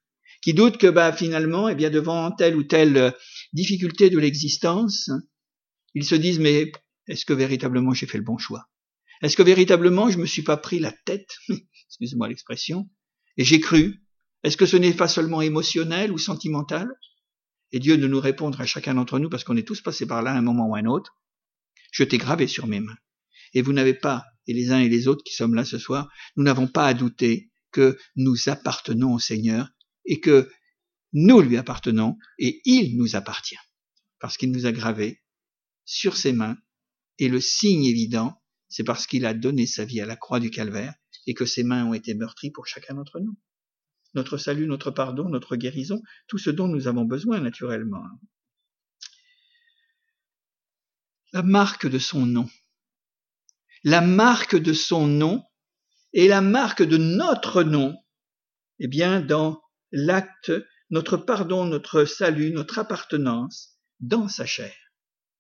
qui 0.42 0.56
doutent 0.56 0.80
que 0.80 0.88
bah, 0.88 1.14
finalement, 1.14 1.70
eh 1.70 1.76
devant 1.76 2.32
telle 2.32 2.56
ou 2.56 2.64
telle 2.64 2.98
euh, 2.98 3.12
difficulté 3.54 4.10
de 4.10 4.18
l'existence, 4.18 5.12
ils 5.94 6.04
se 6.04 6.16
disent 6.16 6.40
mais 6.40 6.72
est-ce 7.06 7.24
que 7.24 7.34
véritablement 7.34 7.94
j'ai 7.94 8.08
fait 8.08 8.18
le 8.18 8.24
bon 8.24 8.40
choix? 8.40 8.66
Est-ce 9.22 9.38
que 9.38 9.44
véritablement 9.44 10.10
je 10.10 10.18
me 10.18 10.26
suis 10.26 10.42
pas 10.42 10.58
pris 10.58 10.80
la 10.80 10.92
tête, 11.06 11.30
excusez-moi 11.88 12.28
l'expression, 12.28 12.90
et 13.38 13.44
j'ai 13.44 13.60
cru. 13.60 14.04
Est-ce 14.44 14.58
que 14.58 14.66
ce 14.66 14.76
n'est 14.76 14.96
pas 14.96 15.08
seulement 15.08 15.44
émotionnel 15.44 16.12
ou 16.12 16.18
sentimental? 16.18 16.88
Et 17.74 17.80
Dieu 17.80 18.00
de 18.00 18.08
nous 18.08 18.20
répondre 18.20 18.60
à 18.60 18.66
chacun 18.66 18.96
d'entre 18.96 19.20
nous, 19.20 19.30
parce 19.30 19.44
qu'on 19.44 19.56
est 19.56 19.68
tous 19.68 19.82
passés 19.82 20.08
par 20.08 20.24
là 20.24 20.32
à 20.32 20.36
un 20.36 20.42
moment 20.42 20.66
ou 20.66 20.76
à 20.76 20.80
un 20.80 20.86
autre, 20.86 21.16
je 21.92 22.04
t'ai 22.04 22.18
gravé 22.18 22.48
sur 22.48 22.66
mes 22.66 22.80
mains. 22.80 22.98
Et 23.54 23.62
vous 23.62 23.72
n'avez 23.72 23.94
pas, 23.94 24.26
et 24.48 24.54
les 24.54 24.72
uns 24.72 24.80
et 24.80 24.90
les 24.90 25.08
autres 25.08 25.24
qui 25.24 25.36
sommes 25.36 25.54
là 25.54 25.64
ce 25.64 25.78
soir, 25.78 26.10
nous 26.38 26.44
n'avons 26.44 26.66
pas 26.66 26.88
à 26.88 26.96
douter 26.96 27.52
que 27.74 27.98
nous 28.16 28.38
appartenons 28.48 29.14
au 29.14 29.20
Seigneur 29.20 29.70
et 30.06 30.22
que 30.22 30.50
nous 31.12 31.42
lui 31.42 31.58
appartenons 31.58 32.18
et 32.40 32.62
il 32.66 32.98
nous 32.98 33.16
appartient. 33.18 33.60
Parce 34.20 34.38
qu'il 34.38 34.52
nous 34.52 34.66
a 34.66 34.72
gravés 34.72 35.22
sur 35.84 36.16
ses 36.16 36.32
mains 36.32 36.58
et 37.20 37.28
le 37.28 37.42
signe 37.42 37.84
évident, 37.84 38.42
c'est 38.70 38.86
parce 38.86 39.06
qu'il 39.06 39.26
a 39.26 39.34
donné 39.34 39.68
sa 39.68 39.84
vie 39.84 40.00
à 40.00 40.06
la 40.06 40.16
croix 40.16 40.40
du 40.40 40.50
calvaire 40.50 40.94
et 41.28 41.34
que 41.34 41.46
ses 41.46 41.64
mains 41.64 41.86
ont 41.86 41.94
été 41.94 42.14
meurtries 42.14 42.52
pour 42.52 42.68
chacun 42.68 42.96
d'entre 42.96 43.20
nous. 43.20 43.38
Notre 44.14 44.38
salut, 44.38 44.68
notre 44.68 44.92
pardon, 44.92 45.28
notre 45.28 45.58
guérison, 45.58 46.02
tout 46.28 46.38
ce 46.38 46.50
dont 46.50 46.68
nous 46.68 46.88
avons 46.88 47.04
besoin 47.04 47.42
naturellement 47.42 48.04
la 51.34 51.42
marque 51.42 51.88
de 51.88 51.98
son 51.98 52.26
nom. 52.28 52.48
La 53.84 54.02
marque 54.02 54.56
de 54.56 54.72
son 54.72 55.08
nom 55.08 55.44
et 56.14 56.28
la 56.28 56.42
marque 56.42 56.84
de 56.84 56.98
notre 56.98 57.64
nom, 57.64 57.96
eh 58.80 58.88
bien, 58.88 59.22
dans 59.22 59.62
l'acte, 59.92 60.52
notre 60.90 61.18
pardon, 61.18 61.66
notre 61.66 62.06
salut, 62.06 62.52
notre 62.52 62.80
appartenance 62.80 63.80
dans 64.00 64.28
sa 64.28 64.46
chair. 64.46 64.76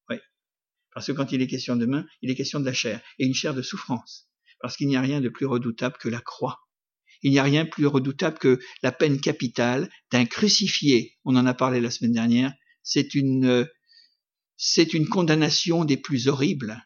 Oui. 0.09 0.17
Parce 0.93 1.07
que 1.07 1.11
quand 1.11 1.31
il 1.31 1.41
est 1.41 1.47
question 1.47 1.75
de 1.75 1.85
main, 1.85 2.05
il 2.21 2.31
est 2.31 2.35
question 2.35 2.59
de 2.59 2.65
la 2.65 2.73
chair, 2.73 3.01
et 3.19 3.25
une 3.25 3.35
chair 3.35 3.53
de 3.53 3.61
souffrance. 3.61 4.27
Parce 4.59 4.77
qu'il 4.77 4.87
n'y 4.87 4.97
a 4.97 5.01
rien 5.01 5.21
de 5.21 5.29
plus 5.29 5.45
redoutable 5.45 5.97
que 5.99 6.09
la 6.09 6.21
croix. 6.21 6.59
Il 7.21 7.31
n'y 7.31 7.39
a 7.39 7.43
rien 7.43 7.65
de 7.65 7.69
plus 7.69 7.87
redoutable 7.87 8.37
que 8.37 8.59
la 8.81 8.91
peine 8.91 9.21
capitale 9.21 9.89
d'un 10.11 10.25
crucifié. 10.25 11.17
On 11.23 11.35
en 11.35 11.45
a 11.45 11.53
parlé 11.53 11.79
la 11.79 11.91
semaine 11.91 12.11
dernière. 12.11 12.53
C'est 12.81 13.15
une 13.15 13.67
c'est 14.57 14.93
une 14.93 15.07
condamnation 15.07 15.83
des 15.85 15.97
plus 15.97 16.27
horribles 16.27 16.81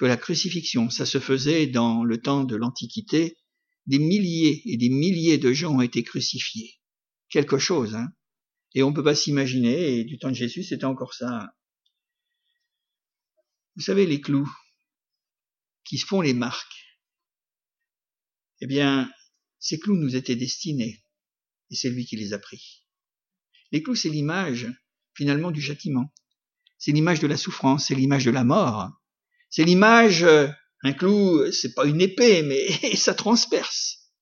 que 0.00 0.06
la 0.06 0.16
crucifixion. 0.16 0.88
Ça 0.88 1.04
se 1.04 1.20
faisait 1.20 1.66
dans 1.66 2.04
le 2.04 2.22
temps 2.22 2.44
de 2.44 2.56
l'Antiquité. 2.56 3.36
Des 3.86 3.98
milliers 3.98 4.62
et 4.64 4.78
des 4.78 4.88
milliers 4.88 5.36
de 5.36 5.52
gens 5.52 5.74
ont 5.76 5.82
été 5.82 6.02
crucifiés. 6.02 6.80
Quelque 7.28 7.58
chose, 7.58 7.94
hein. 7.94 8.08
Et 8.72 8.82
on 8.82 8.94
peut 8.94 9.04
pas 9.04 9.14
s'imaginer, 9.14 9.98
et 9.98 10.04
du 10.04 10.18
temps 10.18 10.30
de 10.30 10.34
Jésus, 10.34 10.64
c'était 10.64 10.86
encore 10.86 11.12
ça. 11.12 11.54
Vous 13.76 13.82
savez, 13.82 14.06
les 14.06 14.22
clous 14.22 14.50
qui 15.84 15.98
se 15.98 16.06
font 16.06 16.22
les 16.22 16.34
marques, 16.34 16.96
eh 18.62 18.66
bien, 18.66 19.12
ces 19.58 19.78
clous 19.78 19.96
nous 19.96 20.16
étaient 20.16 20.36
destinés, 20.36 21.04
et 21.70 21.74
c'est 21.74 21.90
lui 21.90 22.06
qui 22.06 22.16
les 22.16 22.32
a 22.32 22.38
pris. 22.38 22.86
Les 23.70 23.82
clous, 23.82 23.96
c'est 23.96 24.08
l'image, 24.08 24.66
finalement, 25.14 25.50
du 25.50 25.60
châtiment. 25.60 26.10
C'est 26.78 26.92
l'image 26.92 27.20
de 27.20 27.26
la 27.26 27.36
souffrance, 27.36 27.88
c'est 27.88 27.94
l'image 27.94 28.24
de 28.24 28.30
la 28.30 28.44
mort. 28.44 28.99
C'est 29.50 29.64
l'image, 29.64 30.22
euh, 30.22 30.48
un 30.82 30.92
clou, 30.92 31.50
c'est 31.52 31.74
pas 31.74 31.84
une 31.84 32.00
épée, 32.00 32.42
mais 32.42 32.68
ça 32.96 33.14
transperce. 33.14 34.12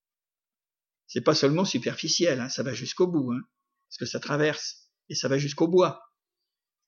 C'est 1.07 1.21
pas 1.21 1.35
seulement 1.35 1.65
superficiel, 1.65 2.41
hein, 2.41 2.49
ça 2.49 2.63
va 2.63 2.75
jusqu'au 2.75 3.07
bout, 3.07 3.33
hein, 3.33 3.41
parce 3.89 3.99
que 3.99 4.07
ça 4.07 4.21
traverse 4.21 4.91
et 5.09 5.15
ça 5.15 5.29
va 5.29 5.39
jusqu'au 5.39 5.69
bois. 5.69 6.03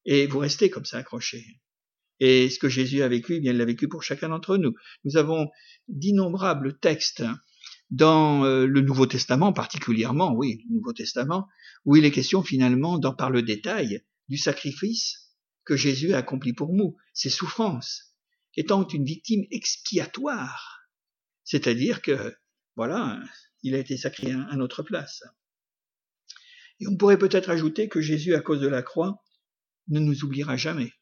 Et 0.04 0.26
vous 0.26 0.38
restez 0.38 0.70
comme 0.70 0.84
ça 0.84 0.98
accroché. 0.98 1.44
Et 2.18 2.50
ce 2.50 2.58
que 2.58 2.68
Jésus 2.68 3.02
a 3.02 3.08
vécu, 3.08 3.36
eh 3.36 3.40
bien, 3.40 3.52
il 3.52 3.58
l'a 3.58 3.64
vécu 3.64 3.88
pour 3.88 4.02
chacun 4.02 4.28
d'entre 4.28 4.56
nous. 4.58 4.74
Nous 5.04 5.16
avons 5.16 5.48
d'innombrables 5.88 6.78
textes 6.78 7.22
dans 7.90 8.44
euh, 8.44 8.66
le 8.66 8.80
Nouveau 8.82 9.06
Testament 9.06 9.52
particulièrement, 9.52 10.32
oui, 10.34 10.62
le 10.68 10.76
Nouveau 10.76 10.92
Testament, 10.92 11.48
où 11.84 11.96
il 11.96 12.04
est 12.04 12.10
question 12.10 12.42
finalement, 12.42 12.98
dans 12.98 13.14
par 13.14 13.30
le 13.30 13.42
détail, 13.42 14.02
du 14.28 14.36
sacrifice 14.36 15.34
que 15.64 15.76
Jésus 15.76 16.12
a 16.12 16.18
accompli 16.18 16.52
pour 16.52 16.72
nous, 16.72 16.96
ses 17.14 17.30
souffrances, 17.30 18.09
étant 18.56 18.86
une 18.88 19.04
victime 19.04 19.44
expiatoire. 19.50 20.80
C'est-à-dire 21.44 22.02
que, 22.02 22.36
voilà, 22.76 23.20
il 23.62 23.74
a 23.74 23.78
été 23.78 23.96
sacrifié 23.96 24.34
à 24.34 24.56
notre 24.56 24.82
place. 24.82 25.22
Et 26.80 26.86
on 26.88 26.96
pourrait 26.96 27.18
peut-être 27.18 27.50
ajouter 27.50 27.88
que 27.88 28.00
Jésus, 28.00 28.34
à 28.34 28.40
cause 28.40 28.60
de 28.60 28.68
la 28.68 28.82
croix, 28.82 29.22
ne 29.88 30.00
nous 30.00 30.24
oubliera 30.24 30.56
jamais. 30.56 30.92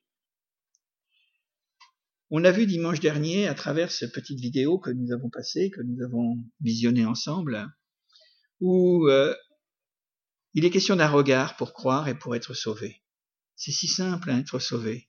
On 2.31 2.45
a 2.45 2.51
vu 2.51 2.67
dimanche 2.67 3.01
dernier, 3.01 3.47
à 3.47 3.55
travers 3.55 3.91
cette 3.91 4.13
petite 4.13 4.41
vidéo 4.41 4.79
que 4.79 4.91
nous 4.91 5.13
avons 5.13 5.31
passée, 5.31 5.71
que 5.71 5.81
nous 5.81 6.05
avons 6.05 6.37
visionnée 6.61 7.07
ensemble, 7.07 7.67
où 8.61 9.09
euh, 9.09 9.35
il 10.53 10.65
est 10.65 10.71
question 10.71 10.97
d'un 10.97 11.09
regard 11.09 11.57
pour 11.57 11.73
croire 11.73 12.09
et 12.09 12.19
pour 12.19 12.35
être 12.37 12.53
sauvé. 12.53 13.03
C'est 13.57 13.73
si 13.73 13.87
simple, 13.87 14.31
hein, 14.31 14.41
être 14.41 14.59
sauvé. 14.59 15.09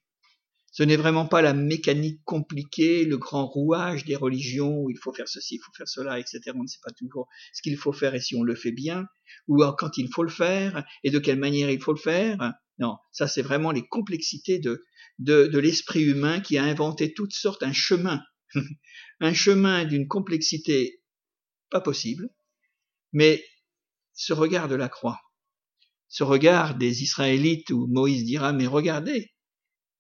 Ce 0.72 0.84
n'est 0.84 0.98
vraiment 0.98 1.26
pas 1.26 1.42
la 1.42 1.54
mécanique 1.54 2.22
compliquée, 2.24 3.04
le 3.04 3.18
grand 3.18 3.48
rouage 3.48 4.06
des 4.06 4.16
religions 4.16 4.78
où 4.78 4.90
il 4.90 4.98
faut 4.98 5.14
faire 5.14 5.28
ceci, 5.28 5.56
il 5.56 5.60
faut 5.60 5.72
faire 5.76 5.88
cela, 5.88 6.20
etc. 6.20 6.40
On 6.56 6.62
ne 6.62 6.68
sait 6.68 6.80
pas 6.84 6.92
toujours 6.92 7.28
ce 7.54 7.62
qu'il 7.62 7.78
faut 7.78 7.92
faire 7.92 8.14
et 8.16 8.22
si 8.22 8.36
on 8.36 8.44
le 8.44 8.56
fait 8.56 8.72
bien, 8.72 9.06
ou 9.48 9.64
quand 9.78 9.98
il 9.98 10.10
faut 10.14 10.24
le 10.24 10.30
faire 10.30 10.86
et 11.04 11.10
de 11.10 11.20
quelle 11.20 11.40
manière 11.40 11.70
il 11.70 11.82
faut 11.82 11.94
le 11.94 12.00
faire. 12.00 12.54
Non, 12.78 12.98
ça 13.12 13.28
c'est 13.28 13.42
vraiment 13.42 13.72
les 13.72 13.86
complexités 13.88 14.60
de, 14.60 14.84
de, 15.18 15.48
de 15.48 15.60
l'esprit 15.60 16.04
humain 16.04 16.40
qui 16.40 16.58
a 16.58 16.64
inventé 16.64 17.14
toutes 17.14 17.34
sortes, 17.34 17.64
un 17.64 17.74
chemin, 17.74 18.22
un 19.20 19.34
chemin 19.34 19.86
d'une 19.86 20.08
complexité 20.08 21.02
pas 21.70 21.82
possible, 21.82 22.30
mais 23.12 23.44
ce 24.14 24.34
regard 24.34 24.68
de 24.68 24.76
la 24.76 24.90
croix, 24.90 25.20
ce 26.08 26.24
regard 26.24 26.76
des 26.76 27.04
Israélites 27.04 27.70
où 27.72 27.88
Moïse 27.88 28.24
dira, 28.24 28.54
mais 28.54 28.66
regardez, 28.68 29.32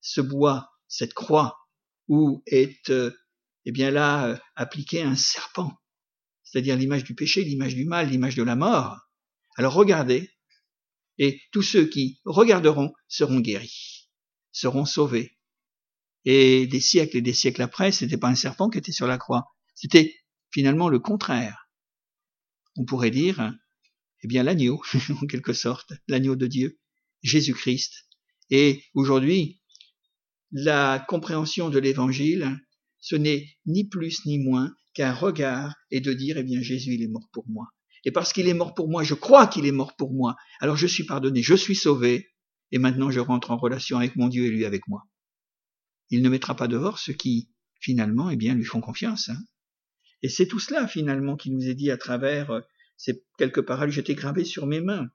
ce 0.01 0.21
bois, 0.21 0.69
cette 0.87 1.13
croix, 1.13 1.57
où 2.07 2.41
est, 2.47 2.89
euh, 2.89 3.11
eh 3.65 3.71
bien 3.71 3.91
là, 3.91 4.27
euh, 4.27 4.37
appliqué 4.55 5.01
un 5.01 5.15
serpent, 5.15 5.73
c'est-à-dire 6.43 6.75
l'image 6.75 7.03
du 7.03 7.15
péché, 7.15 7.43
l'image 7.43 7.75
du 7.75 7.85
mal, 7.85 8.09
l'image 8.09 8.35
de 8.35 8.43
la 8.43 8.55
mort. 8.55 8.97
Alors 9.55 9.73
regardez, 9.73 10.31
et 11.17 11.41
tous 11.51 11.61
ceux 11.61 11.85
qui 11.85 12.21
regarderont 12.25 12.93
seront 13.07 13.39
guéris, 13.39 14.09
seront 14.51 14.85
sauvés. 14.85 15.37
Et 16.25 16.65
des 16.67 16.81
siècles 16.81 17.17
et 17.17 17.21
des 17.21 17.33
siècles 17.33 17.61
après, 17.61 17.91
ce 17.91 18.05
n'était 18.05 18.17
pas 18.17 18.29
un 18.29 18.35
serpent 18.35 18.69
qui 18.69 18.77
était 18.77 18.91
sur 18.91 19.07
la 19.07 19.17
croix, 19.17 19.45
c'était 19.75 20.15
finalement 20.51 20.89
le 20.89 20.99
contraire. 20.99 21.69
On 22.75 22.85
pourrait 22.85 23.11
dire, 23.11 23.53
eh 24.23 24.27
bien 24.27 24.43
l'agneau, 24.43 24.81
en 25.21 25.27
quelque 25.27 25.53
sorte, 25.53 25.93
l'agneau 26.07 26.35
de 26.35 26.47
Dieu, 26.47 26.79
Jésus-Christ. 27.21 28.07
Et 28.49 28.83
aujourd'hui, 28.93 29.58
la 30.51 31.03
compréhension 31.07 31.69
de 31.69 31.79
l'évangile, 31.79 32.59
ce 32.99 33.15
n'est 33.15 33.47
ni 33.65 33.87
plus 33.87 34.25
ni 34.25 34.39
moins 34.39 34.73
qu'un 34.93 35.13
regard 35.13 35.75
et 35.91 36.01
de 36.01 36.13
dire, 36.13 36.37
eh 36.37 36.43
bien 36.43 36.61
Jésus, 36.61 36.93
il 36.93 37.03
est 37.03 37.07
mort 37.07 37.29
pour 37.31 37.45
moi. 37.47 37.67
Et 38.05 38.11
parce 38.11 38.33
qu'il 38.33 38.47
est 38.47 38.53
mort 38.53 38.73
pour 38.73 38.89
moi, 38.89 39.03
je 39.03 39.13
crois 39.13 39.47
qu'il 39.47 39.65
est 39.65 39.71
mort 39.71 39.95
pour 39.95 40.13
moi. 40.13 40.35
Alors 40.59 40.77
je 40.77 40.87
suis 40.87 41.05
pardonné, 41.05 41.43
je 41.43 41.55
suis 41.55 41.75
sauvé, 41.75 42.29
et 42.71 42.77
maintenant 42.77 43.11
je 43.11 43.19
rentre 43.19 43.51
en 43.51 43.57
relation 43.57 43.97
avec 43.97 44.15
mon 44.15 44.27
Dieu 44.27 44.45
et 44.45 44.49
lui 44.49 44.65
avec 44.65 44.87
moi. 44.87 45.03
Il 46.09 46.21
ne 46.21 46.29
mettra 46.29 46.55
pas 46.55 46.67
dehors 46.67 46.97
ceux 46.97 47.13
qui, 47.13 47.51
finalement, 47.79 48.29
eh 48.29 48.35
bien, 48.35 48.55
lui 48.55 48.63
font 48.63 48.81
confiance. 48.81 49.29
Hein. 49.29 49.37
Et 50.21 50.29
c'est 50.29 50.47
tout 50.47 50.59
cela, 50.59 50.87
finalement, 50.87 51.35
qui 51.35 51.51
nous 51.51 51.67
est 51.67 51.75
dit 51.75 51.91
à 51.91 51.97
travers 51.97 52.49
euh, 52.51 52.61
ces 52.97 53.23
quelques 53.37 53.61
paroles 53.61 53.91
j'étais 53.91 54.15
gravé 54.15 54.43
sur 54.43 54.65
mes 54.65 54.81
mains. 54.81 55.07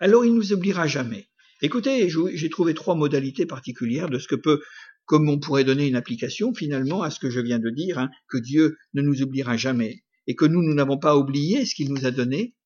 Alors 0.00 0.24
il 0.24 0.34
nous 0.34 0.52
oubliera 0.52 0.86
jamais. 0.86 1.28
Écoutez, 1.64 2.08
j'ai 2.08 2.50
trouvé 2.50 2.74
trois 2.74 2.96
modalités 2.96 3.46
particulières 3.46 4.10
de 4.10 4.18
ce 4.18 4.26
que 4.26 4.34
peut, 4.34 4.60
comme 5.06 5.28
on 5.28 5.38
pourrait 5.38 5.62
donner 5.62 5.86
une 5.86 5.94
application 5.94 6.52
finalement 6.52 7.02
à 7.02 7.10
ce 7.10 7.20
que 7.20 7.30
je 7.30 7.38
viens 7.38 7.60
de 7.60 7.70
dire, 7.70 7.98
hein, 7.98 8.10
que 8.28 8.38
Dieu 8.38 8.76
ne 8.94 9.02
nous 9.02 9.22
oubliera 9.22 9.56
jamais 9.56 10.02
et 10.26 10.34
que 10.34 10.44
nous, 10.44 10.60
nous 10.60 10.74
n'avons 10.74 10.98
pas 10.98 11.16
oublié 11.16 11.64
ce 11.64 11.76
qu'il 11.76 11.92
nous 11.92 12.04
a 12.04 12.10
donné, 12.10 12.56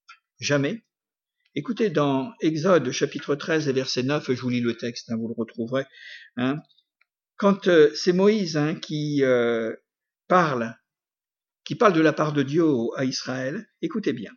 jamais. 0.40 0.82
Écoutez, 1.54 1.90
dans 1.90 2.32
Exode 2.40 2.90
chapitre 2.90 3.34
13 3.34 3.68
et 3.68 3.72
verset 3.72 4.02
9, 4.02 4.32
je 4.32 4.40
vous 4.40 4.48
lis 4.48 4.60
le 4.60 4.76
texte, 4.76 5.10
hein, 5.10 5.16
vous 5.16 5.28
le 5.28 5.34
retrouverez, 5.36 5.84
hein, 6.36 6.56
quand 7.36 7.68
euh, 7.68 7.90
c'est 7.94 8.14
Moïse 8.14 8.58
qui 8.80 9.22
euh, 9.22 9.74
parle, 10.26 10.74
qui 11.64 11.74
parle 11.74 11.92
de 11.92 12.00
la 12.00 12.14
part 12.14 12.32
de 12.32 12.42
Dieu 12.42 12.64
à 12.96 13.04
Israël, 13.04 13.68
écoutez 13.82 14.14
bien. 14.14 14.32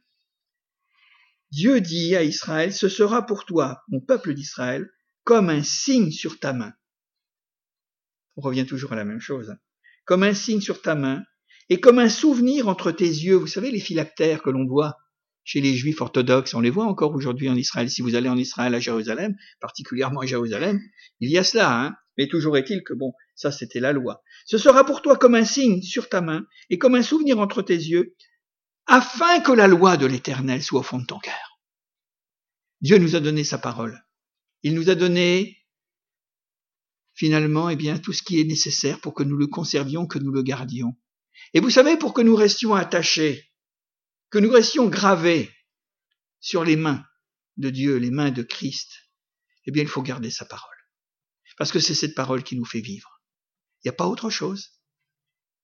Dieu 1.52 1.82
dit 1.82 2.16
à 2.16 2.24
Israël, 2.24 2.74
ce 2.74 2.90
sera 2.90 3.26
pour 3.26 3.46
toi, 3.46 3.82
mon 3.88 4.00
peuple 4.00 4.34
d'Israël, 4.34 4.90
comme 5.24 5.50
un 5.50 5.64
signe 5.64 6.12
sur 6.12 6.40
ta 6.40 6.54
main. 6.54 6.74
On 8.38 8.42
revient 8.42 8.66
toujours 8.66 8.94
à 8.94 8.96
la 8.96 9.06
même 9.06 9.20
chose. 9.20 9.56
Comme 10.06 10.24
un 10.24 10.34
signe 10.34 10.62
sur 10.62 10.82
ta 10.82 10.96
main, 10.96 11.24
et 11.70 11.80
comme 11.80 12.00
un 12.00 12.10
souvenir 12.10 12.68
entre 12.68 12.92
tes 12.92 13.06
yeux. 13.06 13.36
Vous 13.36 13.48
savez, 13.48 13.72
les 13.72 13.80
phylactères 13.80 14.42
que 14.42 14.50
l'on 14.50 14.66
voit 14.66 14.98
chez 15.44 15.62
les 15.62 15.74
juifs 15.74 16.02
orthodoxes, 16.02 16.54
on 16.54 16.60
les 16.60 16.70
voit 16.70 16.86
encore 16.86 17.14
aujourd'hui 17.14 17.50
en 17.50 17.56
Israël. 17.56 17.90
Si 17.90 18.02
vous 18.02 18.16
allez 18.16 18.30
en 18.30 18.38
Israël 18.38 18.74
à 18.76 18.80
Jérusalem, 18.80 19.36
particulièrement 19.60 20.22
à 20.22 20.26
Jérusalem, 20.26 20.80
il 21.20 21.30
y 21.32 21.38
a 21.38 21.44
cela, 21.44 21.72
hein. 21.72 21.96
Mais 22.18 22.28
toujours 22.28 22.58
est-il 22.58 22.84
que 22.84 22.94
bon, 22.94 23.14
ça 23.34 23.50
c'était 23.50 23.80
la 23.80 23.94
loi. 23.94 24.22
Ce 24.46 24.58
sera 24.58 24.86
pour 24.86 25.02
toi 25.02 25.16
comme 25.16 25.36
un 25.36 25.46
signe 25.46 25.82
sur 25.82 26.10
ta 26.10 26.20
main 26.20 26.46
et 26.70 26.78
comme 26.78 26.96
un 26.96 27.02
souvenir 27.02 27.40
entre 27.40 27.62
tes 27.62 27.76
yeux, 27.76 28.14
afin 28.90 29.40
que 29.40 29.52
la 29.52 29.68
loi 29.68 29.98
de 29.98 30.08
l'Éternel 30.08 30.64
soit 30.64 30.80
au 30.80 30.84
fond 30.84 31.00
de 31.00 31.06
ton 31.06 31.20
cœur. 31.20 31.60
Dieu 32.82 32.98
nous 32.98 33.16
a 33.16 33.20
donné 33.20 33.44
sa 33.44 33.60
parole. 33.60 34.04
Il 34.64 34.74
nous 34.74 34.90
a 34.90 34.96
donné 34.96 35.64
finalement 37.14 37.70
eh 37.70 37.76
bien 37.76 38.00
tout 38.00 38.14
ce 38.14 38.24
qui 38.24 38.42
est 38.42 38.46
nécessaire 38.46 39.00
pour 39.00 39.14
que 39.14 39.24
nous 39.24 39.38
le 39.38 39.48
conservions, 39.48 40.08
que 40.08 40.18
nous 40.18 40.32
le 40.32 40.42
gardions. 40.42 40.98
Et 41.54 41.60
vous 41.60 41.70
savez, 41.70 41.98
pour 41.98 42.14
que 42.14 42.22
nous 42.22 42.36
restions 42.36 42.74
attachés, 42.74 43.52
que 44.32 44.40
nous 44.40 44.52
restions 44.52 44.88
gravés 44.88 45.54
sur 46.40 46.64
les 46.64 46.76
mains 46.76 47.06
de 47.58 47.70
Dieu, 47.70 47.98
les 47.98 48.12
mains 48.12 48.32
de 48.32 48.44
Christ, 48.44 48.90
eh 49.66 49.72
bien, 49.72 49.84
il 49.84 49.90
faut 49.90 50.02
garder 50.02 50.32
sa 50.32 50.46
parole. 50.46 50.76
Parce 51.58 51.72
que 51.72 51.80
c'est 51.80 51.96
cette 51.96 52.16
parole 52.16 52.44
qui 52.44 52.56
nous 52.56 52.66
fait 52.66 52.82
vivre. 52.82 53.22
Il 53.84 53.88
n'y 53.88 53.90
a 53.90 53.94
pas 53.94 54.08
autre 54.08 54.30
chose. 54.30 54.79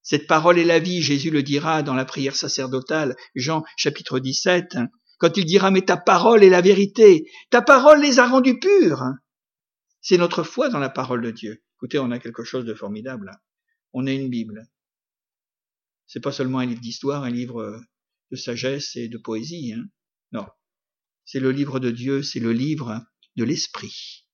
Cette 0.06 0.28
parole 0.28 0.60
est 0.60 0.66
la 0.66 0.78
vie, 0.78 1.02
Jésus 1.02 1.32
le 1.32 1.42
dira 1.42 1.82
dans 1.82 1.96
la 1.96 2.06
prière 2.06 2.36
sacerdotale, 2.36 3.16
Jean 3.34 3.64
chapitre 3.76 4.20
17, 4.20 4.78
quand 5.18 5.36
il 5.36 5.46
dira, 5.46 5.72
mais 5.72 5.82
ta 5.82 5.98
parole 5.98 6.44
est 6.44 6.50
la 6.50 6.62
vérité, 6.62 7.28
ta 7.50 7.64
parole 7.64 8.02
les 8.02 8.20
a 8.20 8.28
rendus 8.28 8.60
purs. 8.60 9.04
C'est 10.02 10.20
notre 10.20 10.44
foi 10.44 10.70
dans 10.70 10.78
la 10.78 10.92
parole 10.92 11.24
de 11.24 11.32
Dieu. 11.32 11.64
Écoutez, 11.78 11.98
on 11.98 12.12
a 12.12 12.20
quelque 12.20 12.44
chose 12.44 12.66
de 12.66 12.76
formidable. 12.76 13.32
On 13.94 14.06
a 14.06 14.12
une 14.12 14.30
Bible. 14.30 14.68
C'est 16.06 16.22
pas 16.22 16.32
seulement 16.32 16.60
un 16.60 16.68
livre 16.68 16.82
d'histoire, 16.82 17.24
un 17.24 17.32
livre 17.32 17.82
de 18.30 18.36
sagesse 18.36 18.96
et 18.96 19.10
de 19.10 19.18
poésie. 19.18 19.74
Hein. 19.74 19.86
Non. 20.32 20.46
C'est 21.26 21.40
le 21.40 21.50
livre 21.50 21.80
de 21.80 21.90
Dieu, 21.90 22.22
c'est 22.22 22.40
le 22.40 22.54
livre 22.54 23.04
de 23.38 23.44
l'esprit. 23.44 24.25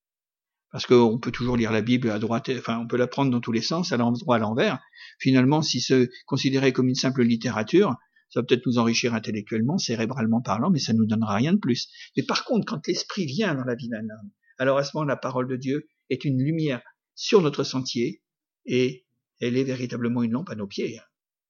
Parce 0.72 0.86
qu'on 0.86 1.18
peut 1.18 1.30
toujours 1.30 1.56
lire 1.56 1.70
la 1.70 1.82
Bible 1.82 2.10
à 2.10 2.18
droite, 2.18 2.50
enfin, 2.56 2.78
on 2.78 2.86
peut 2.86 2.96
la 2.96 3.06
prendre 3.06 3.30
dans 3.30 3.40
tous 3.40 3.52
les 3.52 3.60
sens, 3.60 3.92
à 3.92 3.98
l'endroit, 3.98 4.36
à 4.36 4.38
l'envers. 4.38 4.80
Finalement, 5.18 5.60
si 5.60 5.80
c'est 5.80 6.08
considéré 6.26 6.72
comme 6.72 6.88
une 6.88 6.94
simple 6.94 7.22
littérature, 7.22 7.94
ça 8.30 8.40
va 8.40 8.46
peut-être 8.46 8.66
nous 8.66 8.78
enrichir 8.78 9.12
intellectuellement, 9.12 9.76
cérébralement 9.76 10.40
parlant, 10.40 10.70
mais 10.70 10.78
ça 10.78 10.94
ne 10.94 10.98
nous 10.98 11.06
donnera 11.06 11.34
rien 11.34 11.52
de 11.52 11.58
plus. 11.58 11.88
Mais 12.16 12.22
par 12.22 12.44
contre, 12.44 12.64
quand 12.64 12.86
l'esprit 12.86 13.26
vient 13.26 13.54
dans 13.54 13.64
la 13.64 13.74
vie 13.74 13.90
d'un 13.90 14.00
homme, 14.00 14.30
alors 14.56 14.78
à 14.78 14.84
ce 14.84 14.92
moment, 14.94 15.04
la 15.04 15.16
parole 15.16 15.46
de 15.46 15.56
Dieu 15.56 15.88
est 16.08 16.24
une 16.24 16.42
lumière 16.42 16.80
sur 17.14 17.42
notre 17.42 17.64
sentier 17.64 18.22
et 18.64 19.04
elle 19.40 19.58
est 19.58 19.64
véritablement 19.64 20.22
une 20.22 20.32
lampe 20.32 20.48
à 20.48 20.54
nos 20.54 20.66
pieds. 20.66 20.98
Hein. 20.98 21.04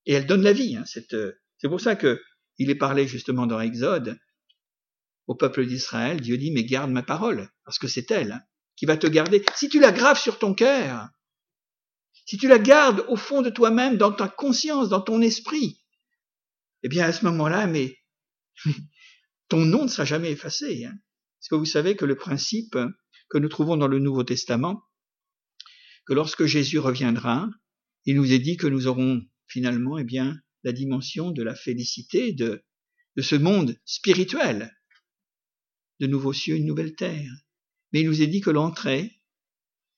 Et 0.07 0.15
elle 0.15 0.27
donne 0.27 0.43
la 0.43 0.53
vie. 0.53 0.77
Hein, 0.77 0.85
c'est 0.85 1.69
pour 1.69 1.81
ça 1.81 1.95
que 1.95 2.21
il 2.59 2.71
est 2.71 2.77
parlé 2.77 3.07
justement 3.07 3.47
dans 3.47 3.61
Exode 3.61 4.19
au 5.29 5.37
peuple 5.37 5.65
d'Israël. 5.65 6.21
Dieu 6.21 6.37
dit 6.37 6.51
mais 6.51 6.65
garde 6.65 6.91
ma 6.91 7.03
parole 7.03 7.51
parce 7.65 7.79
que 7.79 7.87
c'est 7.87 8.11
elle 8.11 8.33
hein, 8.33 8.41
qui 8.77 8.87
va 8.87 8.97
te 8.97 9.07
garder. 9.07 9.45
Si 9.55 9.69
tu 9.69 9.81
la 9.81 9.93
graves 9.93 10.21
sur 10.21 10.39
ton 10.39 10.55
cœur, 10.55 11.09
si 12.27 12.37
tu 12.37 12.49
la 12.49 12.59
gardes 12.59 13.05
au 13.09 13.17
fond 13.17 13.43
de 13.43 13.51
toi-même, 13.51 13.97
dans 13.97 14.13
ta 14.13 14.29
conscience, 14.29 14.89
dans 14.89 15.01
ton 15.01 15.21
esprit, 15.21 15.83
eh 16.83 16.89
bien 16.89 17.05
à 17.05 17.13
ce 17.13 17.25
moment-là, 17.27 17.67
mais 17.67 17.99
ton 19.49 19.65
nom 19.65 19.85
ne 19.85 19.89
sera 19.89 20.05
jamais 20.05 20.31
effacé. 20.31 20.85
Hein. 20.85 20.95
Est-ce 20.95 21.49
que 21.49 21.55
vous 21.55 21.65
savez 21.65 21.97
que 21.97 22.05
le 22.05 22.17
principe 22.17 22.79
que 23.29 23.39
nous 23.39 23.49
trouvons 23.49 23.77
dans 23.77 23.89
le 23.89 23.99
Nouveau 23.99 24.25
Testament, 24.25 24.83
que 26.07 26.15
lorsque 26.15 26.47
Jésus 26.47 26.79
reviendra, 26.79 27.49
il 28.05 28.17
nous 28.17 28.33
est 28.33 28.39
dit 28.39 28.57
que 28.57 28.67
nous 28.67 28.87
aurons 28.87 29.23
finalement, 29.47 29.99
eh 29.99 30.05
bien, 30.05 30.41
la 30.65 30.73
dimension 30.73 31.31
de 31.31 31.43
la 31.43 31.55
félicité 31.55 32.33
de 32.33 32.63
ce 33.21 33.37
monde 33.37 33.77
spirituel, 33.85 34.73
de 36.01 36.07
nouveaux 36.07 36.33
cieux, 36.33 36.57
une 36.57 36.67
nouvelle 36.67 36.95
terre. 36.95 37.31
Mais 37.93 38.01
il 38.01 38.07
nous 38.07 38.23
est 38.23 38.27
dit 38.27 38.41
que 38.41 38.51
l'entrée 38.51 39.21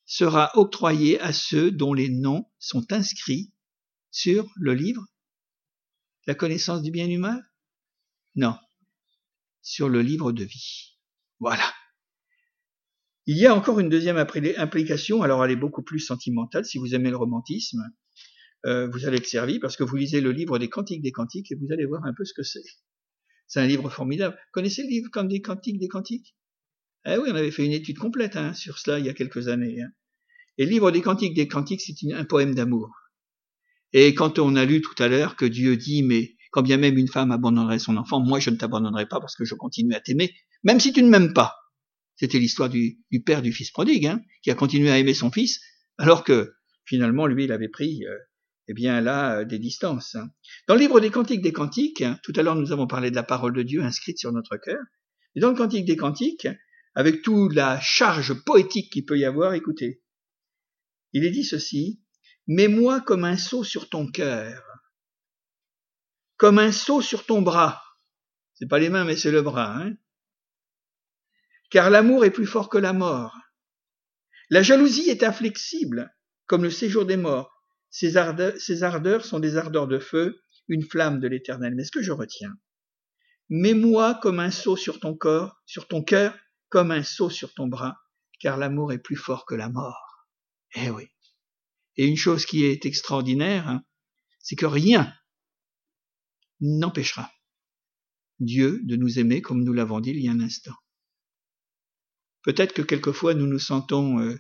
sera 0.07 0.51
octroyée 0.57 1.21
à 1.21 1.33
ceux 1.33 1.71
dont 1.71 1.95
les 1.95 2.09
noms 2.09 2.47
sont 2.59 2.93
inscrits 2.93 3.53
sur 4.11 4.51
le 4.57 4.75
livre 4.75 5.05
La 6.27 6.35
connaissance 6.35 6.83
du 6.83 6.91
bien 6.91 7.09
humain 7.09 7.41
Non, 8.35 8.57
sur 9.63 9.89
le 9.89 10.03
livre 10.03 10.33
de 10.33 10.45
vie. 10.45 10.99
Voilà. 11.41 11.73
Il 13.27 13.39
y 13.39 13.47
a 13.47 13.55
encore 13.55 13.81
une 13.81 13.89
deuxième 13.89 14.19
implication, 14.19 15.23
alors 15.23 15.45
elle 15.45 15.51
est 15.51 15.57
beaucoup 15.57 15.83
plus 15.83 16.01
sentimentale, 16.01 16.67
si 16.67 16.79
vous 16.79 16.95
aimez 16.95 17.11
le 17.11 17.17
romantisme, 17.17 17.83
euh, 18.67 18.89
vous 18.89 19.07
allez 19.07 19.19
être 19.19 19.27
servi 19.27 19.59
parce 19.59 19.77
que 19.77 19.85
vous 19.85 19.97
lisez 19.97 20.21
le 20.21 20.33
livre 20.33 20.59
des 20.59 20.69
Cantiques 20.69 21.03
des 21.03 21.13
Cantiques 21.13 21.51
et 21.53 21.55
vous 21.55 21.73
allez 21.73 21.87
voir 21.87 22.05
un 22.05 22.15
peu 22.15 22.25
ce 22.25 22.35
que 22.35 22.43
c'est. 22.43 22.65
C'est 23.47 23.61
un 23.61 23.67
livre 23.67 23.91
formidable. 23.91 24.39
Connaissez 24.53 24.83
le 24.83 24.89
livre 24.89 25.23
des 25.25 25.41
Cantiques 25.43 25.79
des 25.79 25.89
Cantiques? 25.89 26.35
Eh 27.07 27.17
oui, 27.19 27.29
on 27.31 27.35
avait 27.35 27.51
fait 27.51 27.65
une 27.65 27.73
étude 27.73 27.99
complète 27.99 28.37
hein, 28.37 28.55
sur 28.55 28.79
cela 28.79 28.99
il 28.99 29.07
y 29.07 29.09
a 29.09 29.15
quelques 29.15 29.49
années. 29.49 29.83
Hein. 29.83 29.91
Et 30.57 30.65
le 30.65 30.71
livre 30.71 30.91
des 30.91 31.03
Cantiques 31.03 31.35
des 31.35 31.49
Cantiques, 31.49 31.83
c'est 31.83 32.13
un 32.13 32.25
poème 32.25 32.55
d'amour. 32.55 32.91
Et 33.93 34.15
quand 34.15 34.39
on 34.39 34.57
a 34.57 34.65
lu 34.65 34.81
tout 34.81 35.01
à 35.03 35.09
l'heure 35.09 35.37
que 35.37 35.45
Dieu 35.45 35.77
dit, 35.77 36.03
mais 36.03 36.37
quand 36.51 36.63
bien 36.63 36.77
même 36.77 36.97
une 36.97 37.09
femme 37.09 37.31
abandonnerait 37.31 37.79
son 37.79 37.97
enfant, 37.97 38.21
moi 38.21 38.41
je 38.41 38.51
ne 38.51 38.57
t'abandonnerai 38.57 39.07
pas 39.07 39.21
parce 39.21 39.37
que 39.37 39.45
je 39.45 39.55
continue 39.55 39.95
à 39.95 40.01
t'aimer, 40.01 40.35
même 40.63 40.81
si 40.81 40.93
tu 40.93 41.03
ne 41.03 41.09
m'aimes 41.09 41.33
pas. 41.33 41.57
C'était 42.17 42.39
l'histoire 42.39 42.69
du, 42.69 43.01
père 43.27 43.43
du 43.43 43.53
fils 43.53 43.71
prodigue, 43.71 44.07
hein, 44.07 44.21
qui 44.43 44.51
a 44.51 44.55
continué 44.55 44.91
à 44.91 44.99
aimer 44.99 45.15
son 45.15 45.31
fils, 45.31 45.61
alors 45.99 46.25
que 46.25 46.55
finalement 46.85 47.27
lui 47.27 47.45
il 47.45 47.53
avait 47.53 47.69
pris 47.69 48.05
euh, 48.07 48.17
eh 48.69 48.75
bien 48.75 49.01
là, 49.01 49.41
euh, 49.41 49.45
des 49.45 49.59
distances. 49.59 50.15
Hein. 50.15 50.31
Dans 50.69 50.75
le 50.75 50.81
livre 50.81 51.01
des 51.01 51.11
Cantiques 51.11 51.43
des 51.43 51.53
Cantiques, 51.53 52.05
tout 52.23 52.33
à 52.37 52.43
l'heure 52.43 52.55
nous 52.55 52.73
avons 52.73 52.87
parlé 52.87 53.11
de 53.11 53.17
la 53.17 53.25
parole 53.25 53.53
de 53.53 53.63
Dieu 53.63 53.83
inscrite 53.83 54.19
sur 54.19 54.33
notre 54.33 54.57
cœur, 54.57 54.79
et 55.35 55.41
dans 55.41 55.51
le 55.51 55.57
Cantique 55.57 55.87
des 55.87 55.97
Cantiques, 55.97 56.47
avec 56.95 57.23
toute 57.23 57.55
la 57.55 57.81
charge 57.81 58.35
poétique 58.45 58.93
qu'il 58.93 59.05
peut 59.05 59.19
y 59.19 59.25
avoir, 59.25 59.55
écoutez, 59.55 60.03
il 61.13 61.25
est 61.25 61.31
dit 61.31 61.45
ceci, 61.45 62.05
Mets-moi 62.47 63.01
comme 63.01 63.25
un 63.25 63.39
seau 63.39 63.65
sur 63.65 63.89
ton 63.89 64.11
cœur, 64.11 64.63
comme 66.37 66.59
un 66.59 66.73
seau 66.73 67.01
sur 67.01 67.25
ton 67.25 67.41
bras. 67.41 67.83
C'est 68.53 68.69
pas 68.69 68.79
les 68.79 68.91
mains, 68.91 69.05
mais 69.05 69.17
c'est 69.17 69.31
le 69.31 69.41
bras, 69.41 69.79
hein. 69.79 69.97
Car 71.71 71.89
l'amour 71.89 72.25
est 72.25 72.31
plus 72.31 72.47
fort 72.47 72.69
que 72.69 72.77
la 72.77 72.93
mort. 72.93 73.35
La 74.51 74.63
jalousie 74.63 75.09
est 75.09 75.23
inflexible, 75.23 76.15
comme 76.47 76.63
le 76.63 76.71
séjour 76.71 77.07
des 77.07 77.17
morts. 77.17 77.65
Ces 77.89 78.19
ardeurs, 78.19 79.25
sont 79.25 79.41
des 79.41 79.57
ardeurs 79.57 79.89
de 79.89 79.99
feu, 79.99 80.43
une 80.69 80.83
flamme 80.83 81.21
de 81.21 81.29
l'éternel. 81.29 81.75
Mais 81.75 81.85
ce 81.85 81.91
que 81.91 82.03
je 82.03 82.13
retiens, 82.13 82.53
mets-moi 83.49 84.19
comme 84.23 84.39
un 84.39 84.51
seau 84.51 84.77
sur 84.77 85.01
ton 85.01 85.17
corps, 85.17 85.63
sur 85.65 85.89
ton 85.89 86.03
cœur, 86.03 86.37
comme 86.75 86.91
un 86.91 87.05
seau 87.05 87.31
sur 87.31 87.55
ton 87.55 87.69
bras, 87.69 87.97
car 88.41 88.57
l'amour 88.57 88.93
est 88.93 88.99
plus 88.99 89.15
fort 89.15 89.47
que 89.47 89.55
la 89.55 89.69
mort. 89.69 90.27
Eh 90.75 90.91
oui. 90.91 91.07
Et 91.95 92.05
une 92.05 92.17
chose 92.17 92.47
qui 92.47 92.65
est 92.65 92.85
extraordinaire, 92.85 93.69
hein, 93.69 93.85
c'est 94.41 94.57
que 94.57 94.67
rien 94.67 95.15
n'empêchera 96.59 97.31
Dieu 98.41 98.81
de 98.83 98.97
nous 98.97 99.21
aimer 99.21 99.41
comme 99.41 99.63
nous 99.63 99.73
l'avons 99.73 100.01
dit 100.01 100.11
il 100.11 100.19
y 100.19 100.29
a 100.29 100.33
un 100.33 100.41
instant. 100.41 100.75
Peut-être 102.43 102.73
que 102.73 102.83
quelquefois 102.83 103.35
nous 103.35 103.47
nous 103.47 103.61
sentons 103.61 104.19
euh, 104.19 104.35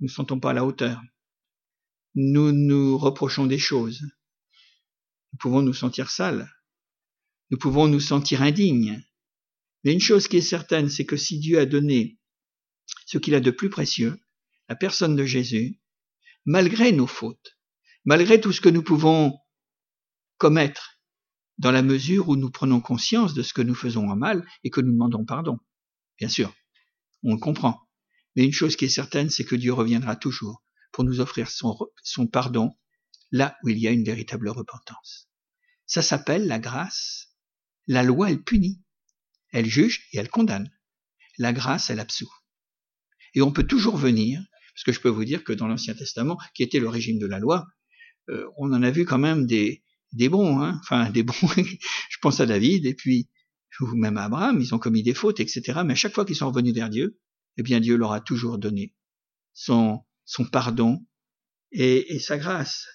nous 0.00 0.08
ne 0.08 0.12
sentons 0.12 0.40
pas 0.40 0.50
à 0.50 0.54
la 0.54 0.64
hauteur. 0.64 1.00
Nous 2.16 2.50
nous 2.50 2.98
reprochons 2.98 3.46
des 3.46 3.60
choses. 3.60 4.02
Nous 5.32 5.38
pouvons 5.38 5.62
nous 5.62 5.74
sentir 5.74 6.10
sales. 6.10 6.50
Nous 7.50 7.58
pouvons 7.58 7.86
nous 7.86 8.00
sentir 8.00 8.42
indignes. 8.42 9.00
Mais 9.84 9.92
une 9.92 10.00
chose 10.00 10.28
qui 10.28 10.36
est 10.36 10.42
certaine, 10.42 10.88
c'est 10.88 11.06
que 11.06 11.16
si 11.16 11.38
Dieu 11.38 11.58
a 11.58 11.66
donné 11.66 12.18
ce 13.06 13.18
qu'il 13.18 13.34
a 13.34 13.40
de 13.40 13.50
plus 13.50 13.70
précieux, 13.70 14.18
la 14.68 14.76
personne 14.76 15.16
de 15.16 15.24
Jésus, 15.24 15.80
malgré 16.44 16.92
nos 16.92 17.06
fautes, 17.06 17.58
malgré 18.04 18.40
tout 18.40 18.52
ce 18.52 18.60
que 18.60 18.68
nous 18.68 18.82
pouvons 18.82 19.38
commettre, 20.38 21.00
dans 21.58 21.72
la 21.72 21.82
mesure 21.82 22.30
où 22.30 22.36
nous 22.36 22.50
prenons 22.50 22.80
conscience 22.80 23.34
de 23.34 23.42
ce 23.42 23.52
que 23.52 23.60
nous 23.60 23.74
faisons 23.74 24.08
en 24.08 24.16
mal 24.16 24.46
et 24.64 24.70
que 24.70 24.80
nous 24.80 24.92
demandons 24.92 25.26
pardon. 25.26 25.58
Bien 26.18 26.28
sûr, 26.28 26.54
on 27.22 27.34
le 27.34 27.40
comprend. 27.40 27.78
Mais 28.34 28.44
une 28.44 28.52
chose 28.52 28.76
qui 28.76 28.86
est 28.86 28.88
certaine, 28.88 29.28
c'est 29.28 29.44
que 29.44 29.56
Dieu 29.56 29.74
reviendra 29.74 30.16
toujours 30.16 30.64
pour 30.92 31.04
nous 31.04 31.20
offrir 31.20 31.50
son, 31.50 31.76
son 32.02 32.26
pardon 32.26 32.74
là 33.30 33.56
où 33.62 33.68
il 33.68 33.78
y 33.78 33.86
a 33.86 33.90
une 33.90 34.04
véritable 34.04 34.48
repentance. 34.48 35.28
Ça 35.86 36.00
s'appelle 36.00 36.46
la 36.46 36.58
grâce. 36.58 37.34
La 37.86 38.02
loi, 38.02 38.30
elle 38.30 38.42
punit. 38.42 38.82
Elle 39.52 39.66
juge 39.66 40.06
et 40.12 40.18
elle 40.18 40.28
condamne. 40.28 40.70
La 41.38 41.52
grâce, 41.52 41.90
elle 41.90 42.00
absout. 42.00 42.30
Et 43.34 43.42
on 43.42 43.52
peut 43.52 43.66
toujours 43.66 43.96
venir, 43.96 44.42
parce 44.74 44.84
que 44.84 44.92
je 44.92 45.00
peux 45.00 45.08
vous 45.08 45.24
dire 45.24 45.44
que 45.44 45.52
dans 45.52 45.66
l'Ancien 45.66 45.94
Testament, 45.94 46.38
qui 46.54 46.62
était 46.62 46.80
le 46.80 46.88
régime 46.88 47.18
de 47.18 47.26
la 47.26 47.38
loi, 47.38 47.66
euh, 48.28 48.46
on 48.56 48.72
en 48.72 48.82
a 48.82 48.90
vu 48.90 49.04
quand 49.04 49.18
même 49.18 49.46
des, 49.46 49.82
des 50.12 50.28
bons, 50.28 50.60
hein 50.60 50.80
enfin 50.82 51.10
des 51.10 51.22
bons. 51.22 51.34
je 51.56 52.18
pense 52.20 52.40
à 52.40 52.46
David 52.46 52.86
et 52.86 52.94
puis 52.94 53.28
ou 53.80 53.94
même 53.94 54.18
à 54.18 54.24
Abraham, 54.24 54.60
ils 54.60 54.74
ont 54.74 54.78
commis 54.78 55.02
des 55.02 55.14
fautes, 55.14 55.40
etc. 55.40 55.80
Mais 55.84 55.92
à 55.92 55.96
chaque 55.96 56.14
fois 56.14 56.24
qu'ils 56.24 56.36
sont 56.36 56.48
revenus 56.48 56.74
vers 56.74 56.90
Dieu, 56.90 57.18
eh 57.56 57.62
bien 57.62 57.80
Dieu 57.80 57.96
leur 57.96 58.12
a 58.12 58.20
toujours 58.20 58.58
donné 58.58 58.94
son, 59.54 60.04
son 60.24 60.44
pardon 60.44 61.06
et, 61.72 62.14
et 62.14 62.18
sa 62.18 62.36
grâce. 62.36 62.86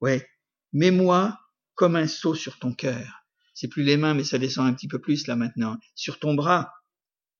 Ouais, 0.00 0.26
mets-moi 0.72 1.38
comme 1.74 1.96
un 1.96 2.06
seau 2.06 2.34
sur 2.34 2.58
ton 2.58 2.72
cœur. 2.72 3.21
C'est 3.54 3.68
plus 3.68 3.82
les 3.82 3.96
mains, 3.96 4.14
mais 4.14 4.24
ça 4.24 4.38
descend 4.38 4.66
un 4.66 4.74
petit 4.74 4.88
peu 4.88 5.00
plus 5.00 5.26
là 5.26 5.36
maintenant. 5.36 5.78
Sur 5.94 6.18
ton 6.18 6.34
bras, 6.34 6.72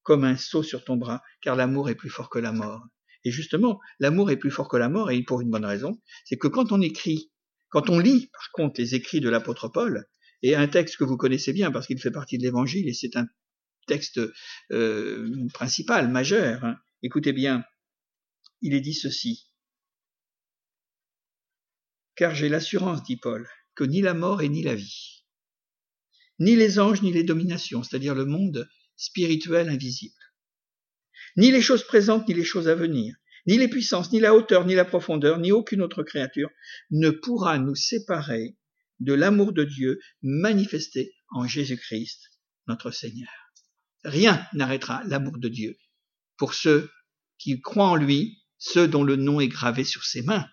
comme 0.03 0.25
un 0.25 0.37
seau 0.37 0.62
sur 0.62 0.85
ton 0.85 0.96
bras, 0.96 1.22
car 1.40 1.57
l'amour 1.57 1.88
est 1.88 1.94
plus 1.94 2.11
fort 2.11 2.29
que 2.29 2.38
la 2.38 2.53
mort. 2.53 2.87
Et 3.25 3.31
justement, 3.31 3.81
l'amour 4.01 4.31
est 4.31 4.37
plus 4.37 4.51
fort 4.51 4.68
que 4.68 4.77
la 4.77 4.88
mort, 4.88 5.11
et 5.11 5.22
pour 5.22 5.40
une 5.40 5.51
bonne 5.51 5.64
raison, 5.64 6.01
c'est 6.25 6.37
que 6.37 6.48
quand 6.48 6.72
on 6.72 6.81
écrit, 6.81 7.31
quand 7.68 7.88
on 7.88 7.98
lit, 7.98 8.29
par 8.33 8.51
contre, 8.53 8.81
les 8.81 8.94
écrits 8.94 9.20
de 9.20 9.29
l'apôtre 9.29 9.68
Paul, 9.68 10.07
et 10.42 10.57
un 10.57 10.66
texte 10.66 10.96
que 10.96 11.05
vous 11.05 11.16
connaissez 11.16 11.53
bien 11.53 11.70
parce 11.70 11.87
qu'il 11.87 12.01
fait 12.01 12.11
partie 12.11 12.37
de 12.37 12.42
l'évangile, 12.42 12.88
et 12.88 12.94
c'est 12.94 13.16
un 13.16 13.27
texte 13.87 14.20
euh, 14.72 15.46
principal, 15.55 16.11
majeur. 16.11 16.64
Hein. 16.64 16.77
Écoutez 17.03 17.33
bien, 17.33 17.64
il 18.61 18.75
est 18.75 18.81
dit 18.81 18.94
ceci. 18.94 19.48
Car 22.16 22.35
j'ai 22.35 22.48
l'assurance, 22.48 23.03
dit 23.05 23.16
Paul, 23.16 23.48
que 23.75 23.85
ni 23.85 24.03
la 24.03 24.14
mort 24.14 24.42
et 24.42 24.48
ni 24.48 24.62
la 24.62 24.75
vie, 24.75 25.22
ni 26.42 26.57
les 26.57 26.81
anges 26.81 27.02
ni 27.02 27.12
les 27.12 27.22
dominations, 27.22 27.83
c'est-à-dire 27.85 28.16
le 28.16 28.24
monde 28.24 28.68
spirituel 28.96 29.68
invisible, 29.68 30.14
ni 31.37 31.52
les 31.52 31.62
choses 31.62 31.85
présentes 31.85 32.26
ni 32.26 32.35
les 32.35 32.44
choses 32.44 32.68
à 32.68 32.74
venir, 32.74 33.14
ni 33.46 33.59
les 33.59 33.68
puissances, 33.68 34.12
ni 34.12 34.18
la 34.18 34.35
hauteur, 34.35 34.66
ni 34.66 34.74
la 34.74 34.85
profondeur, 34.85 35.38
ni 35.38 35.52
aucune 35.52 35.83
autre 35.83 36.02
créature 36.02 36.50
ne 36.90 37.11
pourra 37.11 37.59
nous 37.59 37.76
séparer 37.76 38.57
de 38.98 39.14
l'amour 39.14 39.52
de 39.52 39.64
Dieu 39.64 40.00
manifesté 40.22 41.14
en 41.31 41.46
Jésus-Christ, 41.46 42.20
notre 42.66 42.90
Seigneur. 42.90 43.31
Rien 44.05 44.44
n'arrêtera 44.52 45.02
l'amour 45.05 45.38
de 45.38 45.48
Dieu 45.48 45.78
pour 46.37 46.55
ceux 46.55 46.90
qui 47.38 47.61
croient 47.61 47.90
en 47.90 47.96
lui, 47.96 48.42
ceux 48.59 48.88
dont 48.88 49.05
le 49.05 49.16
nom 49.16 49.40
est 49.40 49.48
gravé 49.48 49.85
sur 49.85 50.05
ses 50.05 50.22
mains. 50.22 50.48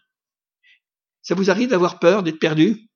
Ça 1.23 1.33
vous 1.33 1.49
arrive 1.49 1.69
d'avoir 1.69 1.99
peur 1.99 2.21
d'être 2.21 2.39
perdu? 2.39 2.89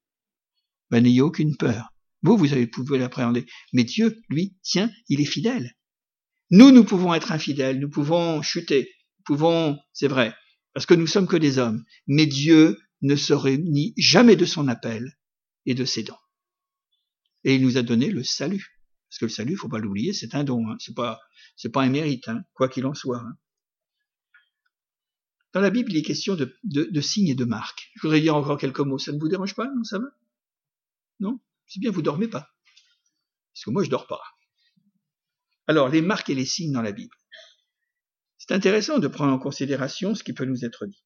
Ben 0.91 1.03
n'ayez 1.03 1.21
aucune 1.21 1.57
peur. 1.57 1.92
Vous, 2.23 2.37
vous 2.37 2.53
avez, 2.53 2.67
pouvez 2.67 2.97
l'appréhender. 2.97 3.45
Mais 3.73 3.83
Dieu, 3.83 4.21
lui, 4.29 4.57
tient, 4.63 4.89
il 5.09 5.21
est 5.21 5.25
fidèle. 5.25 5.75
Nous, 6.49 6.71
nous 6.71 6.83
pouvons 6.83 7.13
être 7.13 7.31
infidèles, 7.31 7.79
nous 7.79 7.89
pouvons 7.89 8.41
chuter, 8.41 8.89
nous 9.19 9.23
pouvons, 9.25 9.79
c'est 9.91 10.07
vrai, 10.07 10.35
parce 10.73 10.85
que 10.85 10.93
nous 10.93 11.07
sommes 11.07 11.27
que 11.27 11.37
des 11.37 11.57
hommes. 11.57 11.83
Mais 12.07 12.25
Dieu 12.25 12.79
ne 13.01 13.15
se 13.15 13.33
réunit 13.33 13.93
jamais 13.97 14.35
de 14.35 14.45
son 14.45 14.67
appel 14.67 15.17
et 15.65 15.73
de 15.73 15.85
ses 15.85 16.03
dons. 16.03 16.17
Et 17.43 17.55
il 17.55 17.61
nous 17.61 17.77
a 17.77 17.81
donné 17.81 18.09
le 18.09 18.23
salut. 18.23 18.79
Parce 19.09 19.19
que 19.19 19.25
le 19.25 19.29
salut, 19.29 19.55
faut 19.57 19.69
pas 19.69 19.79
l'oublier, 19.79 20.13
c'est 20.13 20.33
un 20.33 20.43
don, 20.43 20.69
hein. 20.69 20.75
c'est 20.79 20.95
pas, 20.95 21.19
c'est 21.55 21.71
pas 21.71 21.83
un 21.83 21.89
mérite, 21.89 22.27
hein, 22.29 22.43
quoi 22.53 22.69
qu'il 22.69 22.85
en 22.85 22.93
soit. 22.93 23.19
Hein. 23.19 23.37
Dans 25.53 25.61
la 25.61 25.69
Bible, 25.69 25.91
il 25.91 25.97
est 25.97 26.03
question 26.03 26.35
de, 26.35 26.57
de, 26.63 27.01
signes 27.01 27.27
et 27.27 27.35
de 27.35 27.45
marques. 27.45 27.91
Je 27.95 28.01
voudrais 28.01 28.21
dire 28.21 28.35
encore 28.35 28.57
quelques 28.57 28.79
mots. 28.79 28.97
Ça 28.97 29.11
ne 29.11 29.19
vous 29.19 29.29
dérange 29.29 29.53
pas? 29.53 29.67
Non, 29.67 29.83
ça 29.83 29.99
va? 29.99 30.05
Non? 31.19 31.39
C'est 31.73 31.79
bien, 31.79 31.89
vous 31.89 32.03
dormez 32.03 32.27
pas. 32.27 32.47
Parce 33.51 33.65
que 33.65 33.71
moi, 33.71 33.83
je 33.83 33.89
dors 33.89 34.05
pas. 34.05 34.21
Alors, 35.65 35.89
les 35.89 36.03
marques 36.03 36.29
et 36.29 36.35
les 36.35 36.45
signes 36.45 36.71
dans 36.71 36.83
la 36.83 36.91
Bible. 36.91 37.15
C'est 38.37 38.53
intéressant 38.53 38.99
de 38.99 39.07
prendre 39.07 39.33
en 39.33 39.39
considération 39.39 40.13
ce 40.13 40.23
qui 40.23 40.33
peut 40.33 40.45
nous 40.45 40.65
être 40.65 40.85
dit. 40.85 41.03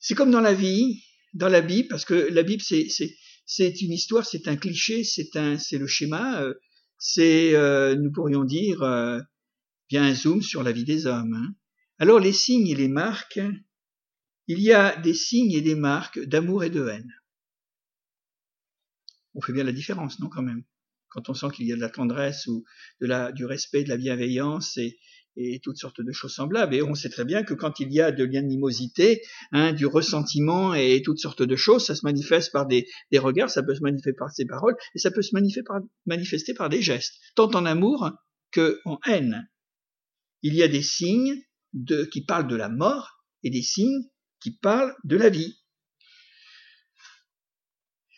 C'est 0.00 0.14
comme 0.14 0.30
dans 0.30 0.42
la 0.42 0.52
vie, 0.52 1.02
dans 1.32 1.48
la 1.48 1.62
Bible, 1.62 1.88
parce 1.88 2.04
que 2.04 2.12
la 2.12 2.42
Bible, 2.42 2.60
c'est, 2.60 3.80
une 3.80 3.92
histoire, 3.92 4.26
c'est 4.26 4.48
un 4.48 4.56
cliché, 4.56 5.02
c'est 5.02 5.78
le 5.78 5.86
schéma, 5.86 6.42
euh, 6.42 6.52
c'est, 6.98 7.54
euh, 7.54 7.96
nous 7.96 8.12
pourrions 8.12 8.44
dire, 8.44 8.82
euh, 8.82 9.18
bien 9.88 10.04
un 10.04 10.14
zoom 10.14 10.42
sur 10.42 10.62
la 10.62 10.72
vie 10.72 10.84
des 10.84 11.06
hommes. 11.06 11.32
Hein. 11.32 11.54
Alors 11.98 12.20
les 12.20 12.34
signes 12.34 12.68
et 12.68 12.74
les 12.74 12.88
marques, 12.88 13.40
il 14.46 14.60
y 14.60 14.74
a 14.74 14.94
des 14.94 15.14
signes 15.14 15.52
et 15.52 15.62
des 15.62 15.74
marques 15.74 16.20
d'amour 16.20 16.64
et 16.64 16.70
de 16.70 16.86
haine. 16.86 17.10
On 19.34 19.40
fait 19.40 19.52
bien 19.52 19.64
la 19.64 19.72
différence, 19.72 20.18
non, 20.20 20.28
quand 20.28 20.42
même? 20.42 20.64
quand 21.08 21.28
on 21.28 21.34
sent 21.34 21.46
qu'il 21.54 21.66
y 21.66 21.72
a 21.72 21.76
de 21.76 21.80
la 21.80 21.90
tendresse 21.90 22.46
ou 22.46 22.64
du 23.00 23.44
respect, 23.44 23.84
de 23.84 23.88
la 23.88 23.96
bienveillance 23.96 24.76
et, 24.78 24.98
toutes 25.62 25.76
sortes 25.76 26.00
de 26.00 26.10
choses 26.10 26.34
semblables. 26.34 26.74
Et 26.74 26.82
on 26.82 26.96
sait 26.96 27.10
très 27.10 27.24
bien 27.24 27.44
que 27.44 27.54
quand 27.54 27.78
il 27.78 27.92
y 27.92 28.00
a 28.00 28.10
de 28.10 28.24
l'animosité, 28.24 29.22
hein, 29.52 29.72
du 29.72 29.86
ressentiment 29.86 30.74
et 30.74 31.00
toutes 31.04 31.20
sortes 31.20 31.44
de 31.44 31.54
choses, 31.54 31.86
ça 31.86 31.94
se 31.94 32.04
manifeste 32.04 32.50
par 32.50 32.66
des, 32.66 32.88
des, 33.12 33.20
regards, 33.20 33.48
ça 33.48 33.62
peut 33.62 33.76
se 33.76 33.80
manifester 33.80 34.14
par 34.14 34.30
des 34.36 34.46
paroles, 34.46 34.74
et 34.96 34.98
ça 34.98 35.12
peut 35.12 35.22
se 35.22 35.34
manifester 35.34 35.62
par, 35.62 35.80
manifester 36.06 36.54
par 36.54 36.68
des 36.68 36.82
gestes, 36.82 37.14
tant 37.36 37.50
en 37.54 37.66
amour 37.66 38.10
que 38.50 38.80
en 38.84 38.98
haine. 39.06 39.48
Il 40.42 40.54
y 40.54 40.62
a 40.64 40.68
des 40.68 40.82
signes 40.82 41.40
de, 41.72 42.02
qui 42.04 42.24
parlent 42.24 42.48
de 42.48 42.56
la 42.56 42.68
mort 42.68 43.24
et 43.44 43.50
des 43.50 43.62
signes 43.62 44.08
qui 44.40 44.56
parlent 44.58 44.96
de 45.04 45.16
la 45.16 45.28
vie. 45.28 45.57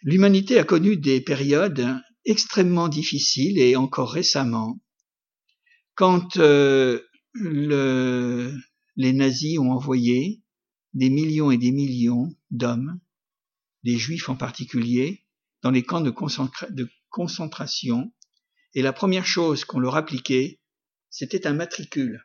L'humanité 0.03 0.59
a 0.59 0.65
connu 0.65 0.97
des 0.97 1.21
périodes 1.21 1.87
extrêmement 2.25 2.89
difficiles 2.89 3.59
et 3.59 3.77
encore 3.77 4.13
récemment, 4.13 4.81
quand 5.95 6.39
euh, 6.39 7.01
le, 7.35 8.55
les 8.97 9.13
nazis 9.13 9.59
ont 9.59 9.71
envoyé 9.71 10.43
des 10.95 11.11
millions 11.11 11.51
et 11.51 11.59
des 11.59 11.71
millions 11.71 12.29
d'hommes, 12.51 13.01
des 13.85 13.99
juifs 13.99 14.29
en 14.29 14.37
particulier, 14.37 15.27
dans 15.63 15.71
les 15.71 15.83
camps 15.83 16.01
de, 16.01 16.13
de 16.71 16.89
concentration, 17.11 18.13
et 18.75 18.83
la 18.83 18.93
première 18.93 19.27
chose 19.27 19.65
qu'on 19.65 19.81
leur 19.81 19.97
appliquait, 19.97 20.61
c'était 21.11 21.47
un 21.47 21.55
matricule. 21.55 22.25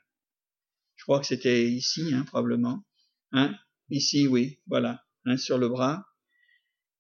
Je 0.96 1.04
crois 1.04 1.20
que 1.20 1.28
c'était 1.28 1.70
ici, 1.70 2.14
hein, 2.14 2.24
probablement. 2.24 2.86
Hein, 3.32 3.54
ici, 3.90 4.28
oui, 4.28 4.60
voilà, 4.68 5.04
hein, 5.26 5.38
sur 5.38 5.58
le 5.58 5.68
bras. 5.68 6.06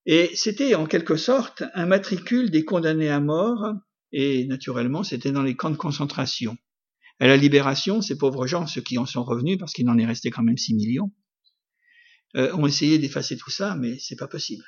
Et 0.05 0.31
c'était 0.35 0.75
en 0.75 0.85
quelque 0.85 1.15
sorte 1.15 1.63
un 1.73 1.85
matricule 1.85 2.51
des 2.51 2.63
condamnés 2.63 3.09
à 3.09 3.19
mort, 3.19 3.73
et 4.11 4.45
naturellement, 4.45 5.03
c'était 5.03 5.31
dans 5.31 5.41
les 5.41 5.55
camps 5.55 5.71
de 5.71 5.77
concentration. 5.77 6.57
À 7.19 7.27
la 7.27 7.37
libération, 7.37 8.01
ces 8.01 8.17
pauvres 8.17 8.45
gens, 8.45 8.67
ceux 8.67 8.81
qui 8.81 8.97
en 8.97 9.05
sont 9.05 9.23
revenus, 9.23 9.57
parce 9.57 9.73
qu'il 9.73 9.89
en 9.89 9.97
est 9.97 10.05
resté 10.05 10.29
quand 10.29 10.43
même 10.43 10.57
6 10.57 10.75
millions, 10.75 11.11
euh, 12.35 12.53
ont 12.53 12.67
essayé 12.67 12.99
d'effacer 12.99 13.37
tout 13.37 13.49
ça, 13.49 13.75
mais 13.75 13.97
c'est 13.99 14.17
pas 14.17 14.27
possible. 14.27 14.65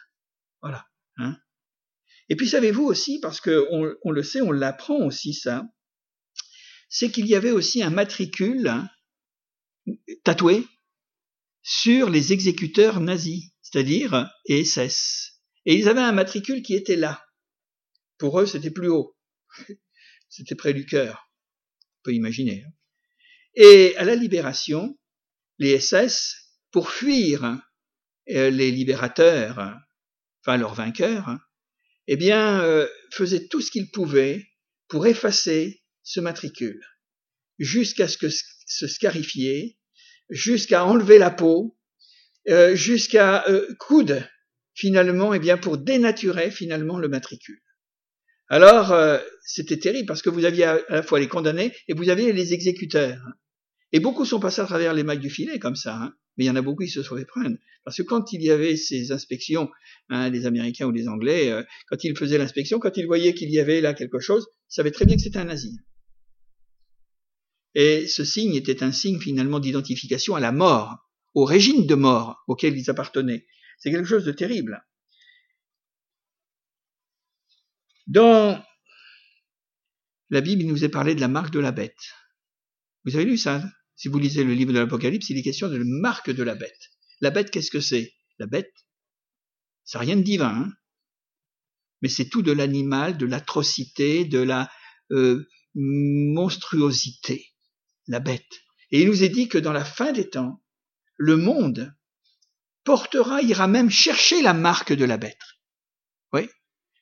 Voilà. 0.61 0.85
Hein 1.17 1.38
Et 2.29 2.35
puis 2.35 2.47
savez-vous 2.47 2.83
aussi, 2.83 3.19
parce 3.19 3.41
que 3.41 3.67
on, 3.71 3.93
on 4.03 4.11
le 4.11 4.23
sait, 4.23 4.41
on 4.41 4.51
l'apprend 4.51 4.97
aussi 5.05 5.33
ça, 5.33 5.67
c'est 6.89 7.11
qu'il 7.11 7.27
y 7.27 7.35
avait 7.35 7.51
aussi 7.51 7.83
un 7.83 7.89
matricule 7.89 8.67
hein, 8.67 8.89
tatoué 10.23 10.65
sur 11.61 12.09
les 12.09 12.31
exécuteurs 12.31 13.01
nazis, 13.01 13.51
c'est-à-dire 13.72 14.30
SS. 14.47 15.41
Et 15.65 15.76
ils 15.76 15.89
avaient 15.89 16.01
un 16.01 16.13
matricule 16.13 16.61
qui 16.61 16.76
était 16.76 16.95
là. 16.95 17.24
Pour 18.18 18.39
eux, 18.39 18.45
c'était 18.45 18.72
plus 18.72 18.89
haut. 18.89 19.15
C'était 20.30 20.55
près 20.55 20.74
du 20.74 20.86
cœur 20.86 21.28
peut 22.07 22.13
imaginer. 22.13 22.63
Hein. 22.65 22.72
Et 23.55 23.95
à 23.97 24.05
la 24.05 24.15
libération, 24.15 24.97
les 25.57 25.80
SS, 25.80 26.36
pour 26.72 26.91
fuir 26.91 27.59
euh, 28.30 28.49
les 28.49 28.72
libérateurs, 28.72 29.76
enfin 30.41 30.57
leurs 30.57 30.76
vainqueurs, 30.76 31.38
eh 32.07 32.15
bien, 32.15 32.61
euh, 32.61 32.88
faisaient 33.11 33.47
tout 33.47 33.61
ce 33.61 33.72
qu'ils 33.72 33.91
pouvaient 33.91 34.47
pour 34.88 35.05
effacer 35.05 35.84
ce 36.03 36.22
matricule, 36.22 36.82
jusqu'à 37.59 38.07
ce 38.07 38.18
que 38.18 38.30
se 38.30 38.88
scarifier, 38.88 39.78
jusqu'à 40.30 40.86
enlever 40.86 41.18
la 41.18 41.32
peau, 41.32 41.76
euh, 42.49 42.75
jusqu'à 42.75 43.45
coudre 43.79 44.23
finalement, 44.73 45.33
eh 45.33 45.39
bien, 45.39 45.57
pour 45.57 45.79
dénaturer 45.79 46.51
finalement 46.51 46.99
le 46.99 47.07
matricule. 47.07 47.59
Alors, 48.49 48.91
euh, 48.91 49.17
c'était 49.41 49.77
terrible 49.77 50.05
parce 50.05 50.21
que 50.21 50.29
vous 50.29 50.45
aviez 50.45 50.65
à 50.65 50.79
la 50.89 51.03
fois 51.03 51.19
les 51.19 51.27
condamnés 51.27 51.73
et 51.87 51.93
vous 51.93 52.09
aviez 52.09 52.31
les 52.31 52.53
exécuteurs. 52.53 53.19
Et 53.91 53.99
beaucoup 53.99 54.23
sont 54.23 54.39
passés 54.39 54.61
à 54.61 54.65
travers 54.65 54.93
les 54.93 55.03
mailles 55.03 55.19
du 55.19 55.29
filet 55.29 55.59
comme 55.59 55.75
ça, 55.75 55.95
hein. 55.95 56.13
mais 56.37 56.45
il 56.45 56.47
y 56.47 56.49
en 56.49 56.55
a 56.55 56.61
beaucoup 56.61 56.83
qui 56.83 56.89
se 56.89 57.03
sont 57.03 57.17
fait 57.17 57.25
prendre. 57.25 57.57
Parce 57.83 57.97
que 57.97 58.03
quand 58.03 58.31
il 58.33 58.43
y 58.43 58.51
avait 58.51 58.75
ces 58.75 59.11
inspections, 59.11 59.69
hein, 60.09 60.29
les 60.29 60.45
Américains 60.45 60.85
ou 60.85 60.91
les 60.91 61.07
Anglais, 61.07 61.51
euh, 61.51 61.63
quand 61.87 62.03
ils 62.03 62.15
faisaient 62.15 62.37
l'inspection, 62.37 62.79
quand 62.79 62.95
ils 62.97 63.05
voyaient 63.05 63.33
qu'il 63.33 63.49
y 63.49 63.59
avait 63.59 63.81
là 63.81 63.93
quelque 63.93 64.19
chose, 64.19 64.47
ils 64.69 64.75
savaient 64.75 64.91
très 64.91 65.05
bien 65.05 65.15
que 65.15 65.21
c'était 65.21 65.39
un 65.39 65.45
nazi. 65.45 65.77
Et 67.75 68.07
ce 68.07 68.23
signe 68.23 68.55
était 68.55 68.83
un 68.83 68.91
signe 68.91 69.19
finalement 69.19 69.59
d'identification 69.59 70.35
à 70.35 70.39
la 70.39 70.51
mort, 70.51 71.06
au 71.38 71.45
régime 71.45 71.85
de 71.85 71.93
mort 71.93 72.43
auquel 72.47 72.75
ils 72.75 72.89
appartenaient. 72.89 73.45
C'est 73.77 73.91
quelque 73.91 74.07
chose 74.07 74.25
de 74.25 74.31
terrible. 74.31 74.83
Dans 78.07 78.65
la 80.31 80.41
Bible, 80.41 80.63
il 80.63 80.67
nous 80.67 80.83
est 80.83 80.89
parlé 80.89 81.13
de 81.13 81.21
la 81.21 81.27
marque 81.27 81.53
de 81.53 81.59
la 81.59 81.71
bête. 81.71 82.15
Vous 83.05 83.15
avez 83.15 83.25
lu 83.25 83.38
ça 83.38 83.63
Si 83.95 84.07
vous 84.07 84.17
lisez 84.17 84.43
le 84.43 84.55
livre 84.55 84.73
de 84.73 84.79
l'Apocalypse, 84.79 85.29
il 85.29 85.38
est 85.38 85.43
question 85.43 85.67
de 85.67 85.77
la 85.77 85.83
marque 85.85 86.31
de 86.31 86.41
la 86.41 86.55
bête. 86.55 86.89
La 87.21 87.29
bête, 87.29 87.51
qu'est-ce 87.51 87.69
que 87.69 87.81
c'est? 87.81 88.15
La 88.39 88.47
bête, 88.47 88.73
c'est 89.83 89.99
rien 89.99 90.15
de 90.15 90.23
divin, 90.23 90.63
hein? 90.63 90.73
Mais 92.01 92.09
c'est 92.09 92.29
tout 92.29 92.41
de 92.41 92.51
l'animal, 92.51 93.15
de 93.15 93.27
l'atrocité, 93.27 94.25
de 94.25 94.39
la 94.39 94.71
euh, 95.11 95.47
monstruosité, 95.75 97.53
la 98.07 98.19
bête. 98.19 98.63
Et 98.89 99.01
il 99.03 99.07
nous 99.07 99.21
est 99.21 99.29
dit 99.29 99.49
que 99.49 99.59
dans 99.59 99.73
la 99.73 99.85
fin 99.85 100.11
des 100.11 100.31
temps, 100.31 100.63
le 101.18 101.36
monde 101.36 101.93
portera, 102.84 103.41
ira 103.41 103.68
même 103.68 103.89
chercher 103.89 104.41
la 104.41 104.53
marque 104.53 104.93
de 104.93 105.03
la 105.03 105.18
bête. 105.18 105.38
Oui, 106.32 106.47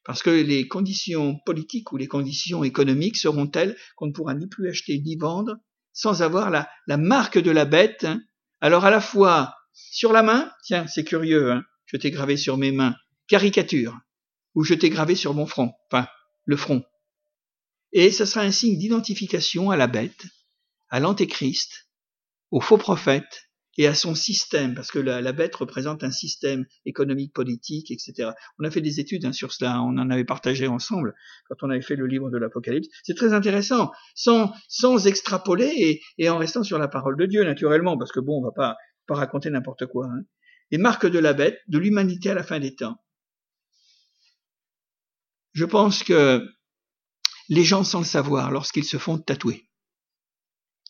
parce 0.03 0.23
que 0.23 0.29
les 0.29 0.67
conditions 0.67 1.39
politiques 1.45 1.91
ou 1.91 1.97
les 1.97 2.07
conditions 2.07 2.63
économiques 2.63 3.17
seront 3.17 3.47
telles 3.47 3.77
qu'on 3.95 4.07
ne 4.07 4.13
pourra 4.13 4.33
ni 4.33 4.47
plus 4.47 4.69
acheter 4.69 4.99
ni 4.99 5.15
vendre 5.15 5.57
sans 5.93 6.21
avoir 6.21 6.49
la, 6.49 6.67
marque 6.97 7.39
de 7.39 7.51
la 7.51 7.65
bête. 7.65 8.03
Hein. 8.03 8.21
Alors 8.61 8.85
à 8.85 8.91
la 8.91 9.01
fois 9.01 9.55
sur 9.73 10.13
la 10.13 10.23
main, 10.23 10.51
tiens, 10.63 10.87
c'est 10.87 11.03
curieux, 11.03 11.51
hein, 11.51 11.63
je 11.85 11.97
t'ai 11.97 12.11
gravé 12.11 12.37
sur 12.37 12.57
mes 12.57 12.71
mains, 12.71 12.95
caricature, 13.27 13.97
ou 14.53 14.63
je 14.63 14.73
t'ai 14.73 14.89
gravé 14.89 15.15
sur 15.15 15.33
mon 15.33 15.45
front, 15.45 15.73
enfin 15.89 16.07
le 16.45 16.55
front. 16.55 16.83
Et 17.91 18.11
ce 18.11 18.25
sera 18.25 18.41
un 18.41 18.51
signe 18.51 18.77
d'identification 18.77 19.71
à 19.71 19.77
la 19.77 19.87
bête, 19.87 20.25
à 20.89 20.99
l'antéchrist, 20.99 21.89
au 22.51 22.61
faux 22.61 22.77
prophète, 22.77 23.49
et 23.77 23.87
à 23.87 23.93
son 23.93 24.15
système, 24.15 24.73
parce 24.73 24.91
que 24.91 24.99
la, 24.99 25.31
bête 25.33 25.55
représente 25.55 26.03
un 26.03 26.11
système 26.11 26.65
économique, 26.85 27.33
politique, 27.33 27.91
etc. 27.91 28.31
On 28.59 28.63
a 28.63 28.71
fait 28.71 28.81
des 28.81 28.99
études 28.99 29.25
hein, 29.25 29.33
sur 29.33 29.51
cela, 29.51 29.81
on 29.81 29.97
en 29.97 30.09
avait 30.09 30.23
partagé 30.23 30.67
ensemble 30.67 31.13
quand 31.49 31.55
on 31.61 31.69
avait 31.69 31.81
fait 31.81 31.95
le 31.95 32.07
livre 32.07 32.29
de 32.29 32.37
l'Apocalypse. 32.37 32.87
C'est 33.03 33.15
très 33.15 33.33
intéressant, 33.33 33.91
sans, 34.15 34.53
sans 34.69 35.07
extrapoler 35.07 36.01
et, 36.17 36.29
en 36.29 36.37
restant 36.37 36.63
sur 36.63 36.79
la 36.79 36.87
parole 36.87 37.17
de 37.17 37.25
Dieu, 37.25 37.43
naturellement, 37.43 37.97
parce 37.97 38.11
que 38.11 38.19
bon, 38.19 38.39
on 38.39 38.43
va 38.43 38.51
pas, 38.51 38.77
pas 39.07 39.15
raconter 39.15 39.49
n'importe 39.49 39.85
quoi. 39.87 40.07
Hein. 40.07 40.23
Les 40.71 40.77
marques 40.77 41.07
de 41.07 41.19
la 41.19 41.33
bête, 41.33 41.59
de 41.67 41.77
l'humanité 41.77 42.29
à 42.29 42.33
la 42.33 42.43
fin 42.43 42.59
des 42.59 42.75
temps. 42.75 42.97
Je 45.53 45.65
pense 45.65 46.03
que 46.03 46.45
les 47.49 47.63
gens, 47.63 47.83
sans 47.83 47.99
le 47.99 48.05
savoir, 48.05 48.51
lorsqu'ils 48.51 48.83
se 48.83 48.97
font 48.97 49.17
tatouer, 49.17 49.65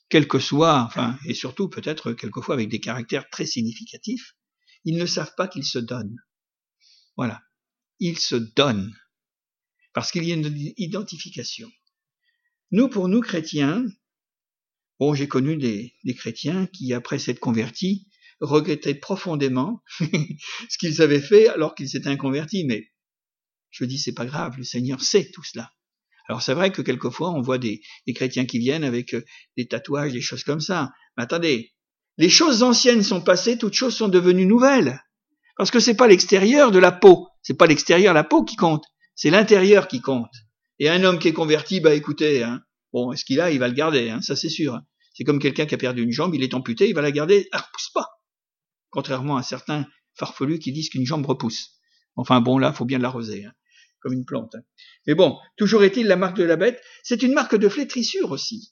quel 0.10 0.28
que 0.28 0.40
soit, 0.40 0.84
enfin, 0.84 1.18
et 1.26 1.34
surtout 1.34 1.70
peut-être 1.70 2.14
quelquefois 2.14 2.56
avec 2.56 2.70
des 2.70 2.80
caractères 2.80 3.30
très 3.30 3.46
significatifs, 3.46 4.36
ils 4.84 4.98
ne 4.98 5.06
savent 5.06 5.34
pas 5.36 5.48
qu'ils 5.48 5.66
se 5.66 5.80
donnent. 5.80 6.18
Voilà. 7.18 7.42
Ils 8.00 8.20
se 8.20 8.36
donnent. 8.36 8.96
Parce 9.94 10.12
qu'il 10.12 10.26
y 10.26 10.32
a 10.32 10.36
une 10.36 10.74
identification. 10.78 11.72
Nous, 12.72 12.90
pour 12.90 13.08
nous 13.08 13.22
chrétiens, 13.22 13.86
bon, 15.00 15.14
j'ai 15.14 15.28
connu 15.28 15.58
des, 15.58 15.96
chrétiens 16.16 16.68
qui, 16.68 16.94
après 16.94 17.20
s'être 17.20 17.40
convertis, 17.40 18.08
regrettaient 18.42 18.96
profondément 18.96 19.82
ce 20.00 20.78
qu'ils 20.78 21.02
avaient 21.02 21.22
fait 21.22 21.48
alors 21.48 21.74
qu'ils 21.74 21.90
s'étaient 21.90 22.18
convertis, 22.18 22.66
mais 22.66 22.92
je 23.70 23.86
dis 23.86 23.98
c'est 23.98 24.14
pas 24.14 24.26
grave, 24.26 24.58
le 24.58 24.64
Seigneur 24.64 25.02
sait 25.02 25.32
tout 25.32 25.44
cela. 25.44 25.75
Alors 26.28 26.42
c'est 26.42 26.54
vrai 26.54 26.72
que 26.72 26.82
quelquefois 26.82 27.32
on 27.32 27.42
voit 27.42 27.58
des, 27.58 27.82
chrétiens 28.14 28.46
qui 28.46 28.60
viennent 28.60 28.84
avec 28.84 29.14
euh, 29.14 29.24
des 29.58 29.68
tatouages, 29.68 30.14
des 30.14 30.22
choses 30.22 30.44
comme 30.44 30.60
ça. 30.60 30.92
Mais 31.18 31.24
attendez, 31.24 31.74
les 32.18 32.30
choses 32.30 32.64
anciennes 32.64 33.04
sont 33.04 33.22
passées, 33.22 33.58
toutes 33.58 33.74
choses 33.74 33.96
sont 33.96 34.08
devenues 34.08 34.46
nouvelles. 34.46 35.04
Parce 35.58 35.72
que 35.72 35.80
c'est 35.80 35.96
pas 35.96 36.08
l'extérieur 36.08 36.72
de 36.72 36.80
la 36.80 36.92
peau, 36.92 37.28
c'est 37.42 37.58
pas 37.58 37.68
l'extérieur 37.68 38.14
la 38.14 38.24
peau 38.24 38.44
qui 38.44 38.56
compte, 38.56 38.84
c'est 39.16 39.30
l'intérieur 39.30 39.88
qui 39.88 40.02
compte. 40.02 40.34
Et 40.80 40.90
un 40.90 41.04
homme 41.04 41.20
qui 41.20 41.30
est 41.30 41.34
converti, 41.34 41.80
bah 41.80 41.94
écoutez, 41.94 42.44
hein, 42.44 42.62
bon, 42.92 43.14
est-ce 43.14 43.24
qu'il 43.24 43.40
a, 43.40 43.52
il 43.52 43.60
va 43.60 43.68
le 43.68 43.74
garder, 43.74 44.10
hein, 44.10 44.22
ça 44.22 44.36
c'est 44.36 44.50
sûr. 44.50 44.82
C'est 45.14 45.24
comme 45.24 45.40
quelqu'un 45.40 45.66
qui 45.66 45.76
a 45.76 45.78
perdu 45.78 46.04
une 46.04 46.12
jambe, 46.12 46.36
il 46.36 46.44
est 46.44 46.54
amputé, 46.54 46.90
il 46.90 46.96
va 46.96 47.02
la 47.02 47.12
garder, 47.12 47.48
elle 47.54 47.60
repousse 47.60 47.92
pas. 47.94 48.10
Contrairement 48.90 49.38
à 49.38 49.44
certains 49.44 49.86
farfelus 50.16 50.60
qui 50.60 50.74
disent 50.74 50.90
qu'une 50.90 51.06
jambe 51.06 51.26
repousse. 51.26 51.80
Enfin 52.18 52.42
bon, 52.42 52.58
là, 52.58 52.74
faut 52.74 52.86
bien 52.86 53.00
l'arroser. 53.00 53.46
Hein 53.46 53.54
comme 54.06 54.14
une 54.14 54.26
plante. 54.26 54.56
Mais 55.08 55.16
bon, 55.16 55.40
toujours 55.58 55.84
est-il 55.84 56.06
la 56.06 56.16
marque 56.16 56.38
de 56.38 56.44
la 56.44 56.58
bête, 56.58 56.80
c'est 57.02 57.24
une 57.24 57.34
marque 57.34 57.56
de 57.56 57.68
flétrissure 57.68 58.30
aussi. 58.30 58.72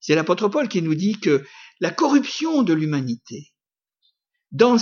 C'est 0.00 0.16
l'apôtre 0.16 0.48
Paul 0.48 0.68
qui 0.68 0.82
nous 0.82 0.96
dit 0.96 1.20
que 1.20 1.44
la 1.78 1.92
corruption 1.92 2.64
de 2.64 2.72
l'humanité, 2.72 3.52
dans, 4.50 4.76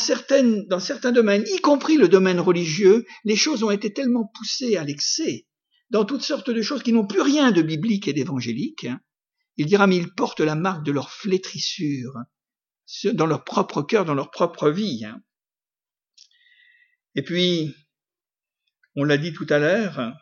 dans 0.68 0.80
certains 0.80 1.12
domaines, 1.12 1.44
y 1.46 1.60
compris 1.60 1.98
le 1.98 2.08
domaine 2.08 2.40
religieux, 2.40 3.04
les 3.24 3.36
choses 3.36 3.62
ont 3.64 3.70
été 3.70 3.92
tellement 3.92 4.32
poussées 4.34 4.78
à 4.78 4.84
l'excès, 4.84 5.46
dans 5.90 6.06
toutes 6.06 6.22
sortes 6.22 6.48
de 6.48 6.62
choses 6.62 6.82
qui 6.82 6.94
n'ont 6.94 7.06
plus 7.06 7.20
rien 7.20 7.52
de 7.52 7.60
biblique 7.60 8.08
et 8.08 8.14
d'évangélique. 8.14 8.84
Hein. 8.84 9.00
Il 9.58 9.66
dira, 9.66 9.86
mais 9.86 9.98
ils 9.98 10.14
portent 10.14 10.40
la 10.40 10.54
marque 10.54 10.86
de 10.86 10.92
leur 10.92 11.10
flétrissure 11.10 12.14
dans 13.12 13.26
leur 13.26 13.44
propre 13.44 13.82
cœur, 13.82 14.06
dans 14.06 14.14
leur 14.14 14.30
propre 14.30 14.70
vie. 14.70 15.04
Hein. 15.04 15.20
Et 17.14 17.22
puis, 17.22 17.74
on 18.96 19.04
l'a 19.04 19.18
dit 19.18 19.32
tout 19.32 19.46
à 19.50 19.58
l'heure, 19.58 20.14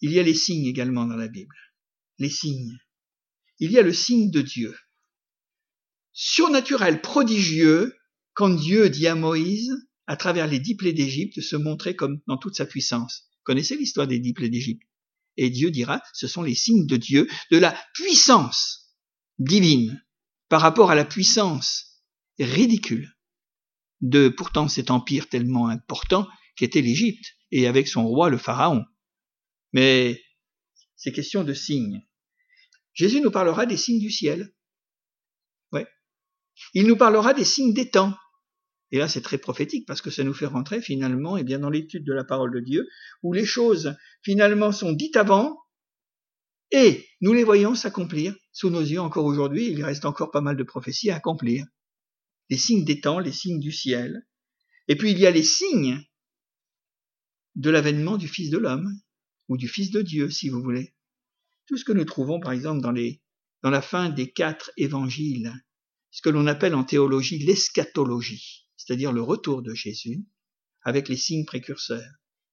il 0.00 0.12
y 0.12 0.18
a 0.18 0.22
les 0.22 0.34
signes 0.34 0.66
également 0.66 1.06
dans 1.06 1.16
la 1.16 1.28
Bible. 1.28 1.54
Les 2.18 2.30
signes. 2.30 2.78
Il 3.58 3.70
y 3.70 3.78
a 3.78 3.82
le 3.82 3.92
signe 3.92 4.30
de 4.30 4.40
Dieu. 4.40 4.76
Surnaturel, 6.12 7.00
prodigieux, 7.00 7.94
quand 8.32 8.48
Dieu 8.48 8.88
dit 8.88 9.06
à 9.06 9.14
Moïse, 9.14 9.70
à 10.06 10.16
travers 10.16 10.46
les 10.46 10.58
dix 10.58 10.76
plaies 10.76 10.92
d'Égypte, 10.92 11.40
se 11.40 11.56
montrer 11.56 11.94
comme 11.94 12.20
dans 12.26 12.38
toute 12.38 12.56
sa 12.56 12.66
puissance. 12.66 13.28
connaissez 13.42 13.76
l'histoire 13.76 14.06
des 14.06 14.18
dix 14.18 14.32
plaies 14.32 14.48
d'Égypte? 14.48 14.82
Et 15.36 15.50
Dieu 15.50 15.70
dira, 15.70 16.02
ce 16.12 16.26
sont 16.26 16.42
les 16.42 16.54
signes 16.54 16.86
de 16.86 16.96
Dieu, 16.96 17.28
de 17.50 17.58
la 17.58 17.78
puissance 17.94 18.96
divine 19.38 20.02
par 20.48 20.60
rapport 20.60 20.90
à 20.90 20.94
la 20.94 21.04
puissance 21.04 22.02
ridicule 22.38 23.14
de 24.00 24.28
pourtant 24.28 24.68
cet 24.68 24.90
empire 24.90 25.28
tellement 25.28 25.68
important 25.68 26.26
qu'était 26.56 26.80
l'Égypte, 26.80 27.37
et 27.50 27.66
avec 27.66 27.88
son 27.88 28.06
roi 28.06 28.30
le 28.30 28.38
Pharaon. 28.38 28.84
Mais 29.72 30.22
c'est 30.96 31.12
question 31.12 31.44
de 31.44 31.54
signes. 31.54 32.02
Jésus 32.92 33.20
nous 33.20 33.30
parlera 33.30 33.66
des 33.66 33.76
signes 33.76 34.00
du 34.00 34.10
ciel. 34.10 34.52
Ouais. 35.72 35.86
Il 36.74 36.86
nous 36.86 36.96
parlera 36.96 37.34
des 37.34 37.44
signes 37.44 37.72
des 37.72 37.90
temps. 37.90 38.14
Et 38.90 38.98
là, 38.98 39.06
c'est 39.06 39.20
très 39.20 39.38
prophétique 39.38 39.86
parce 39.86 40.00
que 40.00 40.10
ça 40.10 40.24
nous 40.24 40.34
fait 40.34 40.46
rentrer 40.46 40.80
finalement 40.80 41.36
et 41.36 41.42
eh 41.42 41.44
bien 41.44 41.58
dans 41.58 41.70
l'étude 41.70 42.04
de 42.04 42.12
la 42.12 42.24
parole 42.24 42.52
de 42.52 42.60
Dieu, 42.60 42.88
où 43.22 43.32
les 43.32 43.44
choses 43.44 43.94
finalement 44.22 44.72
sont 44.72 44.92
dites 44.92 45.16
avant 45.16 45.58
et 46.70 47.06
nous 47.20 47.32
les 47.32 47.44
voyons 47.44 47.74
s'accomplir 47.74 48.34
sous 48.52 48.70
nos 48.70 48.80
yeux 48.80 49.00
encore 49.00 49.24
aujourd'hui. 49.24 49.68
Il 49.70 49.84
reste 49.84 50.04
encore 50.04 50.30
pas 50.30 50.40
mal 50.40 50.56
de 50.56 50.62
prophéties 50.64 51.10
à 51.10 51.16
accomplir. 51.16 51.66
Les 52.50 52.58
signes 52.58 52.84
des 52.84 53.00
temps, 53.00 53.18
les 53.18 53.32
signes 53.32 53.60
du 53.60 53.72
ciel. 53.72 54.26
Et 54.88 54.96
puis 54.96 55.10
il 55.10 55.18
y 55.18 55.26
a 55.26 55.30
les 55.30 55.42
signes 55.42 56.02
de 57.58 57.70
l'avènement 57.70 58.16
du 58.16 58.26
Fils 58.26 58.50
de 58.50 58.58
l'homme, 58.58 58.90
ou 59.48 59.56
du 59.56 59.68
Fils 59.68 59.90
de 59.90 60.00
Dieu, 60.02 60.30
si 60.30 60.48
vous 60.48 60.62
voulez. 60.62 60.94
Tout 61.66 61.76
ce 61.76 61.84
que 61.84 61.92
nous 61.92 62.04
trouvons, 62.04 62.40
par 62.40 62.52
exemple, 62.52 62.80
dans, 62.80 62.92
les, 62.92 63.20
dans 63.62 63.70
la 63.70 63.82
fin 63.82 64.08
des 64.08 64.30
quatre 64.30 64.70
évangiles, 64.78 65.52
ce 66.10 66.22
que 66.22 66.30
l'on 66.30 66.46
appelle 66.46 66.74
en 66.74 66.84
théologie 66.84 67.38
l'eschatologie 67.38 68.68
c'est-à-dire 68.78 69.12
le 69.12 69.20
retour 69.20 69.60
de 69.60 69.74
Jésus, 69.74 70.24
avec 70.82 71.10
les 71.10 71.16
signes 71.16 71.44
précurseurs. 71.44 72.10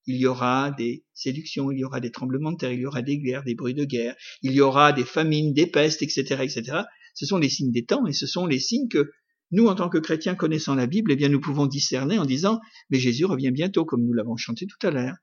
Il 0.07 0.17
y 0.17 0.25
aura 0.25 0.71
des 0.71 1.05
séductions, 1.13 1.71
il 1.71 1.79
y 1.79 1.85
aura 1.85 1.99
des 1.99 2.11
tremblements 2.11 2.51
de 2.51 2.57
terre, 2.57 2.73
il 2.73 2.81
y 2.81 2.85
aura 2.85 3.01
des 3.01 3.17
guerres, 3.17 3.43
des 3.43 3.55
bruits 3.55 3.73
de 3.73 3.85
guerre, 3.85 4.15
il 4.41 4.51
y 4.51 4.59
aura 4.59 4.91
des 4.91 5.05
famines, 5.05 5.53
des 5.53 5.67
pestes, 5.67 6.01
etc., 6.01 6.41
etc. 6.41 6.81
Ce 7.13 7.25
sont 7.25 7.37
les 7.37 7.49
signes 7.49 7.71
des 7.71 7.85
temps 7.85 8.05
et 8.05 8.13
ce 8.13 8.27
sont 8.27 8.45
les 8.45 8.59
signes 8.59 8.89
que 8.89 9.11
nous, 9.51 9.67
en 9.67 9.75
tant 9.75 9.89
que 9.89 9.97
chrétiens 9.97 10.35
connaissant 10.35 10.75
la 10.75 10.87
Bible, 10.87 11.11
eh 11.11 11.15
bien, 11.15 11.29
nous 11.29 11.39
pouvons 11.39 11.65
discerner 11.67 12.17
en 12.17 12.25
disant, 12.25 12.59
mais 12.89 12.99
Jésus 12.99 13.25
revient 13.25 13.51
bientôt, 13.51 13.85
comme 13.85 14.05
nous 14.05 14.13
l'avons 14.13 14.37
chanté 14.37 14.65
tout 14.65 14.87
à 14.87 14.91
l'heure. 14.91 15.15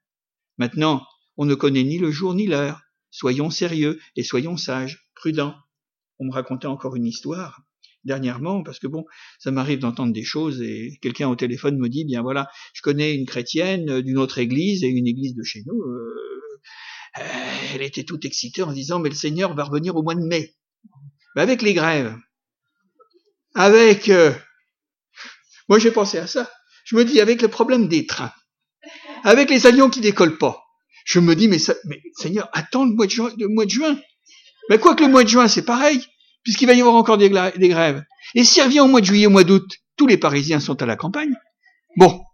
Maintenant, 0.58 1.02
on 1.36 1.44
ne 1.44 1.54
connaît 1.54 1.84
ni 1.84 1.98
le 1.98 2.10
jour 2.10 2.34
ni 2.34 2.46
l'heure. 2.46 2.82
Soyons 3.10 3.50
sérieux 3.50 3.98
et 4.16 4.22
soyons 4.22 4.56
sages, 4.56 5.08
prudents. 5.14 5.54
On 6.18 6.26
me 6.26 6.32
racontait 6.32 6.66
encore 6.66 6.96
une 6.96 7.06
histoire 7.06 7.62
dernièrement, 8.04 8.62
parce 8.62 8.78
que 8.78 8.86
bon, 8.86 9.04
ça 9.38 9.50
m'arrive 9.50 9.78
d'entendre 9.78 10.12
des 10.12 10.24
choses 10.24 10.60
et 10.60 10.98
quelqu'un 11.02 11.28
au 11.28 11.36
téléphone 11.36 11.78
me 11.78 11.88
dit, 11.88 12.04
bien 12.04 12.22
voilà, 12.22 12.48
je 12.74 12.82
connais 12.82 13.14
une 13.14 13.26
chrétienne 13.26 13.88
euh, 13.90 14.02
d'une 14.02 14.18
autre 14.18 14.38
église 14.38 14.82
et 14.82 14.88
une 14.88 15.06
église 15.06 15.34
de 15.34 15.42
chez 15.44 15.62
nous. 15.66 15.80
Euh, 15.80 16.32
elle 17.74 17.82
était 17.82 18.04
toute 18.04 18.24
excitée 18.24 18.62
en 18.62 18.72
disant, 18.72 18.98
mais 18.98 19.08
le 19.08 19.14
Seigneur 19.14 19.54
va 19.54 19.64
revenir 19.64 19.96
au 19.96 20.02
mois 20.02 20.14
de 20.14 20.26
mai. 20.26 20.54
avec 21.36 21.62
les 21.62 21.74
grèves, 21.74 22.16
avec... 23.54 24.08
Euh, 24.08 24.32
moi 25.68 25.78
j'ai 25.78 25.90
pensé 25.90 26.18
à 26.18 26.26
ça. 26.26 26.50
Je 26.84 26.96
me 26.96 27.04
dis, 27.04 27.20
avec 27.20 27.42
le 27.42 27.48
problème 27.48 27.88
des 27.88 28.06
trains, 28.06 28.32
avec 29.24 29.50
les 29.50 29.66
avions 29.66 29.88
qui 29.88 30.00
décollent 30.00 30.38
pas, 30.38 30.62
je 31.04 31.20
me 31.20 31.34
dis, 31.34 31.48
mais, 31.48 31.58
ça, 31.58 31.74
mais 31.84 32.02
Seigneur, 32.14 32.48
attends 32.52 32.84
le 32.84 32.92
mois 32.92 33.06
de 33.06 33.70
juin. 33.70 33.98
Mais 34.68 34.78
quoi 34.78 34.94
que 34.94 35.04
le 35.04 35.10
mois 35.10 35.24
de 35.24 35.28
juin, 35.28 35.48
c'est 35.48 35.64
pareil 35.64 36.04
puisqu'il 36.42 36.66
va 36.66 36.74
y 36.74 36.80
avoir 36.80 36.96
encore 36.96 37.18
des, 37.18 37.30
grèves. 37.30 38.04
Et 38.34 38.44
s'il 38.44 38.62
revient 38.62 38.80
au 38.80 38.88
mois 38.88 39.00
de 39.00 39.06
juillet, 39.06 39.26
au 39.26 39.30
mois 39.30 39.44
d'août, 39.44 39.70
tous 39.96 40.06
les 40.06 40.16
Parisiens 40.16 40.60
sont 40.60 40.80
à 40.82 40.86
la 40.86 40.96
campagne. 40.96 41.34
Bon. 41.96 42.24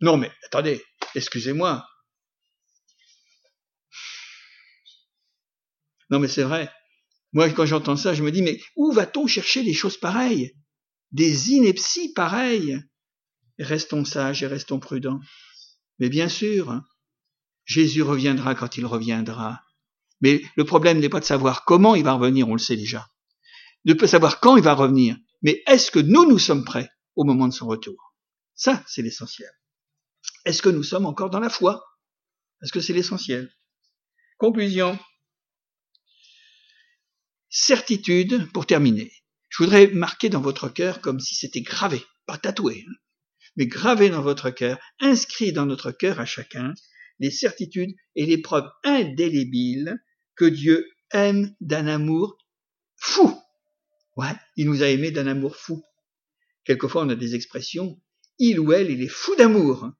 Non, 0.00 0.16
mais 0.16 0.30
attendez, 0.44 0.82
excusez-moi. 1.14 1.86
Non, 6.10 6.18
mais 6.18 6.28
c'est 6.28 6.42
vrai. 6.42 6.70
Moi, 7.34 7.50
quand 7.50 7.66
j'entends 7.66 7.96
ça, 7.96 8.14
je 8.14 8.22
me 8.22 8.32
dis, 8.32 8.42
mais 8.42 8.58
où 8.76 8.92
va-t-on 8.92 9.26
chercher 9.26 9.62
des 9.62 9.74
choses 9.74 9.98
pareilles? 9.98 10.52
Des 11.12 11.52
inepties 11.52 12.12
pareilles 12.14 12.80
Restons 13.58 14.04
sages 14.04 14.42
et 14.42 14.46
restons 14.48 14.80
prudents. 14.80 15.20
Mais 16.00 16.08
bien 16.08 16.28
sûr, 16.28 16.80
Jésus 17.66 18.02
reviendra 18.02 18.54
quand 18.54 18.76
il 18.78 18.86
reviendra. 18.86 19.60
Mais 20.20 20.42
le 20.56 20.64
problème 20.64 20.98
n'est 20.98 21.08
pas 21.08 21.20
de 21.20 21.24
savoir 21.24 21.64
comment 21.64 21.94
il 21.94 22.02
va 22.02 22.14
revenir, 22.14 22.48
on 22.48 22.54
le 22.54 22.58
sait 22.58 22.76
déjà 22.76 23.06
ne 23.84 23.94
peut 23.94 24.06
savoir 24.06 24.40
quand 24.40 24.56
il 24.56 24.62
va 24.62 24.74
revenir, 24.74 25.16
mais 25.42 25.62
est-ce 25.66 25.90
que 25.90 25.98
nous, 25.98 26.28
nous 26.28 26.38
sommes 26.38 26.64
prêts 26.64 26.90
au 27.16 27.24
moment 27.24 27.48
de 27.48 27.52
son 27.52 27.66
retour? 27.66 28.14
Ça, 28.54 28.82
c'est 28.86 29.02
l'essentiel. 29.02 29.50
Est-ce 30.44 30.62
que 30.62 30.68
nous 30.68 30.82
sommes 30.82 31.06
encore 31.06 31.30
dans 31.30 31.40
la 31.40 31.50
foi? 31.50 31.84
Parce 32.60 32.70
que 32.72 32.80
c'est 32.80 32.92
l'essentiel? 32.92 33.50
Conclusion. 34.38 34.98
Certitude, 37.56 38.50
pour 38.50 38.66
terminer. 38.66 39.12
Je 39.48 39.62
voudrais 39.62 39.86
marquer 39.86 40.28
dans 40.28 40.40
votre 40.40 40.68
cœur 40.68 41.00
comme 41.00 41.20
si 41.20 41.36
c'était 41.36 41.60
gravé, 41.60 42.02
pas 42.26 42.36
tatoué, 42.36 42.84
hein, 42.84 42.94
mais 43.54 43.68
gravé 43.68 44.10
dans 44.10 44.22
votre 44.22 44.50
cœur, 44.50 44.76
inscrit 44.98 45.52
dans 45.52 45.64
notre 45.64 45.92
cœur 45.92 46.18
à 46.18 46.24
chacun, 46.24 46.74
les 47.20 47.30
certitudes 47.30 47.94
et 48.16 48.26
les 48.26 48.38
preuves 48.38 48.68
indélébiles 48.82 50.02
que 50.34 50.46
Dieu 50.46 50.84
aime 51.12 51.54
d'un 51.60 51.86
amour 51.86 52.36
fou 52.96 53.40
Ouais, 54.16 54.34
il 54.56 54.66
nous 54.66 54.82
a 54.82 54.88
aimés 54.88 55.12
d'un 55.12 55.28
amour 55.28 55.54
fou. 55.54 55.80
Quelquefois, 56.64 57.04
on 57.04 57.08
a 57.08 57.14
des 57.14 57.36
expressions. 57.36 58.02
Il 58.40 58.58
ou 58.58 58.72
elle, 58.72 58.90
il 58.90 59.00
est 59.00 59.06
fou 59.06 59.36
d'amour. 59.36 59.92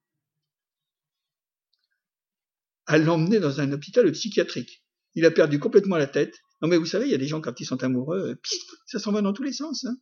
À 2.87 2.99
l'emmener 2.99 3.39
dans 3.39 3.61
un 3.61 3.71
hôpital 3.71 4.11
psychiatrique. 4.11 4.85
Il 5.15 5.25
a 5.25 5.31
perdu 5.31 5.61
complètement 5.61 5.97
la 5.97 6.09
tête. 6.09 6.44
Non, 6.63 6.69
mais 6.69 6.77
vous 6.77 6.87
savez, 6.87 7.07
il 7.07 7.11
y 7.11 7.15
a 7.15 7.19
des 7.19 7.27
gens, 7.27 7.41
quand 7.41 7.61
ils 7.61 7.67
sont 7.67 7.83
amoureux, 7.83 8.41
ça 8.87 8.99
s'en 8.99 9.13
va 9.13 9.23
dans 9.23 9.33
tous 9.33 9.43
les 9.43 9.53
sens. 9.53 9.85
Hein. 9.85 9.97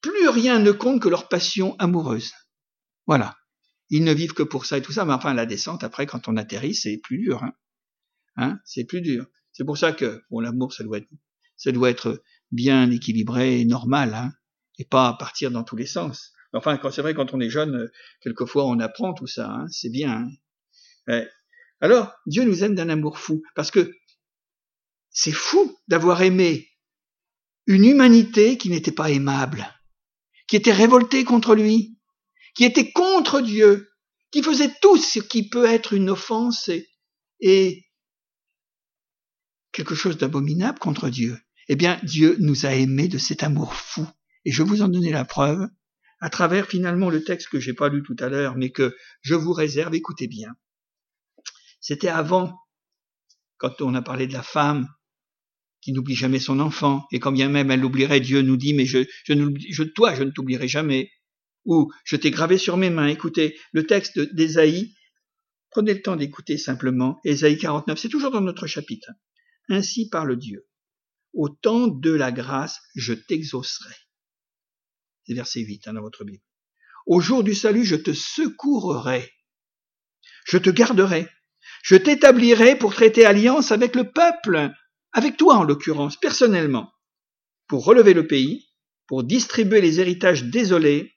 Plus 0.00 0.28
rien 0.28 0.58
ne 0.58 0.72
compte 0.72 1.02
que 1.02 1.08
leur 1.08 1.28
passion 1.28 1.76
amoureuse. 1.78 2.32
Voilà. 3.06 3.36
Ils 3.90 4.04
ne 4.04 4.12
vivent 4.12 4.34
que 4.34 4.42
pour 4.42 4.66
ça 4.66 4.78
et 4.78 4.82
tout 4.82 4.92
ça. 4.92 5.04
Mais 5.04 5.12
enfin, 5.12 5.34
la 5.34 5.46
descente, 5.46 5.84
après, 5.84 6.06
quand 6.06 6.28
on 6.28 6.36
atterrit, 6.36 6.74
c'est 6.74 6.96
plus 6.96 7.18
dur. 7.18 7.42
Hein. 7.42 7.52
Hein 8.36 8.60
c'est 8.64 8.84
plus 8.84 9.00
dur. 9.00 9.26
C'est 9.52 9.64
pour 9.64 9.76
ça 9.76 9.92
que, 9.92 10.22
bon, 10.30 10.40
l'amour, 10.40 10.72
ça 10.72 10.84
doit 10.84 11.90
être 11.90 12.22
bien 12.50 12.90
équilibré 12.90 13.60
et 13.60 13.64
normal, 13.64 14.14
hein, 14.14 14.32
et 14.78 14.84
pas 14.84 15.12
partir 15.14 15.50
dans 15.50 15.64
tous 15.64 15.76
les 15.76 15.86
sens. 15.86 16.32
Enfin, 16.52 16.80
c'est 16.90 17.02
vrai, 17.02 17.14
quand 17.14 17.34
on 17.34 17.40
est 17.40 17.50
jeune, 17.50 17.76
euh, 17.76 17.92
quelquefois 18.22 18.66
on 18.66 18.80
apprend 18.80 19.14
tout 19.14 19.26
ça, 19.26 19.50
hein, 19.50 19.66
c'est 19.68 19.90
bien. 19.90 20.28
Alors, 21.80 22.12
Dieu 22.26 22.44
nous 22.44 22.64
aime 22.64 22.74
d'un 22.74 22.88
amour 22.88 23.18
fou, 23.18 23.42
parce 23.54 23.70
que 23.70 23.92
c'est 25.22 25.32
fou 25.32 25.78
d'avoir 25.86 26.22
aimé 26.22 26.70
une 27.66 27.84
humanité 27.84 28.56
qui 28.56 28.70
n'était 28.70 28.90
pas 28.90 29.10
aimable, 29.10 29.68
qui 30.48 30.56
était 30.56 30.72
révoltée 30.72 31.24
contre 31.24 31.54
lui, 31.54 31.98
qui 32.54 32.64
était 32.64 32.90
contre 32.90 33.42
Dieu, 33.42 33.92
qui 34.30 34.42
faisait 34.42 34.72
tout 34.80 34.96
ce 34.96 35.18
qui 35.18 35.50
peut 35.50 35.66
être 35.66 35.92
une 35.92 36.08
offense 36.08 36.70
et, 37.40 37.86
quelque 39.72 39.94
chose 39.94 40.16
d'abominable 40.16 40.78
contre 40.78 41.10
Dieu. 41.10 41.38
Eh 41.68 41.76
bien, 41.76 42.00
Dieu 42.02 42.38
nous 42.40 42.64
a 42.64 42.74
aimés 42.74 43.08
de 43.08 43.18
cet 43.18 43.42
amour 43.42 43.74
fou. 43.74 44.06
Et 44.46 44.52
je 44.52 44.62
vous 44.62 44.80
en 44.80 44.88
donner 44.88 45.12
la 45.12 45.26
preuve 45.26 45.68
à 46.20 46.30
travers 46.30 46.66
finalement 46.66 47.10
le 47.10 47.24
texte 47.24 47.50
que 47.50 47.60
j'ai 47.60 47.74
pas 47.74 47.90
lu 47.90 48.02
tout 48.02 48.16
à 48.20 48.30
l'heure, 48.30 48.56
mais 48.56 48.70
que 48.70 48.96
je 49.20 49.34
vous 49.34 49.52
réserve, 49.52 49.94
écoutez 49.94 50.28
bien. 50.28 50.56
C'était 51.78 52.08
avant, 52.08 52.58
quand 53.58 53.82
on 53.82 53.94
a 53.94 54.00
parlé 54.00 54.26
de 54.26 54.32
la 54.32 54.42
femme 54.42 54.88
qui 55.80 55.92
n'oublie 55.92 56.14
jamais 56.14 56.38
son 56.40 56.60
enfant, 56.60 57.06
et 57.10 57.20
quand 57.20 57.32
bien 57.32 57.48
même 57.48 57.70
elle 57.70 57.80
l'oublierait, 57.80 58.20
Dieu 58.20 58.42
nous 58.42 58.56
dit, 58.56 58.74
mais 58.74 58.86
je, 58.86 59.04
je, 59.24 59.34
je 59.70 59.82
toi, 59.82 60.14
je 60.14 60.22
ne 60.22 60.30
t'oublierai 60.30 60.68
jamais. 60.68 61.10
Ou 61.64 61.90
je 62.04 62.16
t'ai 62.16 62.30
gravé 62.30 62.58
sur 62.58 62.76
mes 62.76 62.90
mains. 62.90 63.06
Écoutez, 63.06 63.58
le 63.72 63.86
texte 63.86 64.18
d'Ésaïe, 64.18 64.94
prenez 65.70 65.94
le 65.94 66.02
temps 66.02 66.16
d'écouter 66.16 66.56
simplement. 66.56 67.20
Ésaïe 67.24 67.58
49, 67.58 67.98
c'est 67.98 68.08
toujours 68.08 68.30
dans 68.30 68.40
notre 68.40 68.66
chapitre. 68.66 69.10
Ainsi 69.68 70.08
parle 70.08 70.36
Dieu. 70.36 70.66
Au 71.32 71.48
temps 71.48 71.86
de 71.86 72.10
la 72.10 72.32
grâce, 72.32 72.80
je 72.96 73.12
t'exaucerai. 73.12 73.94
C'est 75.24 75.34
verset 75.34 75.60
8 75.60 75.88
hein, 75.88 75.92
dans 75.92 76.00
votre 76.00 76.24
Bible. 76.24 76.42
Au 77.06 77.20
jour 77.20 77.44
du 77.44 77.54
salut, 77.54 77.84
je 77.84 77.96
te 77.96 78.12
secourerai. 78.12 79.30
Je 80.44 80.58
te 80.58 80.70
garderai. 80.70 81.28
Je 81.82 81.96
t'établirai 81.96 82.76
pour 82.76 82.94
traiter 82.94 83.24
alliance 83.24 83.70
avec 83.70 83.94
le 83.94 84.10
peuple, 84.10 84.72
avec 85.12 85.36
toi 85.36 85.56
en 85.56 85.64
l'occurrence, 85.64 86.16
personnellement, 86.16 86.92
pour 87.66 87.84
relever 87.84 88.14
le 88.14 88.26
pays, 88.26 88.68
pour 89.06 89.24
distribuer 89.24 89.80
les 89.80 90.00
héritages 90.00 90.44
désolés, 90.44 91.16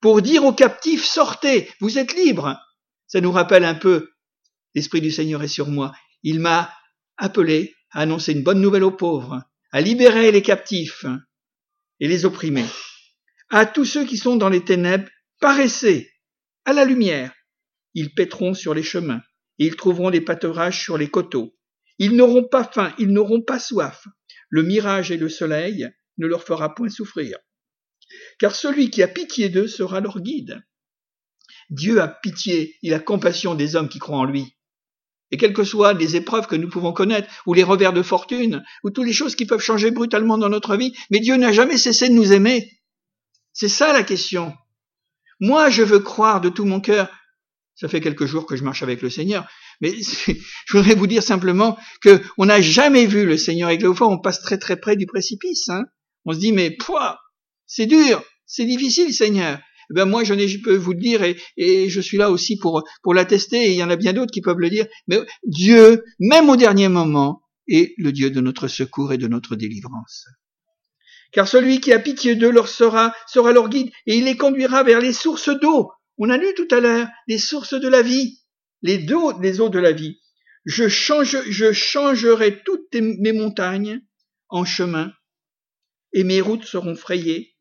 pour 0.00 0.22
dire 0.22 0.44
aux 0.44 0.52
captifs, 0.52 1.04
sortez, 1.04 1.70
vous 1.80 1.98
êtes 1.98 2.14
libres. 2.14 2.58
Ça 3.06 3.20
nous 3.20 3.32
rappelle 3.32 3.64
un 3.64 3.74
peu, 3.74 4.10
l'Esprit 4.74 5.00
du 5.00 5.10
Seigneur 5.10 5.42
est 5.42 5.48
sur 5.48 5.68
moi. 5.68 5.92
Il 6.22 6.40
m'a 6.40 6.72
appelé 7.16 7.74
à 7.92 8.00
annoncer 8.00 8.32
une 8.32 8.42
bonne 8.42 8.60
nouvelle 8.60 8.84
aux 8.84 8.90
pauvres, 8.90 9.42
à 9.72 9.80
libérer 9.80 10.32
les 10.32 10.42
captifs 10.42 11.06
et 12.00 12.08
les 12.08 12.24
opprimés, 12.24 12.66
à 13.48 13.64
tous 13.64 13.84
ceux 13.84 14.04
qui 14.04 14.16
sont 14.16 14.36
dans 14.36 14.48
les 14.48 14.64
ténèbres, 14.64 15.08
paraissez 15.40 16.12
à 16.64 16.72
la 16.72 16.84
lumière. 16.84 17.32
Ils 17.94 18.12
péteront 18.12 18.54
sur 18.54 18.74
les 18.74 18.82
chemins, 18.82 19.22
et 19.58 19.66
ils 19.66 19.76
trouveront 19.76 20.10
des 20.10 20.20
pâturages 20.20 20.82
sur 20.82 20.98
les 20.98 21.08
coteaux. 21.08 21.55
Ils 21.98 22.14
n'auront 22.14 22.44
pas 22.44 22.64
faim, 22.64 22.94
ils 22.98 23.12
n'auront 23.12 23.42
pas 23.42 23.58
soif. 23.58 24.06
Le 24.48 24.62
mirage 24.62 25.10
et 25.10 25.16
le 25.16 25.28
soleil 25.28 25.88
ne 26.18 26.26
leur 26.26 26.42
fera 26.42 26.74
point 26.74 26.88
souffrir. 26.88 27.38
Car 28.38 28.54
celui 28.54 28.90
qui 28.90 29.02
a 29.02 29.08
pitié 29.08 29.48
d'eux 29.48 29.66
sera 29.66 30.00
leur 30.00 30.20
guide. 30.20 30.62
Dieu 31.70 32.00
a 32.00 32.08
pitié, 32.08 32.76
il 32.82 32.94
a 32.94 33.00
compassion 33.00 33.54
des 33.54 33.74
hommes 33.76 33.88
qui 33.88 33.98
croient 33.98 34.18
en 34.18 34.24
lui. 34.24 34.56
Et 35.32 35.36
quelles 35.36 35.54
que 35.54 35.64
soient 35.64 35.92
les 35.92 36.14
épreuves 36.14 36.46
que 36.46 36.54
nous 36.54 36.68
pouvons 36.68 36.92
connaître, 36.92 37.28
ou 37.46 37.54
les 37.54 37.64
revers 37.64 37.92
de 37.92 38.02
fortune, 38.02 38.64
ou 38.84 38.90
toutes 38.90 39.06
les 39.06 39.12
choses 39.12 39.34
qui 39.34 39.46
peuvent 39.46 39.60
changer 39.60 39.90
brutalement 39.90 40.38
dans 40.38 40.48
notre 40.48 40.76
vie, 40.76 40.94
mais 41.10 41.18
Dieu 41.18 41.36
n'a 41.36 41.52
jamais 41.52 41.78
cessé 41.78 42.08
de 42.08 42.14
nous 42.14 42.32
aimer. 42.32 42.70
C'est 43.52 43.68
ça 43.68 43.92
la 43.92 44.04
question. 44.04 44.54
Moi, 45.40 45.68
je 45.70 45.82
veux 45.82 45.98
croire 45.98 46.40
de 46.40 46.48
tout 46.48 46.64
mon 46.64 46.80
cœur. 46.80 47.10
Ça 47.74 47.88
fait 47.88 48.00
quelques 48.00 48.26
jours 48.26 48.46
que 48.46 48.56
je 48.56 48.62
marche 48.62 48.82
avec 48.82 49.02
le 49.02 49.10
Seigneur, 49.10 49.48
mais 49.80 49.92
je 50.66 50.76
voudrais 50.76 50.94
vous 50.94 51.06
dire 51.06 51.22
simplement 51.22 51.76
que 52.00 52.20
on 52.38 52.46
n'a 52.46 52.60
jamais 52.60 53.06
vu 53.06 53.26
le 53.26 53.36
Seigneur 53.36 53.70
fois 53.94 54.08
on 54.08 54.18
passe 54.18 54.40
très 54.40 54.58
très 54.58 54.76
près 54.76 54.96
du 54.96 55.06
précipice. 55.06 55.68
Hein. 55.68 55.84
On 56.24 56.32
se 56.32 56.38
dit 56.38 56.52
mais 56.52 56.70
pouah, 56.70 57.18
c'est 57.66 57.86
dur, 57.86 58.22
c'est 58.46 58.64
difficile, 58.64 59.12
Seigneur. 59.12 59.58
Eh 59.90 59.94
ben 59.94 60.04
moi, 60.04 60.24
je, 60.24 60.34
peux 60.64 60.76
vous 60.76 60.92
le 60.92 60.98
dire 60.98 61.22
et, 61.22 61.36
et, 61.56 61.88
je 61.88 62.00
suis 62.00 62.18
là 62.18 62.30
aussi 62.30 62.58
pour 62.58 62.82
pour 63.02 63.14
l'attester. 63.14 63.66
Et 63.66 63.70
il 63.70 63.76
y 63.76 63.84
en 63.84 63.90
a 63.90 63.96
bien 63.96 64.12
d'autres 64.12 64.32
qui 64.32 64.40
peuvent 64.40 64.58
le 64.58 64.70
dire. 64.70 64.86
Mais 65.06 65.20
Dieu, 65.44 66.02
même 66.18 66.50
au 66.50 66.56
dernier 66.56 66.88
moment, 66.88 67.42
est 67.68 67.94
le 67.98 68.12
Dieu 68.12 68.30
de 68.30 68.40
notre 68.40 68.68
secours 68.68 69.12
et 69.12 69.18
de 69.18 69.28
notre 69.28 69.56
délivrance. 69.56 70.26
Car 71.32 71.46
celui 71.46 71.80
qui 71.80 71.92
a 71.92 71.98
pitié 71.98 72.34
d'eux 72.34 72.50
leur 72.50 72.68
sera 72.68 73.14
sera 73.26 73.52
leur 73.52 73.68
guide 73.68 73.90
et 74.06 74.16
il 74.16 74.24
les 74.24 74.36
conduira 74.36 74.82
vers 74.82 75.00
les 75.00 75.12
sources 75.12 75.50
d'eau. 75.60 75.90
On 76.18 76.30
a 76.30 76.36
lu 76.36 76.46
tout 76.56 76.68
à 76.70 76.80
l'heure 76.80 77.08
les 77.28 77.38
sources 77.38 77.74
de 77.74 77.88
la 77.88 78.02
vie 78.02 78.40
les 78.82 79.12
eaux, 79.12 79.38
les 79.40 79.60
eaux 79.60 79.68
de 79.68 79.78
la 79.78 79.92
vie. 79.92 80.20
Je, 80.64 80.88
change, 80.88 81.38
je 81.48 81.72
changerai 81.72 82.62
toutes 82.62 82.94
mes 82.94 83.32
montagnes 83.32 84.00
en 84.48 84.64
chemin, 84.64 85.12
et 86.12 86.24
mes 86.24 86.40
routes 86.40 86.64
seront 86.64 86.96
frayées. 86.96 87.54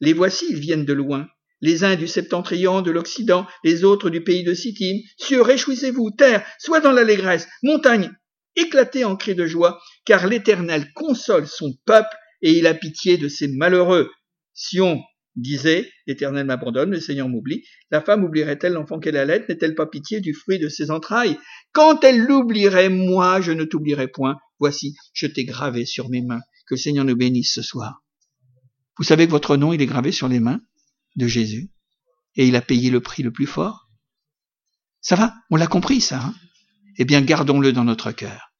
Les 0.00 0.12
voici, 0.12 0.46
ils 0.50 0.58
viennent 0.58 0.84
de 0.84 0.92
loin, 0.92 1.28
les 1.60 1.84
uns 1.84 1.96
du 1.96 2.08
septentrion, 2.08 2.80
de 2.80 2.90
l'Occident, 2.90 3.46
les 3.64 3.84
autres 3.84 4.10
du 4.10 4.24
pays 4.24 4.44
de 4.44 4.54
Sittim. 4.54 4.98
Cieux, 5.18 5.42
réjouissez-vous, 5.42 6.10
terre, 6.10 6.44
soit 6.58 6.80
dans 6.80 6.92
l'allégresse, 6.92 7.48
montagne, 7.62 8.12
éclatez 8.56 9.04
en 9.04 9.16
cris 9.16 9.34
de 9.34 9.46
joie, 9.46 9.80
car 10.04 10.26
l'Éternel 10.26 10.92
console 10.94 11.46
son 11.46 11.74
peuple 11.84 12.16
et 12.42 12.52
il 12.52 12.66
a 12.66 12.74
pitié 12.74 13.18
de 13.18 13.28
ses 13.28 13.48
malheureux. 13.48 14.10
Sion, 14.54 15.02
disait 15.40 15.90
L'Éternel 16.06 16.46
m'abandonne, 16.46 16.90
le 16.90 17.00
Seigneur 17.00 17.28
m'oublie. 17.28 17.64
La 17.90 18.00
femme 18.00 18.24
oublierait-elle 18.24 18.72
l'enfant 18.72 18.98
qu'elle 18.98 19.16
allait 19.16 19.44
N'est-elle 19.48 19.74
pas 19.74 19.86
pitié 19.86 20.20
du 20.20 20.34
fruit 20.34 20.58
de 20.58 20.68
ses 20.68 20.90
entrailles? 20.90 21.38
Quand 21.72 22.02
elle 22.04 22.18
l'oublierait, 22.18 22.88
moi, 22.88 23.40
je 23.40 23.52
ne 23.52 23.64
t'oublierai 23.64 24.08
point. 24.08 24.36
Voici, 24.58 24.96
je 25.12 25.26
t'ai 25.26 25.44
gravé 25.44 25.86
sur 25.86 26.08
mes 26.08 26.22
mains. 26.22 26.40
Que 26.66 26.74
le 26.74 26.80
Seigneur 26.80 27.04
nous 27.04 27.16
bénisse 27.16 27.54
ce 27.54 27.62
soir. 27.62 28.04
Vous 28.98 29.04
savez 29.04 29.26
que 29.26 29.30
votre 29.30 29.56
nom, 29.56 29.72
il 29.72 29.82
est 29.82 29.86
gravé 29.86 30.12
sur 30.12 30.28
les 30.28 30.40
mains 30.40 30.60
de 31.16 31.26
Jésus. 31.26 31.70
Et 32.36 32.46
il 32.46 32.56
a 32.56 32.62
payé 32.62 32.90
le 32.90 33.00
prix 33.00 33.22
le 33.22 33.32
plus 33.32 33.46
fort. 33.46 33.88
Ça 35.00 35.16
va? 35.16 35.34
On 35.50 35.56
l'a 35.56 35.66
compris, 35.66 36.00
ça. 36.00 36.20
Hein? 36.22 36.34
Eh 36.98 37.04
bien, 37.04 37.22
gardons-le 37.22 37.72
dans 37.72 37.84
notre 37.84 38.12
cœur. 38.12 38.52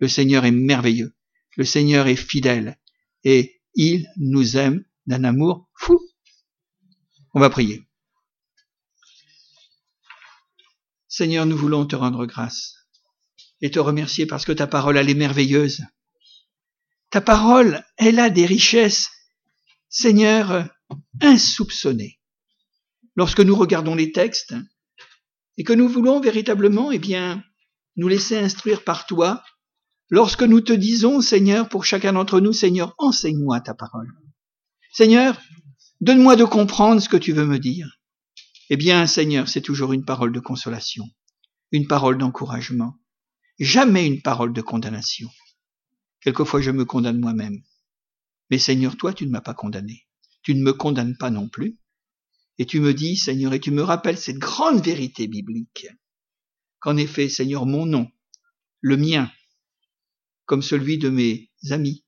Le 0.00 0.08
Seigneur 0.08 0.44
est 0.44 0.52
merveilleux. 0.52 1.14
Le 1.56 1.64
Seigneur 1.64 2.06
est 2.06 2.16
fidèle. 2.16 2.78
Et 3.24 3.60
il 3.74 4.06
nous 4.16 4.56
aime 4.56 4.84
d'un 5.06 5.24
amour 5.24 5.68
fou. 5.74 5.98
On 7.32 7.40
va 7.40 7.50
prier. 7.50 7.86
Seigneur, 11.06 11.46
nous 11.46 11.56
voulons 11.56 11.86
te 11.86 11.96
rendre 11.96 12.26
grâce 12.26 12.74
et 13.60 13.70
te 13.70 13.78
remercier 13.78 14.26
parce 14.26 14.44
que 14.44 14.52
ta 14.52 14.66
parole, 14.66 14.96
elle 14.96 15.10
est 15.10 15.14
merveilleuse. 15.14 15.82
Ta 17.10 17.20
parole, 17.20 17.84
elle 17.96 18.18
a 18.18 18.30
des 18.30 18.46
richesses, 18.46 19.10
Seigneur, 19.88 20.68
insoupçonnées. 21.20 22.20
Lorsque 23.16 23.40
nous 23.40 23.56
regardons 23.56 23.94
les 23.94 24.12
textes 24.12 24.54
et 25.56 25.64
que 25.64 25.72
nous 25.72 25.88
voulons 25.88 26.20
véritablement, 26.20 26.90
eh 26.90 26.98
bien, 26.98 27.44
nous 27.96 28.08
laisser 28.08 28.38
instruire 28.38 28.82
par 28.82 29.06
toi, 29.06 29.42
lorsque 30.08 30.42
nous 30.42 30.60
te 30.60 30.72
disons, 30.72 31.20
Seigneur, 31.20 31.68
pour 31.68 31.84
chacun 31.84 32.12
d'entre 32.14 32.40
nous, 32.40 32.52
Seigneur, 32.52 32.94
enseigne-moi 32.98 33.60
ta 33.60 33.74
parole. 33.74 34.08
Seigneur, 34.92 35.40
Donne-moi 36.00 36.34
de 36.34 36.44
comprendre 36.44 37.02
ce 37.02 37.10
que 37.10 37.18
tu 37.18 37.32
veux 37.32 37.44
me 37.44 37.58
dire. 37.58 38.00
Eh 38.70 38.76
bien, 38.78 39.06
Seigneur, 39.06 39.48
c'est 39.48 39.60
toujours 39.60 39.92
une 39.92 40.06
parole 40.06 40.32
de 40.32 40.40
consolation, 40.40 41.04
une 41.72 41.86
parole 41.86 42.16
d'encouragement, 42.16 42.94
jamais 43.58 44.06
une 44.06 44.22
parole 44.22 44.54
de 44.54 44.62
condamnation. 44.62 45.28
Quelquefois, 46.22 46.62
je 46.62 46.70
me 46.70 46.86
condamne 46.86 47.20
moi-même. 47.20 47.62
Mais 48.48 48.58
Seigneur, 48.58 48.96
toi, 48.96 49.12
tu 49.12 49.26
ne 49.26 49.30
m'as 49.30 49.42
pas 49.42 49.52
condamné. 49.52 50.06
Tu 50.42 50.54
ne 50.54 50.62
me 50.62 50.72
condamnes 50.72 51.18
pas 51.18 51.30
non 51.30 51.50
plus. 51.50 51.78
Et 52.56 52.64
tu 52.64 52.80
me 52.80 52.94
dis, 52.94 53.18
Seigneur, 53.18 53.52
et 53.52 53.60
tu 53.60 53.70
me 53.70 53.82
rappelles 53.82 54.18
cette 54.18 54.38
grande 54.38 54.82
vérité 54.82 55.26
biblique, 55.26 55.88
qu'en 56.78 56.96
effet, 56.96 57.28
Seigneur, 57.28 57.66
mon 57.66 57.84
nom, 57.84 58.10
le 58.80 58.96
mien, 58.96 59.30
comme 60.46 60.62
celui 60.62 60.96
de 60.96 61.10
mes 61.10 61.50
amis, 61.70 62.06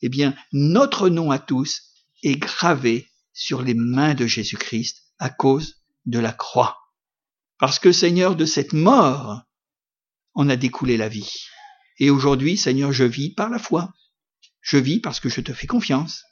eh 0.00 0.08
bien, 0.08 0.36
notre 0.52 1.08
nom 1.08 1.32
à 1.32 1.40
tous 1.40 1.92
est 2.22 2.36
gravé 2.36 3.08
sur 3.32 3.62
les 3.62 3.74
mains 3.74 4.14
de 4.14 4.26
Jésus-Christ 4.26 5.02
à 5.18 5.30
cause 5.30 5.82
de 6.06 6.18
la 6.18 6.32
croix. 6.32 6.78
Parce 7.58 7.78
que 7.78 7.92
Seigneur, 7.92 8.36
de 8.36 8.44
cette 8.44 8.72
mort, 8.72 9.42
on 10.34 10.48
a 10.48 10.56
découlé 10.56 10.96
la 10.96 11.08
vie. 11.08 11.32
Et 11.98 12.10
aujourd'hui, 12.10 12.56
Seigneur, 12.56 12.92
je 12.92 13.04
vis 13.04 13.30
par 13.30 13.50
la 13.50 13.58
foi. 13.58 13.92
Je 14.60 14.78
vis 14.78 15.00
parce 15.00 15.20
que 15.20 15.28
je 15.28 15.40
te 15.40 15.52
fais 15.52 15.66
confiance. 15.66 16.24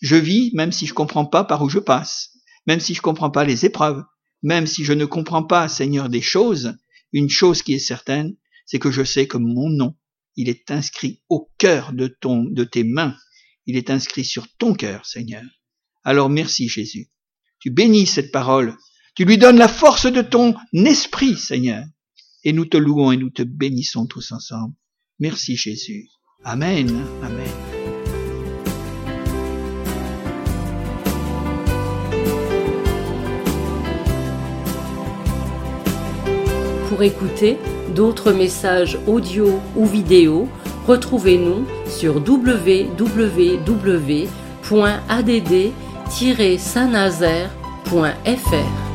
Je 0.00 0.16
vis 0.16 0.50
même 0.54 0.72
si 0.72 0.86
je 0.86 0.94
comprends 0.94 1.26
pas 1.26 1.44
par 1.44 1.62
où 1.62 1.68
je 1.68 1.78
passe, 1.78 2.30
même 2.66 2.80
si 2.80 2.94
je 2.94 3.02
comprends 3.02 3.30
pas 3.30 3.44
les 3.44 3.64
épreuves, 3.64 4.04
même 4.42 4.66
si 4.66 4.84
je 4.84 4.92
ne 4.92 5.04
comprends 5.04 5.42
pas, 5.42 5.68
Seigneur, 5.68 6.08
des 6.08 6.22
choses. 6.22 6.76
Une 7.12 7.30
chose 7.30 7.62
qui 7.62 7.74
est 7.74 7.78
certaine, 7.78 8.36
c'est 8.66 8.78
que 8.78 8.90
je 8.90 9.02
sais 9.02 9.26
que 9.26 9.38
mon 9.38 9.70
nom, 9.70 9.96
il 10.36 10.48
est 10.48 10.70
inscrit 10.70 11.22
au 11.28 11.50
cœur 11.58 11.92
de 11.92 12.06
ton, 12.06 12.44
de 12.44 12.64
tes 12.64 12.84
mains. 12.84 13.16
Il 13.66 13.76
est 13.76 13.90
inscrit 13.90 14.24
sur 14.24 14.46
ton 14.56 14.74
cœur, 14.74 15.04
Seigneur. 15.04 15.44
Alors 16.08 16.30
merci 16.30 16.70
Jésus. 16.70 17.10
Tu 17.60 17.68
bénis 17.68 18.06
cette 18.06 18.32
parole. 18.32 18.78
Tu 19.14 19.26
lui 19.26 19.36
donnes 19.36 19.58
la 19.58 19.68
force 19.68 20.10
de 20.10 20.22
ton 20.22 20.54
esprit, 20.72 21.36
Seigneur. 21.36 21.84
Et 22.44 22.54
nous 22.54 22.64
te 22.64 22.78
louons 22.78 23.12
et 23.12 23.18
nous 23.18 23.28
te 23.28 23.42
bénissons 23.42 24.06
tous 24.06 24.32
ensemble. 24.32 24.72
Merci 25.18 25.54
Jésus. 25.54 26.08
Amen. 26.44 27.04
Amen. 27.22 27.46
Pour 36.88 37.02
écouter 37.02 37.58
d'autres 37.94 38.32
messages 38.32 38.98
audio 39.06 39.60
ou 39.76 39.84
vidéo, 39.84 40.48
retrouvez-nous 40.86 41.66
sur 41.86 42.16
www.add 42.16 42.88
saint-nazaire.fr 46.58 48.87